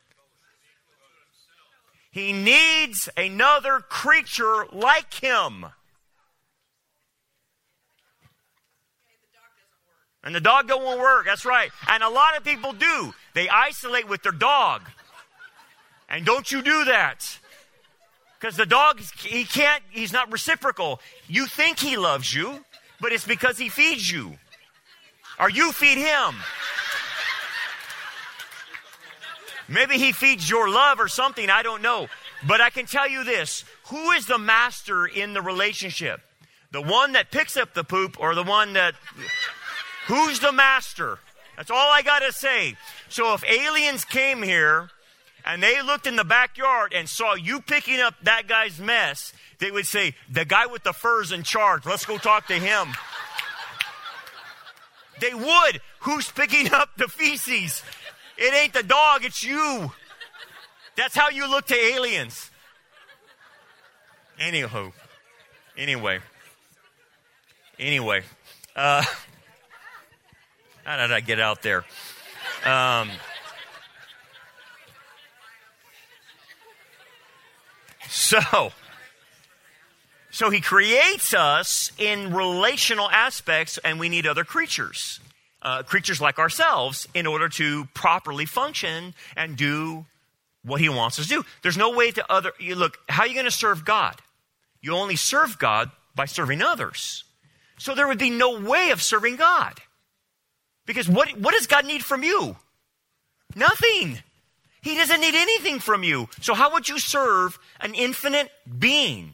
He 2.11 2.33
needs 2.33 3.09
another 3.15 3.79
creature 3.79 4.65
like 4.71 5.13
him. 5.13 5.65
And 10.23 10.33
the 10.33 10.41
dog 10.41 10.67
don't 10.67 10.99
work. 10.99 11.25
That's 11.25 11.45
right. 11.45 11.69
And 11.87 12.01
a 12.01 12.09
lot 12.09 12.35
of 12.35 12.43
people 12.43 12.73
do. 12.73 13.13
They 13.35 13.47
isolate 13.47 14.09
with 14.09 14.23
their 14.23 14.31
dog. 14.31 14.81
And 16.09 16.25
don't 16.25 16.51
you 16.51 16.63
do 16.63 16.85
that. 16.85 17.37
Because 18.39 18.57
the 18.57 18.65
dog, 18.65 18.99
he 19.19 19.43
can't, 19.43 19.83
he's 19.91 20.11
not 20.11 20.31
reciprocal. 20.31 20.99
You 21.27 21.45
think 21.45 21.79
he 21.79 21.95
loves 21.95 22.33
you, 22.33 22.64
but 22.99 23.11
it's 23.11 23.25
because 23.25 23.57
he 23.57 23.69
feeds 23.69 24.11
you. 24.11 24.37
Or 25.39 25.49
you 25.49 25.71
feed 25.71 25.97
him. 25.97 26.35
Maybe 29.67 29.97
he 29.97 30.11
feeds 30.11 30.49
your 30.49 30.69
love 30.69 30.99
or 30.99 31.07
something, 31.07 31.49
I 31.49 31.63
don't 31.63 31.81
know. 31.81 32.07
But 32.47 32.61
I 32.61 32.69
can 32.69 32.85
tell 32.85 33.09
you 33.09 33.23
this 33.23 33.63
who 33.87 34.11
is 34.11 34.27
the 34.27 34.37
master 34.37 35.05
in 35.05 35.33
the 35.33 35.41
relationship? 35.41 36.21
The 36.71 36.81
one 36.81 37.13
that 37.13 37.31
picks 37.31 37.57
up 37.57 37.73
the 37.73 37.83
poop 37.83 38.17
or 38.19 38.35
the 38.35 38.43
one 38.43 38.73
that. 38.73 38.95
Who's 40.07 40.39
the 40.39 40.51
master? 40.51 41.19
That's 41.57 41.71
all 41.71 41.91
I 41.91 42.01
got 42.01 42.19
to 42.19 42.31
say. 42.31 42.75
So 43.09 43.33
if 43.33 43.43
aliens 43.43 44.05
came 44.05 44.43
here 44.43 44.89
and 45.45 45.61
they 45.61 45.81
looked 45.83 46.07
in 46.07 46.15
the 46.15 46.23
backyard 46.23 46.91
and 46.93 47.07
saw 47.07 47.35
you 47.35 47.61
picking 47.61 48.01
up 48.01 48.15
that 48.23 48.47
guy's 48.47 48.79
mess, 48.79 49.31
they 49.59 49.69
would 49.69 49.85
say, 49.85 50.15
The 50.29 50.43
guy 50.43 50.65
with 50.65 50.83
the 50.83 50.91
fur's 50.91 51.31
in 51.31 51.43
charge. 51.43 51.85
Let's 51.85 52.05
go 52.05 52.17
talk 52.17 52.47
to 52.47 52.55
him. 52.55 52.89
they 55.21 55.33
would. 55.33 55.81
Who's 55.99 56.29
picking 56.31 56.73
up 56.73 56.89
the 56.97 57.07
feces? 57.07 57.83
It 58.37 58.53
ain't 58.53 58.73
the 58.73 58.83
dog, 58.83 59.23
it's 59.23 59.43
you. 59.43 59.91
That's 60.97 61.15
how 61.15 61.29
you 61.29 61.47
look 61.49 61.67
to 61.67 61.75
aliens. 61.75 62.49
Anywho, 64.39 64.91
anyway, 65.77 66.19
anyway, 67.79 68.23
uh, 68.75 69.01
how 70.83 70.97
did 70.97 71.13
I 71.13 71.21
get 71.21 71.39
out 71.39 71.61
there? 71.61 71.85
Um, 72.65 73.09
so, 78.15 78.71
so 80.31 80.49
he 80.49 80.61
creates 80.61 81.33
us 81.33 81.91
in 81.97 82.33
relational 82.33 83.09
aspects, 83.09 83.77
and 83.83 83.99
we 83.99 84.09
need 84.09 84.25
other 84.25 84.43
creatures 84.43 85.19
uh, 85.65 85.81
creatures 85.81 86.21
like 86.21 86.37
ourselves 86.37 87.07
in 87.15 87.25
order 87.25 87.49
to 87.49 87.85
properly 87.95 88.45
function 88.45 89.15
and 89.35 89.57
do 89.57 90.05
what 90.63 90.79
he 90.79 90.87
wants 90.87 91.19
us 91.19 91.25
to 91.25 91.33
do. 91.41 91.45
There's 91.63 91.77
no 91.77 91.89
way 91.89 92.11
to 92.11 92.31
other, 92.31 92.51
you 92.59 92.75
look, 92.75 92.99
how 93.09 93.23
are 93.23 93.27
you 93.27 93.33
going 93.33 93.45
to 93.45 93.51
serve 93.51 93.83
God? 93.83 94.15
You 94.81 94.93
only 94.93 95.15
serve 95.15 95.57
God 95.57 95.89
by 96.13 96.25
serving 96.25 96.61
others. 96.61 97.23
So 97.79 97.95
there 97.95 98.07
would 98.07 98.19
be 98.19 98.29
no 98.29 98.59
way 98.59 98.91
of 98.91 99.01
serving 99.01 99.37
God. 99.37 99.73
Because 100.85 101.09
what, 101.09 101.35
what 101.39 101.55
does 101.55 101.65
God 101.65 101.85
need 101.85 102.05
from 102.05 102.21
you? 102.21 102.55
Nothing. 103.55 104.19
He 104.85 104.95
doesn't 104.95 105.19
need 105.19 105.33
anything 105.33 105.79
from 105.79 106.03
you. 106.03 106.29
So 106.41 106.53
how 106.53 106.71
would 106.73 106.87
you 106.87 106.99
serve 106.99 107.57
an 107.81 107.95
infinite 107.95 108.51
being? 108.77 109.33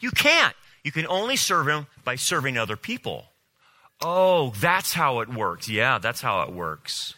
You 0.00 0.10
can't. 0.10 0.56
You 0.82 0.90
can 0.90 1.06
only 1.06 1.36
serve 1.36 1.68
him 1.68 1.86
by 2.02 2.16
serving 2.16 2.58
other 2.58 2.76
people. 2.76 3.26
Oh, 4.02 4.52
that's 4.60 4.92
how 4.94 5.20
it 5.20 5.28
works. 5.28 5.68
Yeah, 5.68 5.98
that's 5.98 6.20
how 6.20 6.42
it 6.42 6.52
works. 6.52 7.14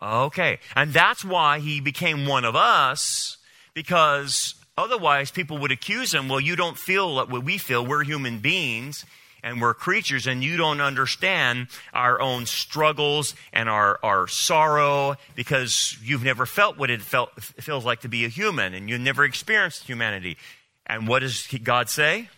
Okay. 0.00 0.60
And 0.76 0.92
that's 0.92 1.24
why 1.24 1.58
he 1.58 1.80
became 1.80 2.26
one 2.26 2.44
of 2.44 2.54
us, 2.54 3.38
because 3.74 4.54
otherwise 4.78 5.32
people 5.32 5.58
would 5.58 5.72
accuse 5.72 6.14
him, 6.14 6.28
well, 6.28 6.38
you 6.38 6.54
don't 6.54 6.78
feel 6.78 7.12
what 7.12 7.42
we 7.42 7.58
feel. 7.58 7.84
We're 7.84 8.04
human 8.04 8.38
beings 8.38 9.04
and 9.46 9.62
we're 9.62 9.74
creatures, 9.74 10.26
and 10.26 10.42
you 10.42 10.56
don't 10.56 10.80
understand 10.80 11.68
our 11.94 12.20
own 12.20 12.46
struggles 12.46 13.36
and 13.52 13.68
our, 13.68 14.00
our 14.02 14.26
sorrow 14.26 15.14
because 15.36 15.96
you've 16.02 16.24
never 16.24 16.46
felt 16.46 16.76
what 16.76 16.90
it 16.90 17.00
felt, 17.00 17.30
feels 17.40 17.84
like 17.84 18.00
to 18.00 18.08
be 18.08 18.24
a 18.24 18.28
human, 18.28 18.74
and 18.74 18.90
you've 18.90 19.00
never 19.00 19.24
experienced 19.24 19.84
humanity. 19.84 20.36
And 20.84 21.06
what 21.06 21.20
does 21.20 21.46
God 21.62 21.88
say? 21.88 22.28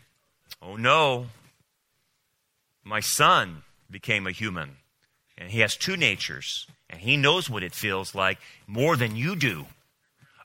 Oh, 0.60 0.76
no, 0.76 1.28
my 2.84 3.00
son 3.00 3.62
became 3.90 4.26
a 4.26 4.30
human, 4.30 4.76
and 5.38 5.50
he 5.50 5.60
has 5.60 5.76
two 5.76 5.96
natures, 5.96 6.66
and 6.90 7.00
he 7.00 7.16
knows 7.16 7.48
what 7.48 7.62
it 7.62 7.72
feels 7.72 8.14
like 8.14 8.36
more 8.66 8.96
than 8.96 9.16
you 9.16 9.34
do. 9.34 9.64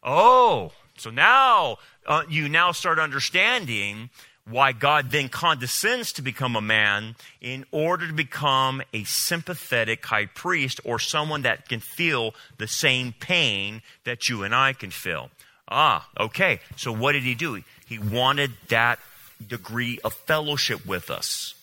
Oh, 0.01 0.72
so 0.95 1.09
now 1.09 1.80
uh, 2.07 2.24
you 2.30 2.47
now 2.47 2.72
start 2.72 2.99
understanding 2.99 4.11
why 4.50 4.74
God 4.74 5.10
then 5.10 5.30
condescends 5.30 6.12
to 6.14 6.22
become 6.22 6.56
a 6.56 6.62
man 6.62 7.16
in 7.39 7.66
order 7.72 8.08
to 8.08 8.14
become 8.14 8.82
a 8.94 9.04
sympathetic 9.06 10.06
high 10.06 10.26
priest 10.26 10.82
or 10.84 11.00
someone 11.00 11.44
that 11.44 11.70
can 11.70 11.80
feel 11.80 12.36
the 12.58 12.68
same 12.68 13.14
pain 13.20 13.82
that 14.04 14.28
you 14.28 14.44
and 14.44 14.54
I 14.54 14.74
can 14.74 14.91
feel. 14.91 15.30
Ah, 15.70 16.08
okay. 16.20 16.60
So 16.76 16.91
what 16.91 17.14
did 17.14 17.24
he 17.24 17.36
do? 17.36 17.62
He 17.86 18.00
wanted 18.00 18.52
that 18.68 19.00
degree 19.46 20.00
of 20.04 20.14
fellowship 20.14 20.86
with 20.86 21.10
us. 21.10 21.56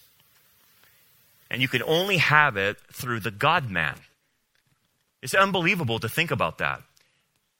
And 1.50 1.60
you 1.60 1.68
can 1.68 1.82
only 1.82 2.16
have 2.16 2.56
it 2.56 2.78
through 2.92 3.20
the 3.20 3.30
God 3.30 3.70
man. 3.70 3.96
It's 5.20 5.34
unbelievable 5.34 5.98
to 5.98 6.08
think 6.08 6.30
about 6.30 6.58
that. 6.58 6.82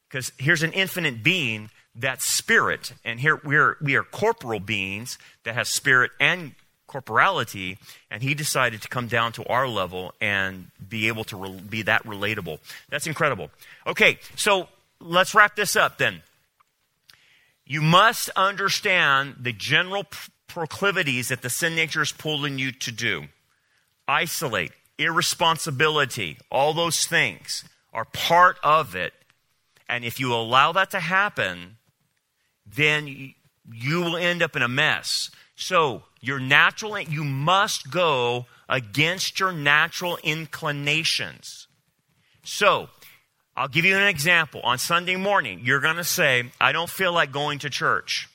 Because 0.09 0.33
here's 0.39 0.63
an 0.63 0.73
infinite 0.73 1.23
being 1.23 1.71
that's 1.95 2.25
spirit, 2.25 2.93
and 3.05 3.21
here 3.21 3.41
we're, 3.45 3.77
we 3.81 3.97
are 3.97 4.03
corporal 4.03 4.61
beings 4.61 5.19
that 5.45 5.55
have 5.55 5.67
spirit 5.69 6.13
and 6.21 6.55
corporality, 6.87 7.79
and 8.11 8.23
he 8.23 8.35
decided 8.35 8.83
to 8.83 8.89
come 8.89 9.07
down 9.07 9.33
to 9.33 9.45
our 9.47 9.69
level 9.69 10.13
and 10.21 10.71
be 10.89 11.09
able 11.09 11.25
to 11.25 11.37
re- 11.37 11.61
be 11.69 11.83
that 11.83 12.05
relatable. 12.05 12.59
That's 12.89 13.07
incredible. 13.07 13.51
Okay, 13.87 14.19
so 14.37 14.69
let's 15.01 15.35
wrap 15.35 15.57
this 15.57 15.77
up 15.77 15.99
then. 15.99 16.23
You 17.65 17.81
must 17.81 18.31
understand 18.31 19.37
the 19.39 19.53
general 19.53 20.05
proclivities 20.49 21.29
that 21.29 21.43
the 21.43 21.51
sin 21.51 21.77
nature 21.77 22.03
is 22.03 22.11
pulling 22.13 22.59
you 22.59 22.73
to 22.73 22.91
do 22.91 23.29
isolate, 24.09 24.73
irresponsibility, 24.99 26.37
all 26.51 26.75
those 26.75 27.07
things 27.07 27.65
are 27.93 28.05
part 28.05 28.59
of 28.65 28.97
it. 28.97 29.13
And 29.89 30.05
if 30.05 30.19
you 30.19 30.35
allow 30.35 30.73
that 30.73 30.91
to 30.91 31.01
happen, 31.01 31.77
then 32.67 33.35
you 33.73 34.01
will 34.01 34.17
end 34.17 34.43
up 34.43 34.57
in 34.57 34.63
a 34.63 34.69
mess. 34.69 35.31
So, 35.57 36.05
your 36.21 36.41
natural, 36.41 36.99
you 36.99 37.25
must 37.25 37.91
go 37.91 38.47
against 38.69 39.41
your 39.41 39.53
natural 39.53 40.19
inclinations. 40.23 41.67
So, 42.45 42.89
I'll 43.57 43.69
give 43.69 43.85
you 43.85 43.97
an 43.97 44.07
example. 44.07 44.61
On 44.63 44.79
Sunday 44.79 45.17
morning, 45.17 45.61
you're 45.63 45.81
going 45.81 45.97
to 45.97 46.05
say, 46.05 46.51
I 46.61 46.73
don't 46.73 46.89
feel 46.89 47.13
like 47.13 47.33
going 47.33 47.59
to 47.61 47.71
church 47.71 48.29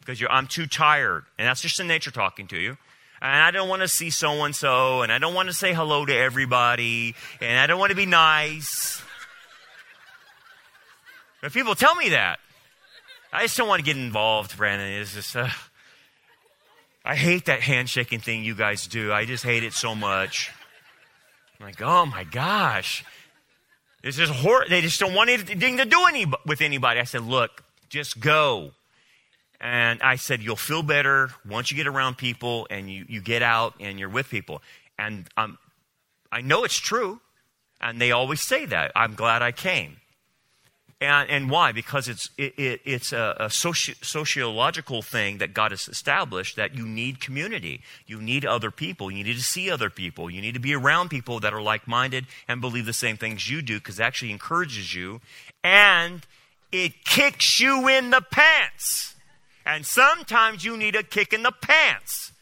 because 0.00 0.22
I'm 0.30 0.46
too 0.46 0.66
tired. 0.66 1.24
And 1.38 1.46
that's 1.46 1.60
just 1.60 1.76
the 1.76 1.84
nature 1.84 2.10
talking 2.10 2.46
to 2.48 2.56
you 2.56 2.76
and 3.24 3.42
I 3.42 3.50
don't 3.50 3.70
want 3.70 3.80
to 3.80 3.88
see 3.88 4.10
so 4.10 4.44
and 4.44 4.54
so, 4.54 5.00
and 5.00 5.10
I 5.10 5.18
don't 5.18 5.32
want 5.32 5.48
to 5.48 5.54
say 5.54 5.72
hello 5.72 6.04
to 6.04 6.14
everybody, 6.14 7.14
and 7.40 7.58
I 7.58 7.66
don't 7.66 7.78
want 7.78 7.88
to 7.88 7.96
be 7.96 8.04
nice. 8.04 9.02
But 11.40 11.52
people 11.52 11.74
tell 11.74 11.94
me 11.94 12.10
that. 12.10 12.38
I 13.34 13.42
just 13.42 13.56
don't 13.56 13.66
want 13.66 13.80
to 13.80 13.84
get 13.84 13.96
involved, 13.96 14.56
Brandon. 14.56 14.88
It's 14.88 15.14
just, 15.14 15.34
uh, 15.34 15.48
I 17.04 17.16
hate 17.16 17.46
that 17.46 17.60
handshaking 17.60 18.20
thing 18.20 18.44
you 18.44 18.54
guys 18.54 18.86
do. 18.86 19.12
I 19.12 19.24
just 19.24 19.42
hate 19.42 19.64
it 19.64 19.72
so 19.72 19.94
much. 19.94 20.52
I'm 21.58 21.66
like, 21.66 21.82
oh 21.82 22.06
my 22.06 22.22
gosh. 22.22 23.04
This 24.04 24.20
is 24.20 24.30
horrible. 24.30 24.70
They 24.70 24.82
just 24.82 25.00
don't 25.00 25.14
want 25.14 25.30
anything 25.30 25.78
to 25.78 25.84
do 25.84 26.04
any, 26.08 26.26
with 26.46 26.60
anybody. 26.60 27.00
I 27.00 27.04
said, 27.04 27.22
look, 27.22 27.64
just 27.88 28.20
go. 28.20 28.70
And 29.60 30.02
I 30.02 30.16
said, 30.16 30.42
You'll 30.42 30.56
feel 30.56 30.82
better 30.82 31.30
once 31.48 31.70
you 31.70 31.76
get 31.76 31.86
around 31.86 32.18
people 32.18 32.66
and 32.70 32.90
you, 32.90 33.06
you 33.08 33.22
get 33.22 33.42
out 33.42 33.74
and 33.80 33.98
you're 33.98 34.10
with 34.10 34.28
people. 34.28 34.60
And 34.98 35.26
um, 35.36 35.58
I 36.30 36.42
know 36.42 36.64
it's 36.64 36.78
true. 36.78 37.20
And 37.80 38.00
they 38.00 38.12
always 38.12 38.42
say 38.42 38.66
that. 38.66 38.92
I'm 38.94 39.14
glad 39.14 39.42
I 39.42 39.52
came. 39.52 39.96
And, 41.04 41.30
and 41.30 41.50
why? 41.50 41.72
Because 41.72 42.08
it's, 42.08 42.30
it, 42.38 42.58
it, 42.58 42.80
it's 42.84 43.12
a, 43.12 43.36
a 43.38 43.46
soci- 43.46 44.02
sociological 44.02 45.02
thing 45.02 45.38
that 45.38 45.52
God 45.52 45.70
has 45.70 45.86
established 45.86 46.56
that 46.56 46.74
you 46.74 46.86
need 46.86 47.20
community. 47.20 47.82
You 48.06 48.20
need 48.20 48.44
other 48.44 48.70
people. 48.70 49.10
You 49.10 49.22
need 49.22 49.36
to 49.36 49.42
see 49.42 49.70
other 49.70 49.90
people. 49.90 50.30
You 50.30 50.40
need 50.40 50.54
to 50.54 50.60
be 50.60 50.74
around 50.74 51.10
people 51.10 51.40
that 51.40 51.52
are 51.52 51.62
like 51.62 51.86
minded 51.86 52.26
and 52.48 52.60
believe 52.60 52.86
the 52.86 52.92
same 52.92 53.16
things 53.16 53.50
you 53.50 53.60
do 53.60 53.78
because 53.78 54.00
it 54.00 54.02
actually 54.02 54.30
encourages 54.30 54.94
you. 54.94 55.20
And 55.62 56.26
it 56.72 57.04
kicks 57.04 57.60
you 57.60 57.86
in 57.88 58.10
the 58.10 58.22
pants. 58.22 59.14
And 59.66 59.84
sometimes 59.84 60.64
you 60.64 60.76
need 60.76 60.96
a 60.96 61.02
kick 61.02 61.32
in 61.32 61.42
the 61.42 61.52
pants. 61.52 62.32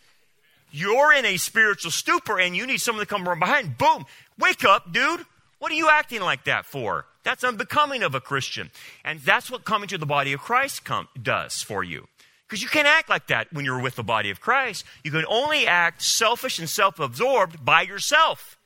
You're 0.71 1.13
in 1.13 1.27
a 1.27 1.37
spiritual 1.37 1.91
stupor 1.91 2.39
and 2.39 2.57
you 2.57 2.67
need 2.67 2.81
someone 2.81 3.05
to 3.05 3.09
come 3.09 3.25
from 3.25 3.41
behind. 3.41 3.77
Boom. 3.77 4.07
Wake 4.39 4.65
up, 4.65 4.93
dude. 4.93 5.27
What 5.59 5.71
are 5.71 5.77
you 5.77 5.89
acting 5.91 6.23
like 6.23 6.45
that 6.45 6.65
for? 6.65 7.07
That's 7.25 7.45
unbecoming 7.45 8.03
of 8.03 8.15
a 8.15 8.21
Christian. 8.21 8.71
And 9.05 9.21
that's 9.21 9.51
what 9.51 9.65
coming 9.65 9.89
to 9.89 9.99
the 9.99 10.07
body 10.07 10.33
of 10.33 10.41
Christ 10.41 10.83
does 11.21 11.63
for 11.63 11.85
you. 11.85 12.09
Because 12.49 12.63
you 12.63 12.69
can't 12.69 12.87
act 12.87 13.09
like 13.09 13.29
that 13.29 13.53
when 13.53 13.65
you're 13.65 13.81
with 13.81 13.97
the 13.97 14.03
body 14.03 14.31
of 14.31 14.41
Christ. 14.41 14.85
You 15.05 15.11
can 15.11 15.25
only 15.27 15.67
act 15.67 16.03
selfish 16.03 16.59
and 16.59 16.69
self 16.69 16.99
absorbed 16.99 17.65
by 17.65 17.83
yourself. 17.83 18.59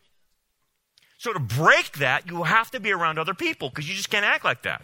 So 1.18 1.32
to 1.32 1.38
break 1.38 1.92
that, 1.98 2.28
you 2.28 2.42
have 2.42 2.70
to 2.72 2.80
be 2.80 2.92
around 2.92 3.18
other 3.18 3.34
people 3.34 3.68
because 3.68 3.88
you 3.88 3.94
just 3.94 4.10
can't 4.10 4.24
act 4.24 4.44
like 4.44 4.62
that. 4.62 4.82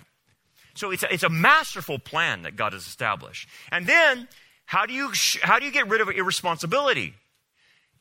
So 0.75 0.91
it's 0.91 1.03
a, 1.03 1.13
it's 1.13 1.23
a 1.23 1.29
masterful 1.29 1.99
plan 1.99 2.43
that 2.43 2.57
God 2.57 2.73
has 2.73 2.87
established. 2.87 3.49
And 3.71 3.87
then, 3.87 4.29
how 4.67 4.87
do 4.87 4.95
you, 4.95 5.13
how 5.43 5.59
do 5.59 5.67
you 5.67 5.73
get 5.73 5.89
rid 5.89 6.01
of 6.01 6.09
irresponsibility? 6.09 7.15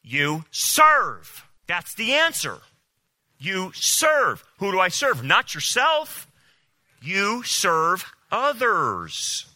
You 0.03 0.45
serve. 0.51 1.45
That's 1.67 1.93
the 1.95 2.13
answer. 2.13 2.59
You 3.41 3.71
serve. 3.73 4.43
Who 4.59 4.71
do 4.71 4.79
I 4.79 4.89
serve? 4.89 5.23
Not 5.23 5.55
yourself. 5.55 6.27
You 7.01 7.41
serve 7.41 8.05
others. 8.31 9.47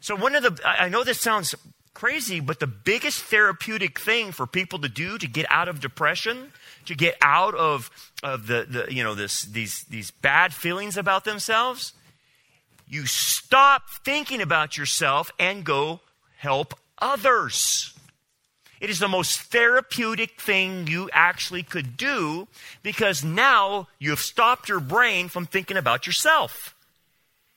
So, 0.00 0.14
one 0.14 0.34
of 0.34 0.42
the, 0.42 0.60
I 0.64 0.90
know 0.90 1.02
this 1.02 1.20
sounds 1.20 1.54
crazy, 1.94 2.40
but 2.40 2.60
the 2.60 2.66
biggest 2.66 3.22
therapeutic 3.22 3.98
thing 3.98 4.32
for 4.32 4.46
people 4.46 4.80
to 4.80 4.88
do 4.88 5.16
to 5.16 5.26
get 5.26 5.46
out 5.48 5.68
of 5.68 5.80
depression, 5.80 6.52
to 6.84 6.94
get 6.94 7.16
out 7.22 7.54
of, 7.54 7.90
of 8.22 8.48
the, 8.48 8.66
the 8.68 8.94
you 8.94 9.02
know, 9.02 9.14
this, 9.14 9.42
these, 9.42 9.84
these 9.84 10.10
bad 10.10 10.52
feelings 10.52 10.98
about 10.98 11.24
themselves, 11.24 11.94
you 12.86 13.06
stop 13.06 13.88
thinking 14.04 14.42
about 14.42 14.76
yourself 14.76 15.30
and 15.38 15.64
go 15.64 16.00
help 16.36 16.74
others. 16.98 17.91
It 18.82 18.90
is 18.90 18.98
the 18.98 19.06
most 19.06 19.42
therapeutic 19.42 20.40
thing 20.40 20.88
you 20.88 21.08
actually 21.12 21.62
could 21.62 21.96
do 21.96 22.48
because 22.82 23.22
now 23.22 23.86
you've 24.00 24.18
stopped 24.18 24.68
your 24.68 24.80
brain 24.80 25.28
from 25.28 25.46
thinking 25.46 25.76
about 25.76 26.04
yourself. 26.04 26.74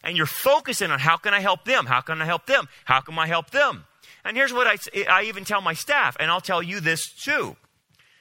And 0.03 0.15
you're 0.15 0.28
focusing 0.28 0.91
on 0.91 0.99
how 0.99 1.17
can 1.17 1.34
I 1.34 1.39
help 1.39 1.65
them? 1.65 1.88
How 1.88 2.01
can 2.01 2.21
I 2.21 2.26
help 2.26 2.45
them? 2.45 2.67
How 2.84 3.01
can 3.01 3.17
I 3.17 3.26
help 3.26 3.49
them? 3.49 3.86
And 4.23 4.38
here's 4.38 4.53
what 4.53 4.67
I, 4.67 4.78
I 5.09 5.23
even 5.23 5.45
tell 5.45 5.61
my 5.61 5.73
staff, 5.73 6.15
and 6.19 6.30
I'll 6.30 6.41
tell 6.41 6.61
you 6.61 6.80
this 6.80 7.11
too. 7.11 7.55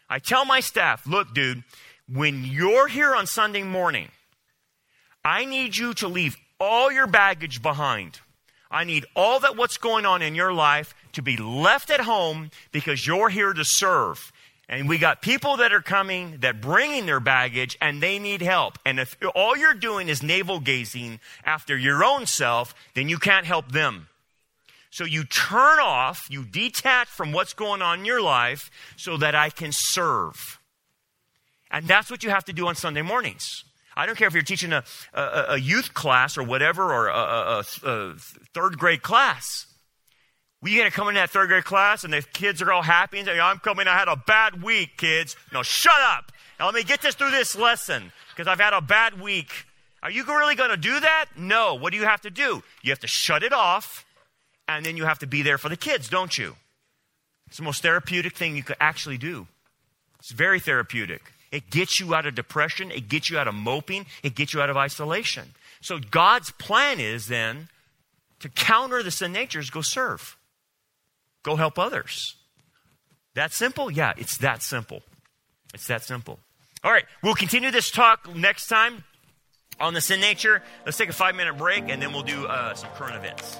I 0.09 0.19
tell 0.19 0.47
my 0.47 0.61
staff, 0.61 1.07
look, 1.07 1.35
dude, 1.35 1.63
when 2.11 2.43
you're 2.43 2.89
here 2.89 3.15
on 3.15 3.27
Sunday 3.27 3.65
morning, 3.65 4.09
I 5.23 5.45
need 5.45 5.77
you 5.77 5.93
to 5.95 6.09
leave 6.09 6.39
all 6.59 6.91
your 6.91 7.07
baggage 7.07 7.61
behind. 7.61 8.21
I 8.71 8.85
need 8.85 9.05
all 9.15 9.41
that 9.41 9.59
what's 9.59 9.77
going 9.77 10.07
on 10.07 10.23
in 10.23 10.35
your 10.35 10.55
life 10.55 10.95
to 11.15 11.23
be 11.23 11.37
left 11.37 11.91
at 11.91 12.01
home 12.01 12.51
because 12.73 13.07
you're 13.07 13.29
here 13.29 13.53
to 13.53 13.65
serve. 13.65 14.33
And 14.69 14.89
we 14.89 14.99
got 14.99 15.21
people 15.21 15.59
that 15.59 15.73
are 15.73 15.83
coming 15.83 16.39
that 16.41 16.61
bringing 16.61 17.07
their 17.07 17.21
baggage 17.21 17.77
and 17.81 18.03
they 18.03 18.19
need 18.19 18.41
help. 18.41 18.79
And 18.87 18.99
if 18.99 19.17
all 19.35 19.57
you're 19.57 19.75
doing 19.75 20.09
is 20.09 20.23
navel 20.23 20.59
gazing 20.59 21.21
after 21.45 21.77
your 21.77 22.03
own 22.03 22.27
self, 22.27 22.75
then 22.95 23.09
you 23.09 23.19
can't 23.19 23.47
help 23.47 23.73
them. 23.73 24.09
So 24.91 25.05
you 25.05 25.25
turn 25.25 25.81
off, 25.81 26.29
you 26.31 26.45
detach 26.45 27.09
from 27.09 27.33
what's 27.33 27.53
going 27.53 27.83
on 27.83 28.01
in 28.01 28.05
your 28.05 28.23
life 28.23 28.71
so 28.97 29.17
that 29.17 29.35
I 29.35 29.51
can 29.51 29.73
serve. 29.73 30.61
And 31.71 31.89
that's 31.89 32.11
what 32.11 32.23
you 32.23 32.31
have 32.31 32.45
to 32.45 32.53
do 32.53 32.69
on 32.69 32.77
Sunday 32.77 33.03
mornings. 33.03 33.65
I 33.97 34.07
don't 34.07 34.17
care 34.17 34.29
if 34.29 34.35
you're 34.35 34.43
teaching 34.43 34.73
a, 34.73 34.85
a, 35.12 35.45
a 35.51 35.57
youth 35.57 35.95
class 35.95 36.39
or 36.39 36.43
whatever, 36.43 36.93
or 36.93 37.09
a, 37.09 37.12
a, 37.12 37.65
a 37.85 38.15
third 38.55 38.79
grade 38.79 39.03
class. 39.03 39.67
We 40.65 40.77
to 40.77 40.91
come 40.91 41.09
in 41.09 41.17
that 41.17 41.29
third 41.29 41.49
grade 41.49 41.67
class 41.67 42.05
and 42.05 42.15
the 42.15 42.23
kids 42.23 42.62
are 42.62 42.73
all 42.73 42.81
happy 42.81 43.19
and 43.19 43.29
say, 43.29 43.39
I'm 43.39 43.59
coming, 43.59 43.87
I 43.87 43.99
had 43.99 44.09
a 44.09 44.17
bad 44.17 44.62
week, 44.62 44.97
kids. 44.97 45.37
No, 45.53 45.62
shut 45.62 46.01
up. 46.01 46.33
Now 46.59 46.65
let 46.65 46.75
me 46.75 46.83
get 46.83 47.03
this 47.03 47.15
through 47.15 47.33
this 47.33 47.55
lesson 47.55 48.12
because 48.31 48.49
I've 48.49 48.61
had 48.61 48.73
a 48.73 48.81
bad 48.81 49.21
week. 49.21 49.67
Are 50.03 50.11
you 50.11 50.25
really 50.25 50.55
going 50.55 50.71
to 50.71 50.79
do 50.79 51.01
that? 51.01 51.27
No. 51.37 51.75
What 51.75 51.93
do 51.93 51.99
you 51.99 52.07
have 52.07 52.23
to 52.23 52.31
do? 52.31 52.62
You 52.83 52.93
have 52.93 53.01
to 53.01 53.07
shut 53.07 53.43
it 53.43 53.53
off 53.53 54.07
and 54.67 54.87
then 54.87 54.97
you 54.97 55.05
have 55.05 55.19
to 55.19 55.27
be 55.27 55.43
there 55.43 55.59
for 55.59 55.69
the 55.69 55.77
kids, 55.77 56.09
don't 56.09 56.39
you? 56.39 56.57
It's 57.49 57.59
the 57.59 57.62
most 57.62 57.83
therapeutic 57.83 58.35
thing 58.35 58.57
you 58.57 58.62
could 58.62 58.79
actually 58.81 59.19
do. 59.19 59.47
It's 60.19 60.33
very 60.33 60.61
therapeutic. 60.61 61.31
It 61.53 61.69
gets 61.69 62.01
you 62.01 62.15
out 62.15 62.25
of 62.25 62.35
depression. 62.35 62.91
It 62.91 63.11
gets 63.11 63.29
you 63.29 63.37
out 63.37 63.49
of 63.49 63.55
moping. 63.55 64.07
It 64.23 64.35
gets 64.35 64.55
you 64.55 64.62
out 64.62 64.71
of 64.71 64.79
isolation. 64.79 65.49
So 65.83 65.99
God's 65.99 66.53
plan 66.53 67.01
is 67.01 67.27
then 67.27 67.69
to 68.41 68.49
counter 68.49 69.03
the 69.03 69.11
sin 69.11 69.33
natures, 69.33 69.69
go 69.69 69.83
serve. 69.83 70.39
Go 71.45 71.57
help 71.57 71.79
others. 71.79 72.35
That 73.35 73.53
simple? 73.53 73.91
Yeah, 73.91 74.15
it's 74.17 74.39
that 74.39 74.63
simple. 74.63 75.03
It's 75.73 75.87
that 75.87 76.03
simple. 76.03 76.41
All 76.83 76.91
right, 76.91 77.05
we'll 77.23 77.35
continue 77.35 77.71
this 77.71 77.91
talk 77.91 78.35
next 78.35 78.67
time 78.67 79.05
on 79.79 79.95
the 79.95 80.01
sin 80.01 80.21
nature. 80.21 80.63
Let's 80.85 80.97
take 80.97 81.09
a 81.09 81.13
five 81.13 81.35
minute 81.35 81.57
break 81.57 81.85
and 81.89 82.01
then 82.01 82.13
we'll 82.13 82.23
do 82.23 82.47
uh, 82.47 82.75
some 82.75 82.91
current 82.91 83.17
events. 83.17 83.59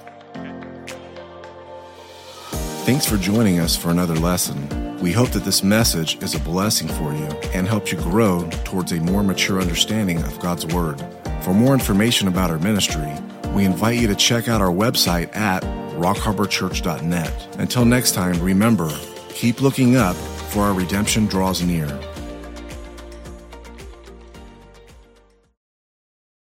Thanks 2.85 3.05
for 3.05 3.17
joining 3.17 3.59
us 3.59 3.75
for 3.75 3.89
another 3.89 4.15
lesson. 4.15 4.99
We 4.99 5.11
hope 5.11 5.29
that 5.31 5.43
this 5.43 5.63
message 5.63 6.21
is 6.23 6.35
a 6.35 6.39
blessing 6.39 6.87
for 6.87 7.13
you 7.13 7.25
and 7.53 7.67
helps 7.67 7.91
you 7.91 7.97
grow 7.97 8.47
towards 8.63 8.91
a 8.91 8.99
more 8.99 9.23
mature 9.23 9.59
understanding 9.59 10.19
of 10.19 10.39
God's 10.39 10.65
Word. 10.67 11.03
For 11.41 11.53
more 11.53 11.73
information 11.73 12.27
about 12.27 12.49
our 12.49 12.59
ministry, 12.59 13.11
we 13.53 13.65
invite 13.65 13.99
you 13.99 14.07
to 14.07 14.15
check 14.15 14.47
out 14.47 14.61
our 14.61 14.71
website 14.71 15.35
at 15.35 15.63
rockharborchurch.net. 15.97 17.59
Until 17.59 17.85
next 17.85 18.13
time, 18.13 18.41
remember, 18.41 18.89
keep 19.29 19.61
looking 19.61 19.95
up, 19.95 20.15
for 20.15 20.61
our 20.61 20.73
redemption 20.73 21.25
draws 21.25 21.61
near. 21.61 21.87